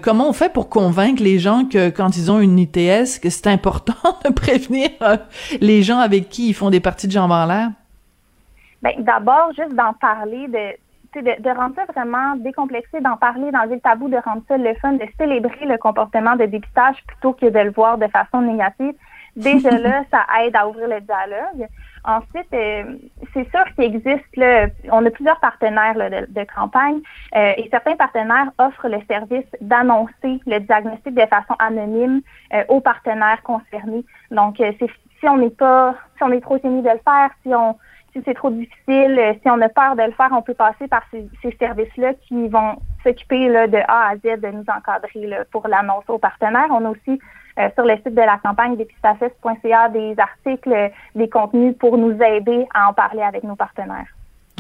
comment 0.02 0.30
on 0.30 0.34
fait 0.34 0.52
pour 0.52 0.68
convaincre 0.68 1.24
les 1.24 1.40
gens 1.40 1.64
que 1.64 1.90
quand 1.90 2.18
ils 2.18 2.32
ont 2.32 2.42
une 2.42 2.60
ITS, 2.60 3.20
que 3.22 3.30
c'est 3.30 3.48
important 3.48 4.18
de 4.26 4.32
prévenir 4.32 4.90
les 5.62 5.84
gens 5.84 6.00
avec 6.00 6.28
qui 6.28 6.50
ils 6.50 6.54
font 6.54 6.70
des 6.70 6.82
parties 6.82 7.08
de 7.08 7.14
jambes 7.14 7.32
en 7.32 7.46
l'air? 7.46 7.70
Ben, 8.82 8.92
d'abord, 9.00 9.52
juste 9.58 9.74
d'en 9.74 9.94
parler, 9.94 10.48
de 10.48 10.76
de, 11.16 11.42
de, 11.42 11.50
rendre 11.50 11.76
ça 11.76 11.86
vraiment 11.86 12.36
décomplexé, 12.36 13.02
d'en 13.02 13.18
parler, 13.18 13.52
d'enlever 13.52 13.76
le 13.76 13.82
tabou, 13.82 14.10
de 14.10 14.18
rendre 14.18 14.44
ça 14.48 14.58
le 14.58 14.74
fun, 14.76 14.94
de 14.94 15.06
célébrer 15.18 15.66
le 15.66 15.78
comportement 15.78 16.36
de 16.36 16.46
dépistage 16.46 16.98
plutôt 17.08 17.34
que 17.34 17.48
de 17.48 17.60
le 17.60 17.72
voir 17.72 17.98
de 17.98 18.08
façon 18.08 18.42
négative. 18.42 18.94
Déjà 19.36 19.72
là, 19.72 20.04
ça 20.12 20.26
aide 20.42 20.56
à 20.56 20.68
ouvrir 20.68 20.88
le 20.88 21.02
dialogue. 21.02 21.68
Ensuite, 22.06 22.48
euh, 22.54 22.96
c'est 23.34 23.50
sûr 23.50 23.64
qu'il 23.76 23.84
existe, 23.84 24.36
là, 24.38 24.68
on 24.92 25.06
a 25.06 25.12
plusieurs 25.12 25.40
partenaires 25.40 25.96
de, 25.96 26.32
de, 26.32 26.48
campagne 26.56 27.02
euh, 27.36 27.54
et 27.58 27.68
certains 27.70 27.96
partenaires 27.96 28.52
offrent 28.58 28.88
le 28.88 29.00
service 29.08 29.46
d'annoncer 29.60 30.40
le 30.46 30.60
diagnostic 30.60 31.14
de 31.14 31.26
façon 31.26 31.56
anonyme 31.60 32.22
euh, 32.54 32.64
aux 32.70 32.80
partenaires 32.80 33.42
concernés. 33.44 34.06
Donc, 34.32 34.58
si 34.58 35.28
on 35.28 35.38
n'est 35.38 35.50
pas, 35.50 35.96
si 36.18 36.24
on 36.24 36.32
est 36.32 36.42
trop 36.42 36.58
timide 36.58 36.86
de 36.86 36.92
le 36.92 37.02
faire, 37.04 37.30
si 37.44 37.54
on 37.54 37.76
si 38.14 38.22
c'est 38.26 38.34
trop 38.34 38.50
difficile, 38.50 39.18
euh, 39.20 39.34
si 39.42 39.50
on 39.50 39.62
a 39.62 39.70
peur 39.70 39.96
de 39.96 40.04
le 40.04 40.12
faire, 40.12 40.30
on 40.32 40.42
peut 40.42 40.54
passer 40.54 40.88
par 40.88 41.04
ces, 41.12 41.28
services-là 41.58 42.14
qui 42.28 42.48
vont 42.48 42.78
s'occuper 43.04 43.48
de 43.48 43.78
A 43.88 44.10
à 44.10 44.16
Z 44.16 44.42
de 44.42 44.48
nous 44.48 44.66
encadrer 44.68 45.46
pour 45.52 45.68
l'annonce 45.68 46.04
aux 46.08 46.18
partenaires. 46.18 46.68
On 46.72 46.86
a 46.86 46.90
aussi 46.90 47.20
euh, 47.60 47.70
sur 47.76 47.86
le 47.86 47.96
site 47.98 48.16
de 48.16 48.22
la 48.22 48.38
campagne 48.38 48.78
dépistafest.ca 48.78 49.90
des 49.90 50.16
articles, 50.18 50.92
des 51.16 51.30
contenus 51.30 51.76
pour 51.80 51.98
nous 51.98 52.18
aider 52.22 52.68
à 52.74 52.90
en 52.90 52.94
parler 52.94 53.22
avec 53.22 53.44
nos 53.44 53.56
partenaires. 53.56 54.08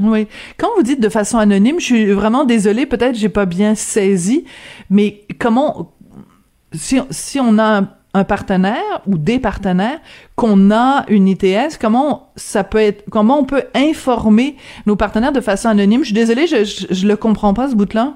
Oui. 0.01 0.27
Quand 0.57 0.69
vous 0.75 0.83
dites 0.83 1.01
de 1.01 1.09
façon 1.09 1.37
anonyme, 1.37 1.79
je 1.79 1.85
suis 1.85 2.11
vraiment 2.11 2.45
désolée, 2.45 2.85
peut-être 2.85 3.15
j'ai 3.15 3.29
pas 3.29 3.45
bien 3.45 3.75
saisi, 3.75 4.45
mais 4.89 5.21
comment 5.39 5.91
si, 6.73 6.99
si 7.09 7.39
on 7.39 7.57
a 7.59 7.81
un 8.13 8.23
partenaire 8.23 9.01
ou 9.05 9.17
des 9.17 9.39
partenaires 9.39 9.99
qu'on 10.35 10.71
a 10.71 11.05
une 11.09 11.27
ITS, 11.27 11.77
comment 11.79 12.29
ça 12.35 12.63
peut 12.63 12.79
être, 12.79 13.03
comment 13.09 13.39
on 13.39 13.45
peut 13.45 13.63
informer 13.75 14.55
nos 14.85 14.95
partenaires 14.95 15.31
de 15.31 15.41
façon 15.41 15.69
anonyme? 15.69 16.01
Je 16.01 16.07
suis 16.07 16.15
désolée, 16.15 16.47
je, 16.47 16.63
je, 16.63 17.07
le 17.07 17.15
comprends 17.15 17.53
pas 17.53 17.67
ce 17.67 17.75
bout-là. 17.75 18.13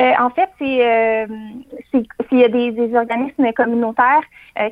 Euh, 0.00 0.12
en 0.20 0.30
fait, 0.30 0.48
c'est 0.58 1.26
s'il 2.28 2.38
y 2.38 2.44
a 2.44 2.48
des, 2.48 2.70
des 2.72 2.94
organismes 2.94 3.52
communautaires 3.52 4.22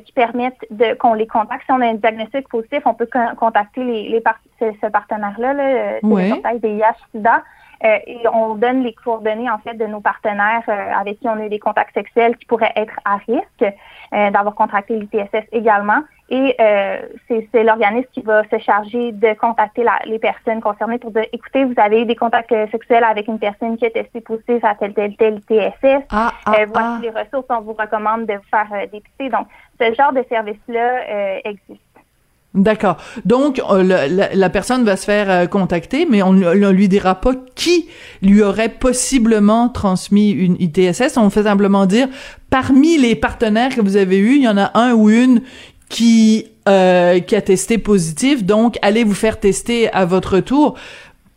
qui 0.05 0.11
permettent 0.11 0.65
de 0.69 0.93
qu'on 0.95 1.13
les 1.13 1.27
contacte. 1.27 1.63
Si 1.65 1.71
on 1.71 1.81
a 1.81 1.87
un 1.87 1.95
diagnostic 1.95 2.47
positif, 2.49 2.81
on 2.85 2.93
peut 2.93 3.09
contacter 3.37 3.83
les, 3.83 4.09
les 4.09 4.23
ce, 4.59 4.87
partenaire-là, 4.87 5.53
là, 5.53 5.99
le 6.01 6.29
portail 6.29 6.59
des 6.59 6.77
IH-SIDA. 6.77 7.43
Euh, 7.83 7.97
et 8.07 8.19
on 8.33 8.55
donne 8.55 8.83
les 8.83 8.93
coordonnées 8.93 9.49
en 9.49 9.59
fait 9.59 9.75
de 9.75 9.85
nos 9.85 10.01
partenaires 10.01 10.63
euh, 10.67 10.91
avec 10.99 11.19
qui 11.19 11.27
on 11.27 11.39
a 11.39 11.45
eu 11.45 11.49
des 11.49 11.59
contacts 11.59 11.93
sexuels 11.93 12.35
qui 12.37 12.45
pourraient 12.45 12.73
être 12.75 12.99
à 13.05 13.17
risque 13.17 13.63
euh, 13.63 14.31
d'avoir 14.31 14.55
contracté 14.55 14.97
l'ITSS 14.97 15.47
également. 15.51 16.01
Et 16.29 16.57
c'est 17.29 17.63
l'organisme 17.63 18.09
qui 18.11 18.19
va 18.19 18.43
se 18.49 18.57
charger 18.57 19.13
de 19.13 19.33
contacter 19.35 19.85
la, 19.85 19.97
les 20.03 20.19
personnes 20.19 20.59
concernées 20.59 20.97
pour 20.97 21.11
dire 21.11 21.23
écoutez, 21.31 21.63
vous 21.63 21.73
avez 21.77 22.01
eu 22.01 22.05
des 22.05 22.17
contacts 22.17 22.53
sexuels 22.69 23.05
avec 23.05 23.29
une 23.29 23.39
personne 23.39 23.77
qui 23.77 23.85
a 23.85 23.89
testé 23.89 24.19
positif 24.19 24.61
à 24.65 24.75
tel 24.75 24.93
tel 24.93 25.15
tel 25.15 25.35
ITSS. 25.49 26.05
Ah, 26.11 26.33
ah, 26.45 26.51
voici 26.67 26.73
ah. 26.75 26.99
les 27.01 27.09
ressources, 27.11 27.45
on 27.49 27.61
vous 27.61 27.71
recommande 27.71 28.25
de 28.25 28.33
vous 28.33 28.49
faire 28.51 28.67
dépister. 28.91 29.29
Donc, 29.29 29.47
ce 29.79 29.93
genre 29.93 30.11
de 30.11 30.25
service-là 30.27 31.39
existe. 31.45 31.86
D'accord. 32.57 32.97
Donc 33.23 33.61
euh, 33.69 33.83
la, 34.33 34.49
personne 34.49 34.83
va 34.83 34.97
se 34.97 35.05
faire 35.05 35.29
euh, 35.29 35.45
contacter, 35.45 36.07
mais 36.09 36.23
on, 36.23 36.33
ne 36.33 36.69
lui 36.69 36.89
dira 36.89 37.15
pas 37.15 37.33
qui 37.53 37.87
lui 38.23 38.41
aurait 38.41 38.69
possiblement 38.69 39.69
transmis 39.69 40.31
une 40.31 40.57
ITSS. 40.59 41.17
On 41.17 41.29
fait 41.29 41.43
simplement 41.43 41.85
dire 41.85 42.07
parmi 42.49 42.97
les 42.97 43.15
partenaires 43.15 43.75
que 43.75 43.81
vous 43.81 43.95
avez 43.95 44.17
eus, 44.17 44.37
il 44.37 44.43
y 44.43 44.47
en 44.47 44.57
a 44.57 44.71
un 44.73 44.93
ou 44.93 45.09
une 45.11 45.43
qui 45.87 46.47
euh, 46.67 47.19
qui 47.19 47.35
a 47.35 47.41
testé 47.41 47.77
positif. 47.77 48.43
Donc 48.43 48.79
allez 48.81 49.03
vous 49.03 49.13
faire 49.13 49.39
tester 49.39 49.93
à 49.93 50.05
votre 50.05 50.39
tour 50.39 50.75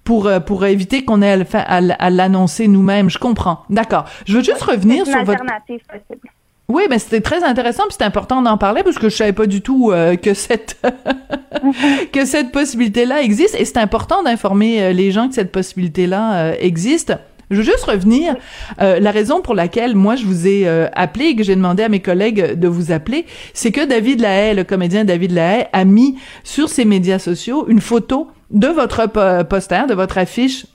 pour 0.02 0.30
pour 0.46 0.64
éviter 0.64 1.04
qu'on 1.04 1.20
ait 1.20 1.44
à, 1.52 2.10
l'annoncer 2.10 2.66
nous-mêmes. 2.66 3.10
Je 3.10 3.18
comprends. 3.18 3.64
D'accord. 3.68 4.06
Je 4.26 4.38
veux 4.38 4.42
juste 4.42 4.62
revenir 4.62 5.04
sur 5.04 5.22
votre 5.22 5.44
possible. 5.44 6.30
Oui, 6.70 6.84
mais 6.88 7.00
c'était 7.00 7.20
très 7.20 7.42
intéressant, 7.42 7.82
puis 7.88 7.96
c'est 7.98 8.04
important 8.04 8.42
d'en 8.42 8.56
parler 8.56 8.84
parce 8.84 8.96
que 8.96 9.08
je 9.08 9.16
savais 9.16 9.32
pas 9.32 9.46
du 9.46 9.60
tout 9.60 9.90
euh, 9.90 10.14
que 10.14 10.34
cette 10.34 10.80
que 12.12 12.24
cette 12.24 12.52
possibilité-là 12.52 13.22
existe, 13.22 13.56
et 13.58 13.64
c'est 13.64 13.78
important 13.78 14.22
d'informer 14.22 14.80
euh, 14.80 14.92
les 14.92 15.10
gens 15.10 15.28
que 15.28 15.34
cette 15.34 15.50
possibilité-là 15.50 16.34
euh, 16.34 16.54
existe. 16.60 17.12
Je 17.50 17.56
veux 17.56 17.64
juste 17.64 17.82
revenir. 17.82 18.36
la 18.78 19.10
raison 19.10 19.40
pour 19.40 19.56
laquelle 19.56 19.96
moi 19.96 20.14
je 20.14 20.24
vous 20.24 20.46
ai 20.46 20.68
appelé 20.94 21.24
et 21.24 21.34
que 21.34 21.42
j'ai 21.42 21.56
demandé 21.56 21.82
à 21.82 21.88
mes 21.88 21.98
collègues 21.98 22.54
de 22.54 22.68
vous 22.68 22.92
appeler, 22.92 23.26
c'est 23.54 23.72
que 23.72 23.84
David 23.84 24.20
Lahaye, 24.20 24.54
le 24.54 24.62
comédien 24.62 25.04
David 25.04 25.32
Lahaye, 25.32 25.66
a 25.72 25.84
mis 25.84 26.16
sur 26.44 26.68
ses 26.68 26.84
médias 26.84 27.18
sociaux 27.18 27.66
une 27.66 27.80
photo 27.80 28.28
de 28.52 28.68
votre 28.68 29.08
poster, 29.48 29.88
de 29.88 29.94
votre 29.94 30.18
affiche 30.18 30.66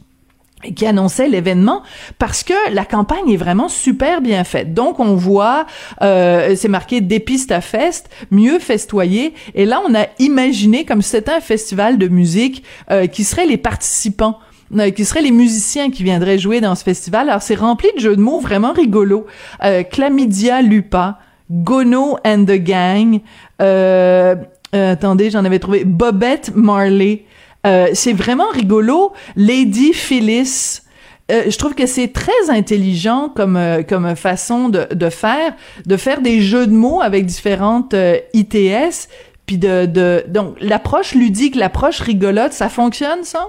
qui 0.73 0.85
annonçait 0.85 1.27
l'événement 1.27 1.83
parce 2.19 2.43
que 2.43 2.53
la 2.71 2.85
campagne 2.85 3.29
est 3.29 3.37
vraiment 3.37 3.69
super 3.69 4.21
bien 4.21 4.43
faite. 4.43 4.73
Donc 4.73 4.99
on 4.99 5.15
voit, 5.15 5.65
euh, 6.01 6.55
c'est 6.55 6.67
marqué 6.67 7.01
Dépista 7.01 7.61
Fest, 7.61 8.09
mieux 8.31 8.59
festoyer. 8.59 9.33
Et 9.53 9.65
là 9.65 9.81
on 9.87 9.93
a 9.95 10.07
imaginé 10.19 10.85
comme 10.85 11.01
c'était 11.01 11.31
un 11.31 11.41
festival 11.41 11.97
de 11.97 12.07
musique 12.07 12.63
euh, 12.91 13.07
qui 13.07 13.23
seraient 13.23 13.45
les 13.45 13.57
participants 13.57 14.39
euh, 14.77 14.89
qui 14.89 15.05
seraient 15.05 15.21
les 15.21 15.31
musiciens 15.31 15.91
qui 15.91 16.03
viendraient 16.03 16.39
jouer 16.39 16.59
dans 16.59 16.73
ce 16.73 16.83
festival. 16.83 17.29
Alors 17.29 17.43
c'est 17.43 17.55
rempli 17.55 17.87
de 17.95 18.01
jeux 18.01 18.15
de 18.15 18.21
mots 18.21 18.39
vraiment 18.39 18.73
rigolos. 18.73 19.27
Euh, 19.63 19.83
Chlamydia 19.83 20.63
Lupa, 20.63 21.19
Gono 21.51 22.17
and 22.25 22.45
the 22.45 22.57
Gang, 22.57 23.19
euh, 23.61 24.35
attendez, 24.73 25.29
j'en 25.29 25.45
avais 25.45 25.59
trouvé 25.59 25.85
Bobette 25.85 26.51
Marley, 26.55 27.25
euh, 27.65 27.87
c'est 27.93 28.13
vraiment 28.13 28.49
rigolo. 28.49 29.13
Lady 29.35 29.93
Phyllis, 29.93 30.81
euh, 31.31 31.43
je 31.49 31.57
trouve 31.57 31.73
que 31.73 31.85
c'est 31.85 32.13
très 32.13 32.49
intelligent 32.49 33.29
comme 33.35 33.57
euh, 33.57 33.81
comme 33.81 34.15
façon 34.15 34.69
de, 34.69 34.85
de 34.93 35.09
faire 35.09 35.53
de 35.85 35.97
faire 35.97 36.21
des 36.21 36.41
jeux 36.41 36.67
de 36.67 36.73
mots 36.73 37.01
avec 37.01 37.25
différentes 37.25 37.95
ITS 38.33 39.09
puis 39.47 39.57
de, 39.57 39.85
de 39.85 40.23
donc 40.27 40.55
l'approche 40.59 41.15
ludique 41.15 41.55
l'approche 41.55 41.99
rigolote 41.99 42.53
ça 42.53 42.69
fonctionne 42.69 43.23
ça? 43.23 43.47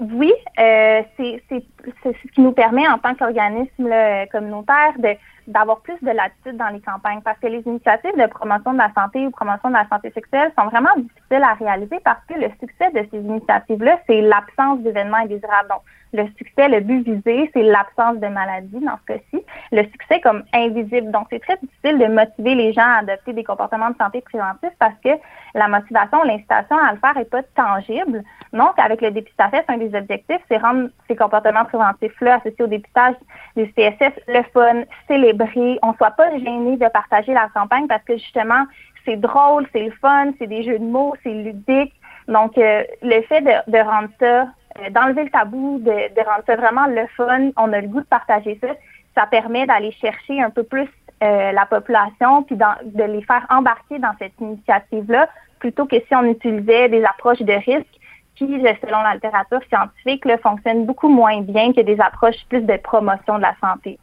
Oui 0.00 0.32
c'est 0.56 1.42
c'est 1.48 1.62
ce 2.04 2.32
qui 2.34 2.40
nous 2.40 2.52
permet 2.52 2.88
en 2.88 2.98
tant 2.98 3.14
qu'organisme 3.14 3.90
communautaire 4.32 4.94
de 4.98 5.10
d'avoir 5.46 5.80
plus 5.80 5.98
de 6.02 6.10
latitude 6.10 6.56
dans 6.56 6.68
les 6.68 6.80
campagnes 6.80 7.20
parce 7.22 7.38
que 7.38 7.46
les 7.46 7.62
initiatives 7.66 8.16
de 8.16 8.26
promotion 8.26 8.72
de 8.72 8.78
la 8.78 8.92
santé 8.94 9.26
ou 9.26 9.30
promotion 9.30 9.68
de 9.68 9.74
la 9.74 9.86
santé 9.88 10.10
sexuelle 10.10 10.52
sont 10.58 10.66
vraiment 10.66 10.94
difficiles 10.96 11.42
à 11.42 11.54
réaliser 11.54 12.00
parce 12.04 12.24
que 12.28 12.34
le 12.34 12.48
succès 12.60 12.90
de 12.92 13.06
ces 13.10 13.18
initiatives-là, 13.18 14.00
c'est 14.06 14.20
l'absence 14.20 14.80
d'événements 14.80 15.18
indésirables. 15.18 15.68
Donc, 15.68 15.82
le 16.14 16.26
succès, 16.38 16.68
le 16.68 16.80
but 16.80 17.02
visé, 17.02 17.50
c'est 17.52 17.62
l'absence 17.62 18.18
de 18.18 18.28
maladie 18.28 18.78
dans 18.78 18.96
ce 18.98 19.14
cas-ci. 19.14 19.44
Le 19.72 19.82
succès 19.82 20.20
comme 20.20 20.44
invisible. 20.54 21.10
Donc, 21.10 21.26
c'est 21.30 21.40
très 21.40 21.56
difficile 21.56 21.98
de 21.98 22.06
motiver 22.06 22.54
les 22.54 22.72
gens 22.72 22.86
à 22.86 22.98
adopter 23.00 23.32
des 23.32 23.42
comportements 23.42 23.90
de 23.90 23.96
santé 23.96 24.20
préventifs 24.20 24.76
parce 24.78 24.94
que 25.02 25.10
la 25.54 25.66
motivation, 25.66 26.22
l'incitation 26.22 26.76
à 26.78 26.92
le 26.92 26.98
faire 26.98 27.14
n'est 27.16 27.24
pas 27.24 27.42
tangible. 27.56 28.22
Donc, 28.54 28.78
avec 28.78 29.02
le 29.02 29.10
dépistage, 29.10 29.50
un 29.66 29.78
des 29.78 29.92
objectifs, 29.96 30.40
c'est 30.48 30.58
rendre 30.58 30.88
ces 31.08 31.16
comportements 31.16 31.64
préventifs-là 31.64 32.36
associés 32.36 32.64
au 32.64 32.68
dépistage 32.68 33.14
du 33.56 33.66
CSS 33.72 34.12
le 34.28 34.42
fun, 34.52 34.84
célébrer. 35.08 35.78
On 35.82 35.90
ne 35.90 35.96
soit 35.96 36.12
pas 36.12 36.30
gêné 36.38 36.76
de 36.76 36.88
partager 36.88 37.34
la 37.34 37.48
campagne 37.52 37.88
parce 37.88 38.04
que 38.04 38.16
justement, 38.16 38.64
c'est 39.04 39.16
drôle, 39.16 39.66
c'est 39.72 39.82
le 39.82 39.90
fun, 40.00 40.30
c'est 40.38 40.46
des 40.46 40.62
jeux 40.62 40.78
de 40.78 40.84
mots, 40.84 41.14
c'est 41.24 41.32
ludique. 41.34 41.92
Donc, 42.28 42.56
euh, 42.56 42.84
le 43.02 43.22
fait 43.22 43.40
de, 43.40 43.72
de 43.72 43.78
rendre 43.78 44.08
ça 44.20 44.42
euh, 44.42 44.90
d'enlever 44.90 45.24
le 45.24 45.30
tabou, 45.30 45.80
de, 45.80 45.90
de, 45.90 46.24
rendre 46.24 46.44
ça 46.46 46.54
vraiment 46.54 46.86
le 46.86 47.06
fun. 47.16 47.50
On 47.56 47.72
a 47.72 47.80
le 47.80 47.88
goût 47.88 48.00
de 48.00 48.06
partager 48.06 48.56
ça. 48.60 48.68
Ça 49.16 49.26
permet 49.26 49.66
d'aller 49.66 49.90
chercher 49.90 50.40
un 50.40 50.50
peu 50.50 50.62
plus 50.62 50.88
euh, 51.24 51.50
la 51.50 51.66
population, 51.66 52.44
puis 52.44 52.56
de 52.56 53.02
les 53.02 53.22
faire 53.22 53.46
embarquer 53.50 53.98
dans 53.98 54.14
cette 54.20 54.40
initiative-là, 54.40 55.28
plutôt 55.58 55.86
que 55.86 55.96
si 55.96 56.14
on 56.14 56.24
utilisait 56.24 56.88
des 56.88 57.04
approches 57.04 57.42
de 57.42 57.52
risque 57.52 58.00
qui, 58.36 58.46
selon 58.46 59.02
la 59.02 59.14
littérature 59.14 59.60
scientifique, 59.68 60.24
là, 60.24 60.38
fonctionnent 60.38 60.86
beaucoup 60.86 61.08
moins 61.08 61.40
bien 61.42 61.72
que 61.72 61.80
des 61.80 62.00
approches 62.00 62.44
plus 62.48 62.62
de 62.62 62.76
promotion 62.76 63.36
de 63.36 63.42
la 63.42 63.54
santé. 63.60 63.98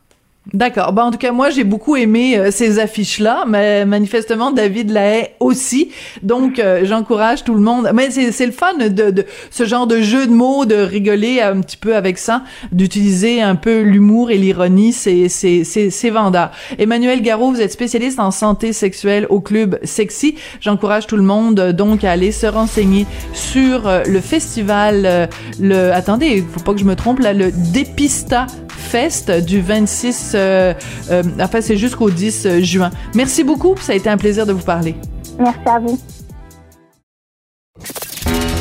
D'accord. 0.53 0.91
Ben, 0.91 1.03
en 1.03 1.11
tout 1.11 1.19
cas, 1.19 1.31
moi, 1.31 1.51
j'ai 1.51 1.63
beaucoup 1.63 1.95
aimé 1.95 2.35
euh, 2.35 2.49
ces 2.49 2.79
affiches-là, 2.79 3.45
mais 3.47 3.85
manifestement, 3.85 4.51
David 4.51 4.89
Lahaye 4.89 5.29
aussi. 5.39 5.91
Donc, 6.23 6.57
euh, 6.57 6.81
j'encourage 6.83 7.43
tout 7.43 7.53
le 7.53 7.61
monde. 7.61 7.91
Mais 7.93 8.09
c'est 8.09 8.45
le 8.47 8.51
fun 8.51 8.73
de, 8.73 9.11
de, 9.11 9.25
ce 9.51 9.65
genre 9.65 9.85
de 9.85 10.01
jeu 10.01 10.25
de 10.25 10.31
mots, 10.31 10.65
de 10.65 10.75
rigoler 10.75 11.41
un 11.41 11.61
petit 11.61 11.77
peu 11.77 11.95
avec 11.95 12.17
ça, 12.17 12.43
d'utiliser 12.71 13.39
un 13.39 13.55
peu 13.55 13.81
l'humour 13.81 14.31
et 14.31 14.39
l'ironie. 14.39 14.93
C'est 14.93 15.29
c'est 15.29 16.09
vendeur. 16.09 16.49
Emmanuel 16.79 17.21
Garot, 17.21 17.51
vous 17.51 17.61
êtes 17.61 17.71
spécialiste 17.71 18.19
en 18.19 18.31
santé 18.31 18.73
sexuelle 18.73 19.27
au 19.29 19.41
club 19.41 19.77
Sexy. 19.83 20.35
J'encourage 20.59 21.05
tout 21.05 21.17
le 21.17 21.23
monde 21.23 21.71
donc 21.71 22.03
à 22.03 22.11
aller 22.11 22.31
se 22.31 22.47
renseigner 22.47 23.05
sur 23.33 23.87
euh, 23.87 24.03
le 24.07 24.19
festival. 24.19 25.29
le 25.59 25.91
attendez, 25.93 26.43
faut 26.51 26.61
pas 26.61 26.73
que 26.73 26.79
je 26.79 26.85
me 26.85 26.95
trompe 26.95 27.19
là, 27.19 27.31
le 27.31 27.51
Dépista 27.51 28.47
Fest 28.81 29.31
du 29.31 29.61
26, 29.61 30.33
euh, 30.33 30.73
euh, 31.09 31.23
enfin 31.39 31.61
c'est 31.61 31.77
jusqu'au 31.77 32.09
10 32.09 32.45
euh, 32.45 32.61
juin. 32.61 32.89
Merci 33.15 33.43
beaucoup, 33.43 33.75
ça 33.79 33.93
a 33.93 33.95
été 33.95 34.09
un 34.09 34.17
plaisir 34.17 34.45
de 34.45 34.51
vous 34.51 34.63
parler. 34.63 34.95
Merci 35.39 35.59
à 35.65 35.79
vous. 35.79 35.99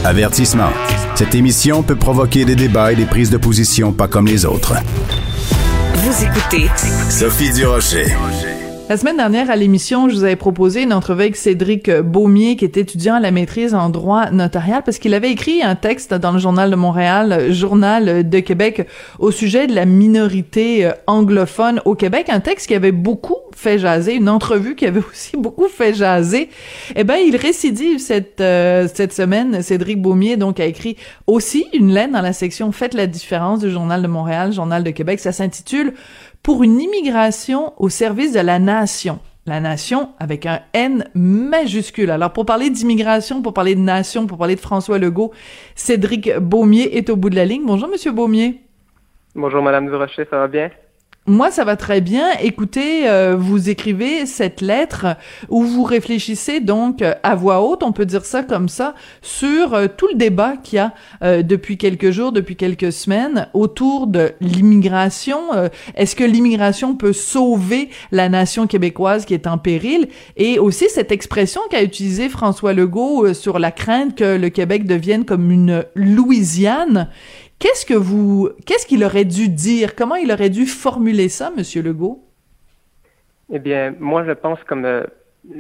Avertissement. 0.05 0.71
Cette 1.15 1.35
émission 1.35 1.83
peut 1.83 1.97
provoquer 1.97 2.45
des 2.45 2.57
débats 2.57 2.93
et 2.93 2.97
des 2.97 3.05
prises 3.05 3.31
de 3.31 3.37
position 3.37 3.93
pas 3.93 4.09
comme 4.09 4.27
les 4.27 4.47
autres. 4.47 4.75
Vous 5.95 6.25
écoutez 6.25 6.69
Sophie 7.11 7.53
Durocher. 7.53 8.07
La 8.91 8.97
semaine 8.97 9.19
dernière, 9.19 9.53
à 9.53 9.55
l'émission, 9.55 10.09
je 10.09 10.17
vous 10.17 10.25
avais 10.25 10.35
proposé 10.35 10.83
une 10.83 10.93
entrevue 10.93 11.21
avec 11.21 11.37
Cédric 11.37 11.89
Beaumier, 11.89 12.57
qui 12.57 12.65
est 12.65 12.77
étudiant 12.77 13.15
à 13.15 13.21
la 13.21 13.31
maîtrise 13.31 13.73
en 13.73 13.89
droit 13.89 14.33
notarial, 14.33 14.83
parce 14.85 14.99
qu'il 14.99 15.15
avait 15.15 15.31
écrit 15.31 15.63
un 15.63 15.77
texte 15.77 16.13
dans 16.13 16.33
le 16.33 16.41
Journal 16.41 16.73
de 16.73 16.75
Montréal, 16.75 17.53
Journal 17.53 18.29
de 18.29 18.41
Québec, 18.41 18.89
au 19.21 19.31
sujet 19.31 19.69
de 19.69 19.77
la 19.77 19.85
minorité 19.85 20.87
euh, 20.87 20.91
anglophone 21.07 21.81
au 21.85 21.95
Québec. 21.95 22.31
Un 22.31 22.41
texte 22.41 22.67
qui 22.67 22.75
avait 22.75 22.91
beaucoup 22.91 23.37
fait 23.55 23.79
jaser, 23.79 24.15
une 24.15 24.29
entrevue 24.29 24.75
qui 24.75 24.87
avait 24.87 25.03
aussi 25.13 25.37
beaucoup 25.37 25.69
fait 25.69 25.95
jaser. 25.95 26.49
Eh 26.97 27.05
ben, 27.05 27.19
il 27.25 27.37
récidive 27.37 28.01
cette, 28.01 28.41
euh, 28.41 28.89
cette 28.93 29.13
semaine. 29.13 29.63
Cédric 29.63 30.03
Beaumier, 30.03 30.37
donc, 30.37 30.59
a 30.59 30.65
écrit 30.65 30.97
aussi 31.29 31.67
une 31.75 31.95
lettre 31.95 32.13
dans 32.13 32.23
la 32.23 32.33
section 32.33 32.73
Faites 32.73 32.95
la 32.95 33.07
différence 33.07 33.61
du 33.61 33.71
Journal 33.71 34.03
de 34.03 34.09
Montréal, 34.09 34.53
Journal 34.53 34.83
de 34.83 34.91
Québec. 34.91 35.21
Ça 35.21 35.31
s'intitule 35.31 35.95
pour 36.43 36.63
une 36.63 36.81
immigration 36.81 37.73
au 37.79 37.89
service 37.89 38.33
de 38.33 38.41
la 38.41 38.59
nation. 38.59 39.19
La 39.47 39.61
nation 39.61 40.11
avec 40.19 40.47
un 40.47 40.61
N 40.75 41.05
majuscule. 41.15 42.11
Alors 42.11 42.33
pour 42.33 42.45
parler 42.45 42.71
d'immigration, 42.71 43.43
pour 43.43 43.55
parler 43.55 43.75
de 43.75 43.81
nation, 43.81 44.27
pour 44.27 44.39
parler 44.39 44.55
de 44.55 44.61
François 44.61 44.99
Legault, 44.99 45.33
Cédric 45.75 46.37
Beaumier 46.39 46.97
est 46.97 47.11
au 47.11 47.17
bout 47.17 47.31
de 47.31 47.37
la 47.37 47.47
ligne. 47.47 47.63
Bonjour 47.65 47.89
Monsieur 47.89 48.13
Beaumier. 48.13 48.61
Bonjour 49.35 49.63
Madame 49.63 49.87
Durocher, 49.87 50.27
ça 50.31 50.39
va 50.39 50.49
bien? 50.49 50.71
Moi, 51.27 51.51
ça 51.51 51.65
va 51.65 51.77
très 51.77 52.01
bien. 52.01 52.31
Écoutez, 52.43 53.09
euh, 53.09 53.37
vous 53.39 53.69
écrivez 53.69 54.25
cette 54.25 54.63
lettre 54.63 55.17
où 55.51 55.63
vous 55.63 55.85
réfléchissez 55.85 56.61
donc 56.61 57.03
euh, 57.03 57.13
à 57.23 57.35
voix 57.35 57.63
haute, 57.63 57.83
on 57.83 57.93
peut 57.93 58.07
dire 58.07 58.25
ça 58.25 58.43
comme 58.43 58.71
ça, 58.71 58.95
sur 59.21 59.75
euh, 59.75 59.87
tout 59.95 60.09
le 60.09 60.15
débat 60.15 60.57
qu'il 60.57 60.77
y 60.77 60.81
a 60.81 60.93
depuis 61.43 61.77
quelques 61.77 62.11
jours, 62.11 62.33
depuis 62.33 62.57
quelques 62.57 62.91
semaines 62.91 63.49
autour 63.53 64.07
de 64.07 64.33
l'immigration. 64.41 65.39
Est-ce 65.95 66.17
que 66.17 66.25
l'immigration 66.25 66.97
peut 66.97 67.13
sauver 67.13 67.91
la 68.11 68.29
nation 68.29 68.67
québécoise 68.67 69.27
qui 69.27 69.35
est 69.35 69.47
en 69.47 69.59
péril? 69.59 70.09
Et 70.37 70.59
aussi 70.59 70.89
cette 70.89 71.13
expression 71.13 71.61
qu'a 71.71 71.83
utilisée 71.83 72.29
François 72.29 72.73
Legault 72.73 73.35
sur 73.35 73.59
la 73.59 73.71
crainte 73.71 74.17
que 74.17 74.37
le 74.37 74.49
Québec 74.49 74.87
devienne 74.87 75.25
comme 75.25 75.51
une 75.51 75.85
Louisiane. 75.95 77.09
Qu'est-ce 77.61 77.85
que 77.85 77.93
vous, 77.95 78.49
qu'est-ce 78.65 78.87
qu'il 78.87 79.05
aurait 79.05 79.27
dû 79.27 79.51
dire? 79.51 79.95
Comment 79.95 80.17
il 80.17 80.33
aurait 80.33 80.49
dû 80.49 80.65
formuler 80.65 81.29
ça, 81.29 81.51
Monsieur 81.55 81.83
Legault? 81.83 82.25
Eh 83.53 83.59
bien, 83.59 83.95
moi, 84.01 84.25
je 84.25 84.33
pense, 84.33 84.59
comme 84.65 84.87
euh, 84.87 85.05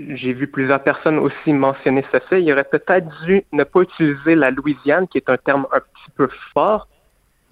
j'ai 0.09 0.33
vu 0.33 0.47
plusieurs 0.47 0.83
personnes 0.83 1.19
aussi 1.19 1.53
mentionner 1.53 2.03
ce 2.11 2.19
fait, 2.21 2.43
il 2.43 2.51
aurait 2.53 2.65
peut-être 2.65 3.07
dû 3.27 3.45
ne 3.53 3.65
pas 3.65 3.83
utiliser 3.83 4.35
la 4.35 4.51
Louisiane, 4.51 5.09
qui 5.09 5.19
est 5.19 5.29
un 5.29 5.37
terme 5.37 5.67
un 5.73 5.81
petit 5.81 6.11
peu 6.17 6.29
fort, 6.55 6.89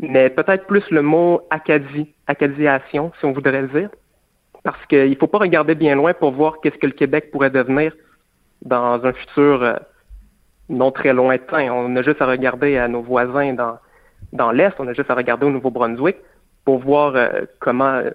mais 0.01 0.31
peut-être 0.31 0.67
plus 0.67 0.89
le 0.91 1.03
mot 1.03 1.43
Acadie, 1.51 2.15
Acadiation, 2.27 3.13
si 3.19 3.27
on 3.27 3.33
voudrait 3.33 3.69
dire. 3.69 3.91
Parce 4.63 4.83
qu'il 4.87 5.11
ne 5.11 5.15
faut 5.17 5.27
pas 5.27 5.39
regarder 5.39 5.75
bien 5.75 5.95
loin 5.95 6.15
pour 6.15 6.33
voir 6.33 6.61
qu'est-ce 6.63 6.79
que 6.79 6.87
le 6.87 6.93
Québec 6.93 7.31
pourrait 7.33 7.51
devenir 7.51 7.93
dans 8.63 9.05
un 9.05 9.13
futur 9.13 9.63
euh, 9.63 9.75
non 10.71 10.91
très 10.91 11.13
lointain. 11.13 11.71
On 11.71 11.95
a 11.97 12.03
juste 12.03 12.23
à 12.23 12.27
regarder 12.27 12.79
à 12.79 12.89
nos 12.89 13.03
voisins 13.03 13.53
dans 13.53 13.79
dans 14.33 14.51
l'Est, 14.51 14.75
on 14.79 14.87
a 14.89 14.93
juste 14.93 15.11
à 15.11 15.15
regarder 15.15 15.47
au 15.47 15.51
Nouveau-Brunswick 15.51 16.17
pour 16.65 16.79
voir 16.79 17.15
euh, 17.17 17.47
comment 17.61 17.95
euh, 17.95 18.11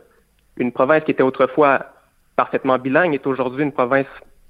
une 0.58 0.72
province 0.72 1.04
qui 1.04 1.12
était 1.12 1.24
autrefois 1.24 1.88
parfaitement 2.36 2.78
bilingue 2.78 3.14
est 3.14 3.26
aujourd'hui 3.28 3.64
une 3.64 3.72
province 3.72 4.08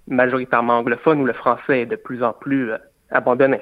majoritairement 0.07 0.79
anglophone 0.79 1.21
où 1.21 1.25
le 1.25 1.33
français 1.33 1.81
est 1.81 1.85
de 1.85 1.95
plus 1.95 2.23
en 2.23 2.33
plus 2.33 2.71
euh, 2.71 2.77
abandonné. 3.11 3.61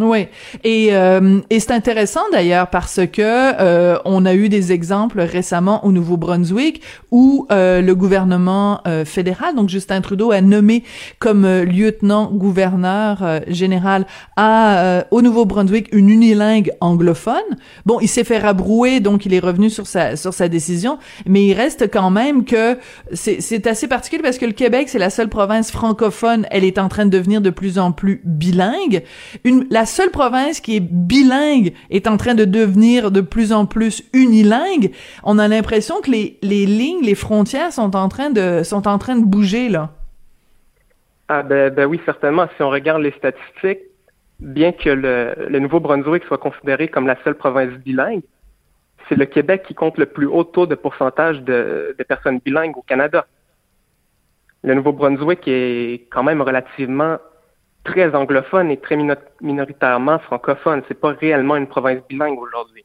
Oui, 0.00 0.26
et, 0.64 0.88
euh, 0.92 1.40
et 1.50 1.60
c'est 1.60 1.72
intéressant 1.72 2.20
d'ailleurs 2.32 2.68
parce 2.70 3.00
que 3.12 3.22
euh, 3.22 3.98
on 4.04 4.26
a 4.26 4.34
eu 4.34 4.48
des 4.48 4.72
exemples 4.72 5.20
récemment 5.20 5.84
au 5.84 5.92
Nouveau-Brunswick 5.92 6.82
où 7.10 7.46
euh, 7.50 7.80
le 7.80 7.94
gouvernement 7.94 8.80
euh, 8.86 9.04
fédéral, 9.04 9.54
donc 9.54 9.68
Justin 9.68 10.00
Trudeau, 10.00 10.30
a 10.30 10.40
nommé 10.40 10.84
comme 11.18 11.44
euh, 11.44 11.64
lieutenant-gouverneur 11.64 13.18
euh, 13.22 13.40
général 13.48 14.06
à 14.36 15.04
au 15.10 15.22
Nouveau-Brunswick 15.22 15.88
une 15.92 16.10
unilingue 16.10 16.72
anglophone. 16.80 17.34
Bon, 17.86 17.98
il 18.00 18.08
s'est 18.08 18.24
fait 18.24 18.38
rabrouer, 18.38 19.00
donc 19.00 19.26
il 19.26 19.34
est 19.34 19.38
revenu 19.38 19.70
sur 19.70 19.86
sa 19.86 20.16
sur 20.16 20.34
sa 20.34 20.48
décision, 20.48 20.98
mais 21.26 21.44
il 21.46 21.54
reste 21.54 21.90
quand 21.90 22.10
même 22.10 22.44
que 22.44 22.78
c'est 23.12 23.66
assez 23.66 23.88
particulier 23.88 24.22
parce 24.22 24.38
que 24.38 24.46
le 24.46 24.52
Québec 24.52 24.88
c'est 24.88 24.98
la 24.98 25.10
seule 25.10 25.28
province 25.28 25.70
francophone, 25.70 26.46
elle 26.50 26.64
est 26.64 26.78
en 26.78 26.88
train 26.88 27.06
de 27.06 27.10
devenir 27.10 27.40
de 27.40 27.50
plus 27.50 27.78
en 27.78 27.92
plus 27.92 28.20
bilingue. 28.24 29.02
Seule 29.88 30.10
province 30.10 30.60
qui 30.60 30.76
est 30.76 30.80
bilingue 30.80 31.72
est 31.90 32.06
en 32.06 32.16
train 32.16 32.34
de 32.34 32.44
devenir 32.44 33.10
de 33.10 33.20
plus 33.20 33.52
en 33.52 33.66
plus 33.66 34.04
unilingue. 34.12 34.92
On 35.24 35.38
a 35.38 35.48
l'impression 35.48 36.00
que 36.00 36.10
les, 36.10 36.38
les 36.42 36.66
lignes, 36.66 37.02
les 37.02 37.16
frontières 37.16 37.72
sont 37.72 37.96
en 37.96 38.08
train 38.08 38.30
de, 38.30 38.62
sont 38.62 38.86
en 38.86 38.98
train 38.98 39.16
de 39.16 39.24
bouger, 39.24 39.68
là. 39.68 39.90
Ah, 41.28 41.42
ben, 41.42 41.74
ben 41.74 41.86
oui, 41.86 42.00
certainement. 42.06 42.46
Si 42.56 42.62
on 42.62 42.70
regarde 42.70 43.02
les 43.02 43.12
statistiques, 43.12 43.80
bien 44.40 44.72
que 44.72 44.88
le, 44.90 45.34
le 45.48 45.58
Nouveau-Brunswick 45.58 46.24
soit 46.24 46.38
considéré 46.38 46.88
comme 46.88 47.06
la 47.06 47.16
seule 47.24 47.34
province 47.34 47.72
bilingue, 47.84 48.22
c'est 49.08 49.16
le 49.16 49.26
Québec 49.26 49.64
qui 49.66 49.74
compte 49.74 49.98
le 49.98 50.06
plus 50.06 50.26
haut 50.26 50.44
taux 50.44 50.66
de 50.66 50.74
pourcentage 50.74 51.42
de, 51.42 51.94
de 51.98 52.04
personnes 52.04 52.40
bilingues 52.44 52.76
au 52.76 52.82
Canada. 52.82 53.26
Le 54.62 54.74
Nouveau-Brunswick 54.74 55.40
est 55.46 56.08
quand 56.10 56.22
même 56.22 56.42
relativement 56.42 57.18
très 57.88 58.14
anglophone 58.14 58.70
et 58.70 58.76
très 58.76 58.96
minoritairement 59.40 60.18
francophone. 60.18 60.82
C'est 60.88 61.00
pas 61.00 61.12
réellement 61.12 61.56
une 61.56 61.66
province 61.66 62.00
bilingue 62.08 62.38
aujourd'hui. 62.38 62.84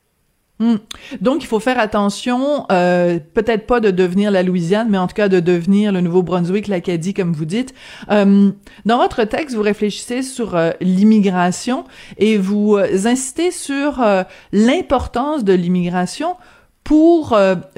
Hmm. 0.59 0.75
Donc, 1.19 1.43
il 1.43 1.47
faut 1.47 1.59
faire 1.59 1.79
attention, 1.79 2.65
euh, 2.71 3.19
peut-être 3.33 3.65
pas 3.65 3.79
de 3.79 3.91
devenir 3.91 4.31
la 4.31 4.43
Louisiane, 4.43 4.87
mais 4.89 4.97
en 4.97 5.07
tout 5.07 5.15
cas 5.15 5.27
de 5.27 5.39
devenir 5.39 5.91
le 5.91 5.99
Nouveau-Brunswick, 5.99 6.67
l'Acadie, 6.67 7.13
comme 7.13 7.33
vous 7.33 7.45
dites. 7.45 7.73
Euh, 8.11 8.51
dans 8.85 8.97
votre 8.97 9.23
texte, 9.23 9.55
vous 9.55 9.63
réfléchissez 9.63 10.21
sur 10.21 10.55
euh, 10.55 10.71
l'immigration 10.79 11.83
et 12.17 12.37
vous 12.37 12.77
insistez 12.77 13.51
sur 13.51 14.01
l'importance 14.51 15.43
de 15.43 15.53
l'immigration 15.53 16.35
pour 16.83 17.37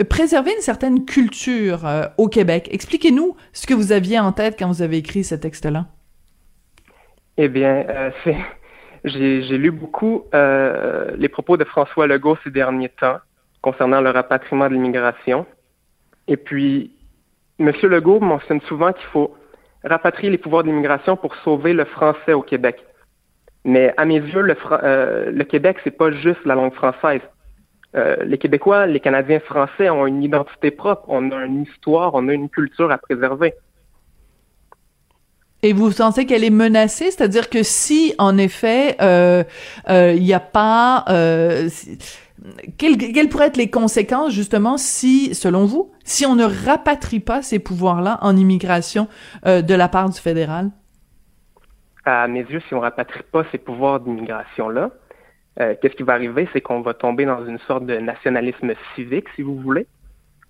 préserver 0.10 0.52
une 0.52 0.62
certaine 0.62 1.06
culture 1.06 1.86
au 2.18 2.28
Québec. 2.28 2.68
Expliquez-nous 2.72 3.36
ce 3.54 3.68
que 3.68 3.74
vous 3.74 3.92
aviez 3.92 4.20
en 4.20 4.32
tête 4.32 4.56
quand 4.58 4.68
vous 4.68 4.82
avez 4.82 4.98
écrit 4.98 5.24
ce 5.24 5.36
texte-là. 5.36 5.86
Eh 7.38 7.48
bien, 7.48 7.86
euh, 7.90 8.12
c'est 8.24 8.38
j'ai 9.06 9.58
lu 9.58 9.70
beaucoup 9.70 10.24
euh, 10.34 11.12
les 11.16 11.30
propos 11.30 11.58
de 11.58 11.64
François 11.64 12.08
Legault 12.08 12.38
ces 12.44 12.50
derniers 12.50 12.90
temps 12.90 13.20
concernant 13.62 14.02
le 14.02 14.10
rapatriement 14.10 14.68
de 14.68 14.74
l'immigration. 14.74 15.46
Et 16.28 16.38
puis, 16.38 16.92
M. 17.60 17.72
Legault 17.84 18.20
mentionne 18.20 18.62
souvent 18.62 18.94
qu'il 18.94 19.06
faut 19.08 19.36
rapatrier 19.84 20.32
les 20.32 20.40
pouvoirs 20.40 20.64
de 20.64 20.70
l'immigration 20.70 21.18
pour 21.18 21.36
sauver 21.38 21.74
le 21.74 21.86
français 21.86 22.34
au 22.34 22.42
Québec. 22.42 22.84
Mais 23.64 23.94
à 23.98 24.06
mes 24.06 24.20
yeux, 24.20 24.42
le, 24.42 24.56
euh, 24.72 25.32
le 25.32 25.44
Québec, 25.44 25.78
c'est 25.84 25.96
pas 25.96 26.12
juste 26.12 26.44
la 26.46 26.56
langue 26.56 26.74
française. 26.74 27.22
Euh, 27.96 28.18
les 28.26 28.38
Québécois, 28.38 28.88
les 28.88 29.00
Canadiens 29.00 29.40
français 29.40 29.90
ont 29.90 30.06
une 30.06 30.22
identité 30.22 30.70
propre, 30.70 31.06
on 31.08 31.32
a 31.32 31.46
une 31.46 31.64
histoire, 31.64 32.14
on 32.14 32.28
a 32.28 32.34
une 32.34 32.50
culture 32.50 32.92
à 32.92 32.98
préserver. 32.98 33.54
Et 35.66 35.74
vous 35.74 35.90
sentez 35.90 36.28
qu'elle 36.28 36.44
est 36.44 36.52
menacée, 36.52 37.10
c'est-à-dire 37.10 37.50
que 37.50 37.64
si, 37.64 38.14
en 38.20 38.38
effet, 38.38 38.98
euh, 39.02 39.44
euh, 39.90 40.14
il 40.16 40.22
n'y 40.22 40.32
a 40.32 40.40
pas... 40.40 41.06
Euh, 41.10 41.70
quelles, 42.78 43.30
pourraient 43.30 43.48
être 43.48 43.58
les 43.58 43.72
conséquences, 43.72 44.32
justement, 44.32 44.78
si, 44.78 45.34
selon 45.34 45.66
vous, 45.66 45.92
si 46.04 46.24
on 46.28 46.36
ne 46.36 46.44
rapatrie 46.44 47.20
pas 47.20 47.42
ces 47.42 47.58
pouvoirs-là 47.58 48.20
en 48.22 48.38
immigration 48.38 49.08
de 49.44 49.74
la 49.74 49.88
part 49.88 50.08
du 50.12 50.20
fédéral? 50.20 50.70
À 52.04 52.28
mes 52.28 52.42
yeux, 52.42 52.62
si 52.68 52.76
on 52.76 52.80
rapatrie 52.82 53.24
pas 53.32 53.44
ces 53.52 53.58
pouvoirs 53.58 54.02
d'immigration-là, 54.02 54.92
qu'est-ce 55.58 55.96
qui 55.96 56.04
va 56.04 56.14
arriver? 56.14 56.48
C'est 56.54 56.62
qu'on 56.62 56.82
va 56.82 56.94
tomber 56.94 57.26
dans 57.26 57.44
une 57.44 57.58
sorte 57.66 57.88
de 57.88 57.98
nationalisme 57.98 58.74
civique, 58.94 59.26
si 59.36 59.42
vous 59.42 59.60
voulez, 59.60 59.88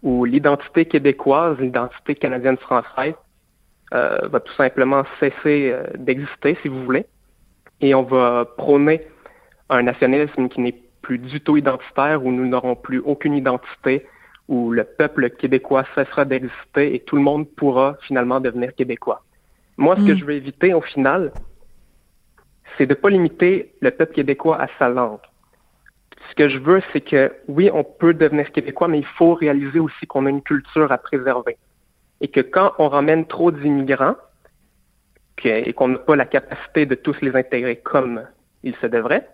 où 0.03 0.25
l'identité 0.25 0.83
québécoise, 0.83 1.57
l'identité 1.59 2.15
canadienne-française 2.15 3.13
euh, 3.13 3.24
va 4.29 4.39
tout 4.39 4.53
simplement 4.53 5.03
cesser 5.19 5.71
euh, 5.71 5.83
d'exister, 5.97 6.57
si 6.61 6.67
vous 6.67 6.83
voulez, 6.83 7.05
et 7.81 7.93
on 7.95 8.03
va 8.03 8.45
prôner 8.57 9.01
un 9.69 9.83
nationalisme 9.83 10.47
qui 10.49 10.61
n'est 10.61 10.79
plus 11.01 11.17
du 11.19 11.39
tout 11.41 11.57
identitaire, 11.57 12.25
où 12.25 12.31
nous 12.31 12.47
n'aurons 12.47 12.75
plus 12.75 12.99
aucune 12.99 13.35
identité, 13.35 14.05
où 14.47 14.71
le 14.71 14.83
peuple 14.83 15.29
québécois 15.29 15.85
cessera 15.95 16.25
d'exister 16.25 16.95
et 16.95 16.99
tout 16.99 17.15
le 17.15 17.21
monde 17.21 17.47
pourra 17.47 17.97
finalement 18.01 18.39
devenir 18.39 18.73
québécois. 18.75 19.23
Moi, 19.77 19.95
ce 19.97 20.05
que 20.07 20.13
mm. 20.13 20.17
je 20.17 20.25
veux 20.25 20.33
éviter 20.33 20.73
au 20.73 20.81
final, 20.81 21.31
c'est 22.77 22.85
de 22.85 22.93
ne 22.93 22.99
pas 22.99 23.09
limiter 23.09 23.73
le 23.81 23.91
peuple 23.91 24.13
québécois 24.13 24.61
à 24.61 24.67
sa 24.79 24.89
langue. 24.89 25.19
Ce 26.29 26.35
que 26.35 26.49
je 26.49 26.57
veux, 26.57 26.81
c'est 26.91 27.01
que 27.01 27.33
oui, 27.47 27.69
on 27.73 27.83
peut 27.83 28.13
devenir 28.13 28.51
québécois, 28.51 28.87
mais 28.87 28.99
il 28.99 29.05
faut 29.05 29.33
réaliser 29.33 29.79
aussi 29.79 30.07
qu'on 30.07 30.25
a 30.25 30.29
une 30.29 30.41
culture 30.41 30.91
à 30.91 30.97
préserver 30.97 31.57
et 32.25 32.27
que 32.29 32.39
quand 32.39 32.73
on 32.79 32.89
ramène 32.89 33.27
trop 33.27 33.51
d'immigrants 33.51 34.15
et 35.43 35.73
qu'on 35.73 35.89
n'a 35.89 35.99
pas 35.99 36.15
la 36.15 36.25
capacité 36.25 36.87
de 36.87 36.95
tous 36.95 37.15
les 37.21 37.35
intégrer 37.35 37.75
comme 37.75 38.23
il 38.63 38.75
se 38.77 38.87
devrait, 38.87 39.29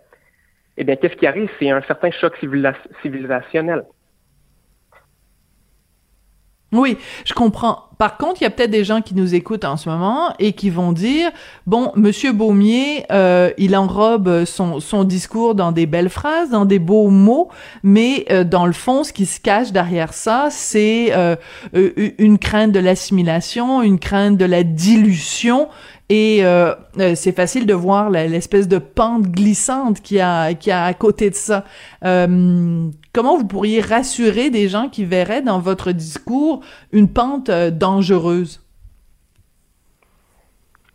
eh 0.76 0.84
bien, 0.84 0.98
qu'est-ce 0.98 1.16
qui 1.16 1.26
arrive? 1.26 1.50
C'est 1.58 1.70
un 1.70 1.82
certain 1.84 2.12
choc 2.12 2.36
civilisationnel. 3.02 3.86
Oui, 6.74 6.98
je 7.26 7.34
comprends. 7.34 7.86
Par 7.98 8.18
contre, 8.18 8.42
il 8.42 8.46
y 8.46 8.48
a 8.48 8.50
peut-être 8.50 8.72
des 8.72 8.86
gens 8.86 9.02
qui 9.02 9.14
nous 9.14 9.36
écoutent 9.36 9.66
en 9.66 9.78
ce 9.78 9.90
moment 9.90 10.34
et 10.40 10.54
qui 10.54 10.70
vont 10.70 10.92
dire 10.92 11.30
bon, 11.68 11.92
Monsieur 11.96 12.32
Baumier, 12.32 13.06
euh, 13.12 13.52
il 13.58 13.76
enrobe 13.76 14.46
son 14.46 15.04
discours 15.04 15.54
dans 15.54 15.72
des 15.72 15.86
belles 15.86 16.10
phrases, 16.10 16.50
dans 16.50 16.66
des 16.66 16.80
beaux 16.80 17.10
mots, 17.10 17.50
mais 17.84 18.26
euh, 18.32 18.44
dans 18.44 18.66
le 18.66 18.72
fond, 18.72 19.04
ce 19.04 19.14
qui 19.14 19.26
se 19.26 19.40
cache 19.40 19.72
derrière 19.72 20.14
ça, 20.14 20.48
c'est 20.50 21.10
euh, 21.12 21.36
une 22.18 22.40
crainte 22.40 22.72
de 22.72 22.80
l'assimilation, 22.80 23.84
une 23.84 24.00
crainte 24.00 24.38
de 24.38 24.46
la 24.46 24.64
dilution 24.64 25.68
et 26.14 26.44
euh, 26.44 26.76
euh, 27.00 27.16
c'est 27.16 27.34
facile 27.34 27.66
de 27.66 27.74
voir 27.74 28.10
l'espèce 28.10 28.68
de 28.68 28.80
pente 28.80 29.28
glissante 29.28 30.02
qui 30.02 30.20
a 30.20 30.54
qui 30.56 30.70
a 30.70 30.84
à 30.84 30.94
côté 30.94 31.30
de 31.30 31.36
ça. 31.36 31.64
Euh, 32.04 32.90
comment 33.14 33.38
vous 33.38 33.48
pourriez 33.48 33.80
rassurer 33.80 34.50
des 34.50 34.68
gens 34.68 34.90
qui 34.90 35.06
verraient 35.06 35.42
dans 35.42 35.60
votre 35.60 35.94
discours 35.94 36.66
une 36.92 37.08
pente 37.08 37.50
dangereuse? 37.50 38.62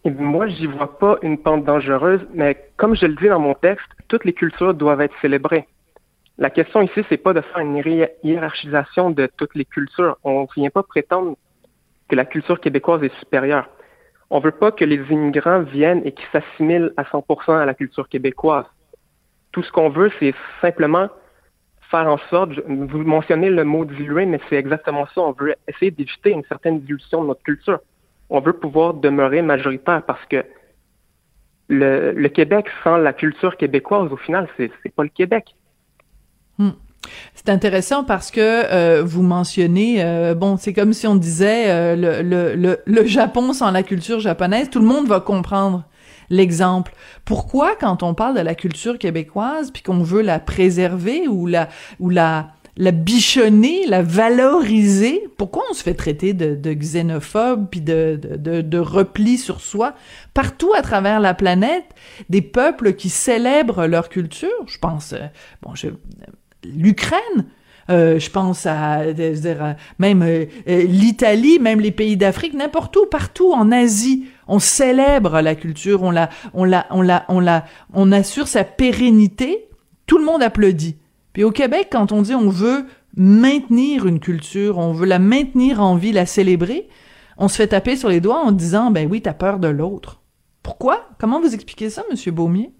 Moi, 0.04 0.48
j'y 0.48 0.66
vois 0.66 0.98
pas 0.98 1.16
une 1.22 1.38
pente 1.38 1.64
dangereuse, 1.64 2.20
mais 2.34 2.68
comme 2.76 2.94
je 2.94 3.06
le 3.06 3.14
dis 3.14 3.28
dans 3.28 3.40
mon 3.40 3.54
texte, 3.54 3.86
toutes 4.08 4.26
les 4.26 4.34
cultures 4.34 4.74
doivent 4.74 5.00
être 5.00 5.14
célébrées. 5.22 5.66
La 6.36 6.50
question 6.50 6.82
ici, 6.82 7.00
c'est 7.08 7.16
pas 7.16 7.32
de 7.32 7.40
faire 7.40 7.60
une 7.60 7.82
hiérarchisation 8.22 9.08
de 9.10 9.30
toutes 9.38 9.54
les 9.54 9.64
cultures. 9.64 10.18
On 10.24 10.42
ne 10.42 10.46
vient 10.54 10.68
pas 10.68 10.82
prétendre 10.82 11.36
que 12.10 12.14
la 12.14 12.26
culture 12.26 12.60
québécoise 12.60 13.02
est 13.02 13.18
supérieure. 13.18 13.66
On 14.30 14.40
veut 14.40 14.52
pas 14.52 14.72
que 14.72 14.84
les 14.84 15.00
immigrants 15.10 15.60
viennent 15.60 16.02
et 16.04 16.12
qu'ils 16.12 16.26
s'assimilent 16.32 16.92
à 16.96 17.04
100% 17.04 17.58
à 17.58 17.64
la 17.64 17.74
culture 17.74 18.08
québécoise. 18.08 18.66
Tout 19.52 19.62
ce 19.62 19.70
qu'on 19.70 19.88
veut, 19.88 20.10
c'est 20.18 20.34
simplement 20.60 21.08
faire 21.90 22.08
en 22.08 22.18
sorte, 22.30 22.50
vous 22.66 22.98
mentionnez 23.04 23.50
le 23.50 23.64
mot 23.64 23.84
diluer, 23.84 24.26
mais 24.26 24.40
c'est 24.48 24.56
exactement 24.56 25.06
ça. 25.14 25.20
On 25.20 25.32
veut 25.32 25.54
essayer 25.68 25.90
d'éviter 25.90 26.30
une 26.30 26.44
certaine 26.44 26.80
dilution 26.80 27.22
de 27.22 27.28
notre 27.28 27.42
culture. 27.42 27.78
On 28.28 28.40
veut 28.40 28.54
pouvoir 28.54 28.94
demeurer 28.94 29.42
majoritaire 29.42 30.02
parce 30.02 30.24
que 30.26 30.44
le, 31.68 32.28
Québec 32.28 32.66
sans 32.82 32.96
la 32.96 33.12
culture 33.12 33.56
québécoise, 33.56 34.12
au 34.12 34.16
final, 34.16 34.48
c'est, 34.56 34.70
pas 34.94 35.02
le 35.02 35.08
Québec. 35.08 35.54
C'est 37.34 37.48
intéressant 37.48 38.04
parce 38.04 38.30
que 38.30 38.40
euh, 38.40 39.02
vous 39.04 39.22
mentionnez, 39.22 40.02
euh, 40.02 40.34
bon, 40.34 40.56
c'est 40.56 40.72
comme 40.72 40.92
si 40.92 41.06
on 41.06 41.16
disait 41.16 41.64
euh, 41.68 41.96
le, 41.96 42.22
le, 42.22 42.54
le, 42.54 42.80
le, 42.84 43.06
Japon 43.06 43.52
sans 43.52 43.70
la 43.70 43.82
culture 43.82 44.20
japonaise, 44.20 44.70
tout 44.70 44.80
le 44.80 44.86
monde 44.86 45.06
va 45.06 45.20
comprendre 45.20 45.84
l'exemple. 46.30 46.94
Pourquoi, 47.24 47.76
quand 47.78 48.02
on 48.02 48.14
parle 48.14 48.36
de 48.36 48.40
la 48.40 48.54
culture 48.54 48.98
québécoise, 48.98 49.70
puis 49.70 49.82
qu'on 49.82 50.02
veut 50.02 50.22
la 50.22 50.38
préserver 50.38 51.28
ou 51.28 51.46
la 51.46 51.68
ou 52.00 52.10
la 52.10 52.48
la 52.78 52.90
bichonner, 52.90 53.86
la 53.86 54.02
valoriser, 54.02 55.28
pourquoi 55.38 55.62
on 55.70 55.74
se 55.74 55.82
fait 55.82 55.94
traiter 55.94 56.34
de, 56.34 56.54
de 56.54 56.72
xénophobe 56.74 57.68
puis 57.70 57.80
de, 57.80 58.20
de, 58.22 58.60
de, 58.60 58.78
repli 58.78 59.38
sur 59.38 59.60
soi 59.60 59.94
partout 60.34 60.72
à 60.74 60.82
travers 60.82 61.18
la 61.20 61.32
planète, 61.32 61.86
des 62.28 62.42
peuples 62.42 62.92
qui 62.92 63.08
célèbrent 63.08 63.86
leur 63.86 64.10
culture, 64.10 64.50
je 64.66 64.78
pense, 64.78 65.14
euh, 65.14 65.26
bon, 65.62 65.74
je, 65.74 65.88
l'Ukraine, 66.74 67.46
euh, 67.88 68.18
je 68.18 68.30
pense 68.30 68.66
à, 68.66 69.02
même 69.98 70.22
euh, 70.22 70.46
l'Italie, 70.66 71.58
même 71.60 71.80
les 71.80 71.92
pays 71.92 72.16
d'Afrique, 72.16 72.54
n'importe 72.54 72.96
où, 72.96 73.06
partout 73.06 73.52
en 73.52 73.70
Asie, 73.70 74.26
on 74.48 74.58
célèbre 74.58 75.40
la 75.40 75.54
culture, 75.54 76.02
on 76.02 76.10
la, 76.10 76.28
on 76.52 76.64
la, 76.64 76.86
on 76.90 77.02
la, 77.02 77.24
on 77.28 77.40
la, 77.40 77.64
on 77.92 78.10
assure 78.12 78.48
sa 78.48 78.64
pérennité. 78.64 79.68
Tout 80.06 80.18
le 80.18 80.24
monde 80.24 80.42
applaudit. 80.42 80.96
Puis 81.32 81.44
au 81.44 81.50
Québec, 81.50 81.88
quand 81.92 82.12
on 82.12 82.22
dit 82.22 82.34
on 82.34 82.48
veut 82.48 82.86
maintenir 83.16 84.06
une 84.06 84.20
culture, 84.20 84.78
on 84.78 84.92
veut 84.92 85.06
la 85.06 85.18
maintenir 85.18 85.80
en 85.80 85.96
vie, 85.96 86.12
la 86.12 86.26
célébrer, 86.26 86.88
on 87.38 87.48
se 87.48 87.56
fait 87.56 87.68
taper 87.68 87.96
sur 87.96 88.08
les 88.08 88.20
doigts 88.20 88.40
en 88.40 88.52
disant 88.52 88.90
ben 88.90 89.08
oui, 89.10 89.22
t'as 89.22 89.34
peur 89.34 89.58
de 89.58 89.68
l'autre. 89.68 90.22
Pourquoi? 90.62 91.08
Comment 91.18 91.40
vous 91.40 91.54
expliquez 91.54 91.90
ça, 91.90 92.02
Monsieur 92.10 92.32
Beaumier? 92.32 92.72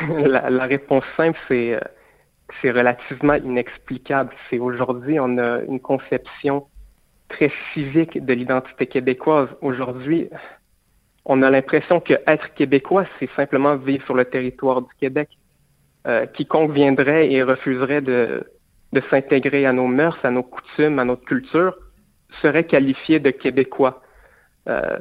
La, 0.08 0.64
réponse 0.64 1.04
simple, 1.16 1.38
c'est 1.48 1.74
euh, 1.74 1.80
c'est 2.60 2.70
relativement 2.70 3.34
inexplicable. 3.34 4.30
C'est 4.48 4.58
aujourd'hui, 4.58 5.18
on 5.20 5.38
a 5.38 5.60
une 5.62 5.80
conception 5.80 6.66
très 7.28 7.50
civique 7.72 8.24
de 8.24 8.32
l'identité 8.32 8.86
québécoise. 8.86 9.48
Aujourd'hui, 9.60 10.28
on 11.24 11.42
a 11.42 11.50
l'impression 11.50 12.00
que 12.00 12.14
être 12.26 12.52
québécois, 12.54 13.06
c'est 13.18 13.30
simplement 13.36 13.76
vivre 13.76 14.04
sur 14.04 14.14
le 14.14 14.24
territoire 14.24 14.82
du 14.82 14.92
Québec. 14.98 15.28
Euh, 16.06 16.26
quiconque 16.26 16.72
viendrait 16.72 17.30
et 17.30 17.42
refuserait 17.42 18.00
de, 18.00 18.44
s'intégrer 19.08 19.66
à 19.66 19.72
nos 19.72 19.86
mœurs, 19.86 20.18
à 20.24 20.30
nos 20.30 20.42
coutumes, 20.42 20.98
à 20.98 21.04
notre 21.04 21.24
culture, 21.24 21.76
serait 22.42 22.64
qualifié 22.64 23.20
de 23.20 23.30
québécois. 23.30 24.02
Euh, 24.68 24.98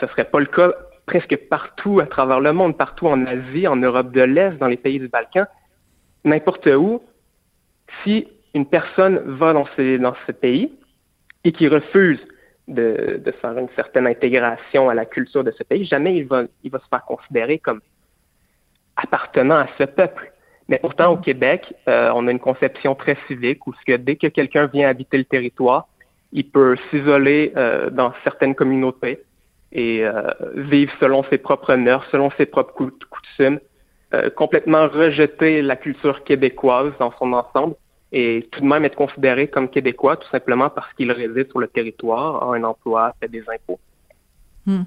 ce 0.00 0.06
serait 0.08 0.24
pas 0.24 0.40
le 0.40 0.46
cas 0.46 0.72
presque 1.06 1.36
partout 1.48 2.00
à 2.00 2.06
travers 2.06 2.40
le 2.40 2.52
monde, 2.52 2.76
partout 2.76 3.06
en 3.06 3.26
Asie, 3.26 3.66
en 3.66 3.76
Europe 3.76 4.12
de 4.12 4.20
l'Est, 4.20 4.58
dans 4.58 4.68
les 4.68 4.76
pays 4.76 4.98
du 4.98 5.08
Balkan, 5.08 5.46
n'importe 6.24 6.66
où. 6.66 7.02
Si 8.02 8.28
une 8.54 8.66
personne 8.66 9.20
va 9.24 9.52
dans 9.52 9.66
ce, 9.76 9.96
dans 9.96 10.14
ce 10.26 10.32
pays 10.32 10.72
et 11.44 11.52
qui 11.52 11.68
refuse 11.68 12.20
de, 12.68 13.20
de, 13.24 13.30
faire 13.32 13.56
une 13.58 13.68
certaine 13.74 14.06
intégration 14.06 14.88
à 14.88 14.94
la 14.94 15.04
culture 15.04 15.42
de 15.42 15.50
ce 15.50 15.62
pays, 15.62 15.84
jamais 15.84 16.16
il 16.16 16.26
va, 16.26 16.44
il 16.62 16.70
va 16.70 16.78
se 16.78 16.88
faire 16.88 17.04
considérer 17.04 17.58
comme 17.58 17.80
appartenant 18.96 19.56
à 19.56 19.66
ce 19.78 19.84
peuple. 19.84 20.32
Mais 20.68 20.78
pourtant, 20.78 21.12
au 21.12 21.16
Québec, 21.16 21.74
euh, 21.88 22.12
on 22.14 22.28
a 22.28 22.30
une 22.30 22.38
conception 22.38 22.94
très 22.94 23.16
civique 23.26 23.66
où 23.66 23.74
que 23.86 23.96
dès 23.96 24.16
que 24.16 24.28
quelqu'un 24.28 24.66
vient 24.66 24.88
habiter 24.88 25.18
le 25.18 25.24
territoire, 25.24 25.88
il 26.32 26.48
peut 26.48 26.76
s'isoler 26.90 27.52
euh, 27.56 27.90
dans 27.90 28.12
certaines 28.22 28.54
communautés 28.54 29.18
et 29.72 30.04
euh, 30.04 30.30
vivre 30.54 30.92
selon 31.00 31.24
ses 31.24 31.38
propres 31.38 31.74
mœurs, 31.74 32.06
selon 32.12 32.30
ses 32.36 32.46
propres 32.46 32.72
coutumes, 32.72 33.58
complètement 34.36 34.88
rejeter 34.88 35.62
la 35.62 35.76
culture 35.76 36.24
québécoise 36.24 36.92
dans 36.98 37.12
son 37.18 37.32
ensemble 37.32 37.74
et 38.12 38.48
tout 38.50 38.60
de 38.60 38.66
même 38.66 38.84
être 38.84 38.96
considéré 38.96 39.48
comme 39.48 39.68
québécois 39.68 40.16
tout 40.16 40.28
simplement 40.30 40.68
parce 40.68 40.92
qu'il 40.94 41.12
réside 41.12 41.48
sur 41.50 41.60
le 41.60 41.68
territoire, 41.68 42.42
a 42.42 42.56
un 42.56 42.64
emploi, 42.64 43.14
fait 43.20 43.28
des 43.28 43.44
impôts. 43.48 43.78
Hmm. 44.66 44.82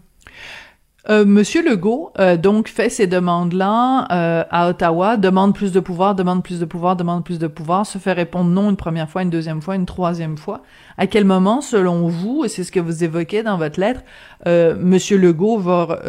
Euh, 1.10 1.26
Monsieur 1.26 1.62
Legault 1.62 2.14
euh, 2.18 2.38
donc 2.38 2.70
fait 2.70 2.88
ces 2.88 3.08
demandes-là 3.08 4.08
euh, 4.10 4.46
à 4.50 4.70
Ottawa, 4.70 5.18
demande 5.18 5.54
plus 5.54 5.74
de 5.74 5.82
pouvoir, 5.82 6.16
demande 6.16 6.44
plus 6.44 6.62
de 6.62 6.66
pouvoir, 6.66 6.96
demande 6.96 7.26
plus 7.26 7.40
de 7.40 7.48
pouvoir, 7.48 7.86
se 7.86 7.98
fait 7.98 8.14
répondre 8.14 8.50
non 8.50 8.70
une 8.70 8.78
première 8.78 9.10
fois, 9.10 9.22
une 9.22 9.30
deuxième 9.30 9.62
fois, 9.62 9.76
une 9.76 9.86
troisième 9.86 10.38
fois. 10.38 10.62
À 10.98 11.06
quel 11.08 11.26
moment, 11.26 11.60
selon 11.60 12.08
vous, 12.08 12.46
et 12.46 12.48
c'est 12.48 12.64
ce 12.64 12.72
que 12.72 12.80
vous 12.80 13.04
évoquez 13.04 13.44
dans 13.44 13.58
votre 13.58 13.82
lettre, 13.82 14.00
euh, 14.48 14.76
Monsieur 14.80 15.18
Legault 15.18 15.58
va 15.58 16.00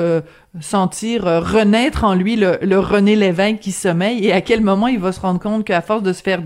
sentir 0.60 1.24
renaître 1.24 2.04
en 2.04 2.14
lui 2.14 2.36
le, 2.36 2.58
le 2.62 2.78
René 2.78 3.16
Lévesque 3.16 3.58
qui 3.58 3.72
sommeille, 3.72 4.24
et 4.24 4.32
à 4.32 4.42
quel 4.42 4.60
moment 4.60 4.86
il 4.86 5.00
va 5.00 5.10
se 5.10 5.20
rendre 5.20 5.40
compte 5.40 5.64
qu'à 5.64 5.80
force 5.80 6.04
de 6.04 6.12
se 6.12 6.22
faire 6.22 6.40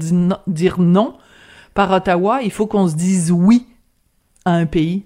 dire 0.47 0.81
non 0.81 1.15
par 1.75 1.93
Ottawa, 1.93 2.41
il 2.43 2.51
faut 2.51 2.67
qu'on 2.67 2.89
se 2.89 2.97
dise 2.97 3.31
oui 3.31 3.67
à 4.47 4.53
un 4.53 4.65
pays? 4.65 5.05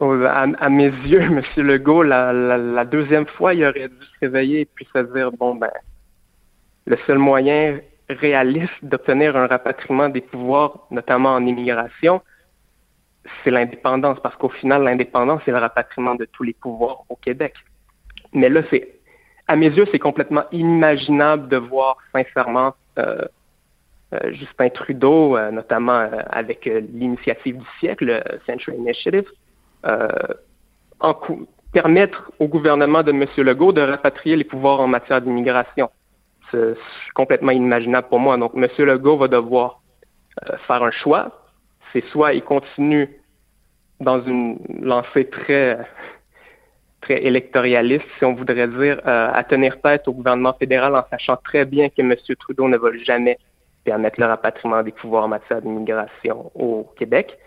À, 0.00 0.68
mes 0.68 0.88
yeux, 1.06 1.20
M. 1.20 1.42
Legault, 1.56 2.02
la, 2.02 2.84
deuxième 2.84 3.26
fois, 3.26 3.54
il 3.54 3.64
aurait 3.64 3.88
dû 3.88 4.04
se 4.04 4.20
réveiller 4.20 4.60
et 4.60 4.64
puis 4.64 4.86
se 4.92 4.98
dire, 5.14 5.30
bon, 5.32 5.54
ben, 5.54 5.70
le 6.86 6.96
seul 7.06 7.18
moyen 7.18 7.80
réaliste 8.08 8.72
d'obtenir 8.82 9.36
un 9.36 9.46
rapatriement 9.46 10.08
des 10.08 10.20
pouvoirs, 10.20 10.86
notamment 10.90 11.34
en 11.34 11.46
immigration, 11.46 12.22
c'est 13.44 13.50
l'indépendance, 13.50 14.18
parce 14.22 14.34
qu'au 14.36 14.48
final, 14.48 14.82
l'indépendance, 14.82 15.42
c'est 15.44 15.50
le 15.50 15.58
rapatriement 15.58 16.14
de 16.14 16.24
tous 16.24 16.42
les 16.42 16.54
pouvoirs 16.54 17.04
au 17.08 17.16
Québec. 17.16 17.54
Mais 18.32 18.48
là, 18.48 18.62
c'est, 18.70 18.88
à 19.46 19.56
mes 19.56 19.68
yeux, 19.68 19.86
c'est 19.92 19.98
complètement 19.98 20.44
inimaginable 20.50 21.48
de 21.48 21.58
voir 21.58 21.98
sincèrement 22.12 22.74
euh, 22.98 23.22
euh, 24.14 24.32
Justin 24.32 24.70
Trudeau, 24.70 25.36
euh, 25.36 25.50
notamment 25.50 26.08
avec 26.30 26.64
l'initiative 26.64 27.58
du 27.58 27.66
siècle, 27.78 28.22
Century 28.46 28.76
Initiative, 28.76 29.28
en 29.84 31.14
permettre 31.72 32.30
au 32.38 32.48
gouvernement 32.48 33.02
de 33.02 33.12
M. 33.12 33.24
Legault 33.38 33.72
de 33.72 33.80
rapatrier 33.80 34.36
les 34.36 34.44
pouvoirs 34.44 34.80
en 34.80 34.88
matière 34.88 35.20
d'immigration. 35.20 35.90
C'est 36.50 36.74
complètement 37.14 37.52
inimaginable 37.52 38.08
pour 38.08 38.18
moi. 38.18 38.36
Donc, 38.36 38.52
M. 38.56 38.66
Legault 38.78 39.16
va 39.16 39.28
devoir 39.28 39.80
euh, 40.48 40.56
faire 40.66 40.82
un 40.82 40.90
choix. 40.90 41.42
C'est 41.92 42.04
soit 42.06 42.34
il 42.34 42.42
continue 42.42 43.08
dans 44.00 44.22
une 44.22 44.58
lancée 44.82 45.28
très 45.28 45.78
très 47.00 47.24
électoraliste, 47.24 48.04
si 48.18 48.24
on 48.24 48.34
voudrait 48.34 48.68
dire, 48.68 49.00
euh, 49.06 49.30
à 49.32 49.42
tenir 49.44 49.80
tête 49.80 50.06
au 50.06 50.12
gouvernement 50.12 50.52
fédéral 50.54 50.94
en 50.94 51.02
sachant 51.10 51.36
très 51.36 51.64
bien 51.64 51.88
que 51.88 52.02
M. 52.02 52.14
Trudeau 52.38 52.68
ne 52.68 52.76
va 52.76 52.90
jamais 53.04 53.38
permettre 53.84 54.20
le 54.20 54.26
rapatriement 54.26 54.82
des 54.82 54.92
pouvoirs 54.92 55.24
en 55.24 55.28
matière 55.28 55.62
d'immigration 55.62 56.50
au 56.54 56.92
Québec, 56.98 57.38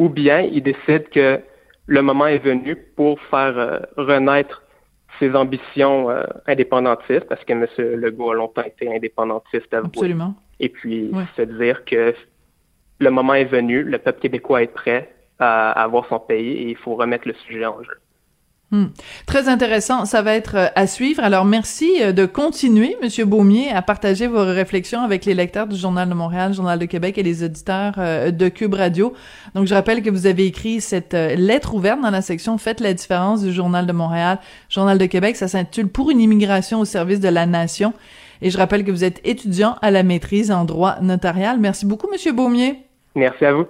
ou 0.00 0.08
bien 0.08 0.40
il 0.40 0.62
décide 0.62 1.08
que 1.10 1.40
le 1.86 2.02
moment 2.02 2.26
est 2.26 2.38
venu 2.38 2.76
pour 2.96 3.20
faire 3.30 3.58
euh, 3.58 3.78
renaître 3.96 4.62
ses 5.18 5.34
ambitions 5.34 6.10
euh, 6.10 6.24
indépendantistes, 6.46 7.26
parce 7.28 7.42
que 7.44 7.52
M. 7.52 7.66
Legault 7.78 8.32
a 8.32 8.34
longtemps 8.34 8.64
été 8.64 8.94
indépendantiste 8.94 9.72
à 9.72 9.78
Absolument. 9.78 10.34
Et 10.60 10.68
puis 10.68 11.10
se 11.36 11.42
dire 11.42 11.84
que 11.84 12.14
le 12.98 13.10
moment 13.10 13.34
est 13.34 13.44
venu, 13.44 13.82
le 13.82 13.98
peuple 13.98 14.20
québécois 14.20 14.62
est 14.62 14.72
prêt 14.72 15.14
à 15.38 15.70
avoir 15.70 16.06
son 16.08 16.18
pays 16.18 16.52
et 16.52 16.70
il 16.70 16.76
faut 16.76 16.94
remettre 16.94 17.28
le 17.28 17.34
sujet 17.34 17.66
en 17.66 17.82
jeu. 17.82 17.98
Hmm. 18.72 18.86
Très 19.26 19.48
intéressant, 19.48 20.06
ça 20.06 20.22
va 20.22 20.34
être 20.34 20.56
euh, 20.56 20.66
à 20.74 20.88
suivre. 20.88 21.22
Alors 21.22 21.44
merci 21.44 22.02
euh, 22.02 22.10
de 22.10 22.26
continuer, 22.26 22.96
Monsieur 23.00 23.24
Beaumier, 23.24 23.70
à 23.70 23.80
partager 23.80 24.26
vos 24.26 24.44
réflexions 24.44 25.02
avec 25.02 25.24
les 25.24 25.34
lecteurs 25.34 25.68
du 25.68 25.76
Journal 25.76 26.08
de 26.08 26.14
Montréal, 26.14 26.52
Journal 26.52 26.76
de 26.76 26.84
Québec 26.84 27.16
et 27.16 27.22
les 27.22 27.44
auditeurs 27.44 27.94
euh, 27.98 28.32
de 28.32 28.48
Cube 28.48 28.74
Radio. 28.74 29.14
Donc 29.54 29.68
je 29.68 29.74
rappelle 29.74 30.02
que 30.02 30.10
vous 30.10 30.26
avez 30.26 30.46
écrit 30.46 30.80
cette 30.80 31.12
lettre 31.12 31.74
ouverte 31.74 32.00
dans 32.00 32.10
la 32.10 32.22
section 32.22 32.58
Faites 32.58 32.80
la 32.80 32.92
différence 32.92 33.42
du 33.42 33.52
Journal 33.52 33.86
de 33.86 33.92
Montréal, 33.92 34.40
Journal 34.68 34.98
de 34.98 35.06
Québec. 35.06 35.36
Ça 35.36 35.46
s'intitule 35.46 35.86
Pour 35.86 36.10
une 36.10 36.20
immigration 36.20 36.80
au 36.80 36.84
service 36.84 37.20
de 37.20 37.28
la 37.28 37.46
nation. 37.46 37.92
Et 38.42 38.50
je 38.50 38.58
rappelle 38.58 38.84
que 38.84 38.90
vous 38.90 39.04
êtes 39.04 39.20
étudiant 39.24 39.76
à 39.80 39.92
la 39.92 40.02
maîtrise 40.02 40.50
en 40.50 40.64
droit 40.64 40.96
notarial. 41.00 41.58
Merci 41.60 41.86
beaucoup, 41.86 42.08
Monsieur 42.10 42.32
Beaumier. 42.32 42.82
Merci 43.14 43.44
à 43.44 43.52
vous. 43.52 43.66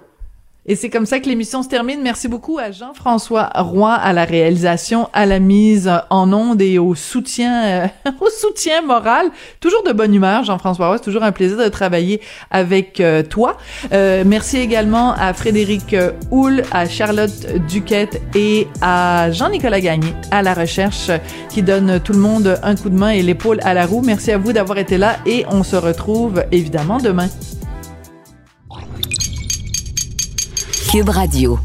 Et 0.69 0.75
c'est 0.75 0.89
comme 0.89 1.05
ça 1.05 1.21
que 1.21 1.29
l'émission 1.29 1.63
se 1.63 1.69
termine. 1.69 2.01
Merci 2.01 2.27
beaucoup 2.27 2.57
à 2.59 2.71
Jean-François 2.71 3.49
Roy 3.55 3.93
à 3.93 4.11
la 4.11 4.25
réalisation, 4.25 5.07
à 5.13 5.25
la 5.25 5.39
mise 5.39 5.89
en 6.09 6.33
onde 6.33 6.61
et 6.61 6.77
au 6.77 6.93
soutien, 6.93 7.63
euh, 7.65 7.87
au 8.19 8.29
soutien 8.29 8.81
moral. 8.81 9.27
Toujours 9.61 9.81
de 9.83 9.93
bonne 9.93 10.13
humeur, 10.13 10.43
Jean-François 10.43 10.89
Roy. 10.89 10.97
C'est 10.97 11.05
toujours 11.05 11.23
un 11.23 11.31
plaisir 11.31 11.57
de 11.57 11.69
travailler 11.69 12.19
avec 12.51 12.99
euh, 12.99 13.23
toi. 13.23 13.57
Euh, 13.93 14.23
merci 14.25 14.57
également 14.57 15.13
à 15.13 15.33
Frédéric 15.33 15.95
Houle, 16.31 16.63
à 16.73 16.85
Charlotte 16.85 17.47
Duquette 17.69 18.21
et 18.35 18.67
à 18.81 19.31
Jean-Nicolas 19.31 19.79
Gagné 19.79 20.13
à 20.31 20.41
la 20.41 20.53
recherche 20.53 21.11
qui 21.49 21.61
donne 21.61 22.01
tout 22.01 22.13
le 22.13 22.19
monde 22.19 22.59
un 22.61 22.75
coup 22.75 22.89
de 22.89 22.97
main 22.97 23.11
et 23.11 23.21
l'épaule 23.21 23.59
à 23.63 23.73
la 23.73 23.85
roue. 23.85 24.01
Merci 24.01 24.33
à 24.33 24.37
vous 24.37 24.51
d'avoir 24.51 24.77
été 24.79 24.97
là 24.97 25.15
et 25.25 25.45
on 25.49 25.63
se 25.63 25.77
retrouve 25.77 26.43
évidemment 26.51 26.97
demain. 26.97 27.29
Radio. 31.05 31.59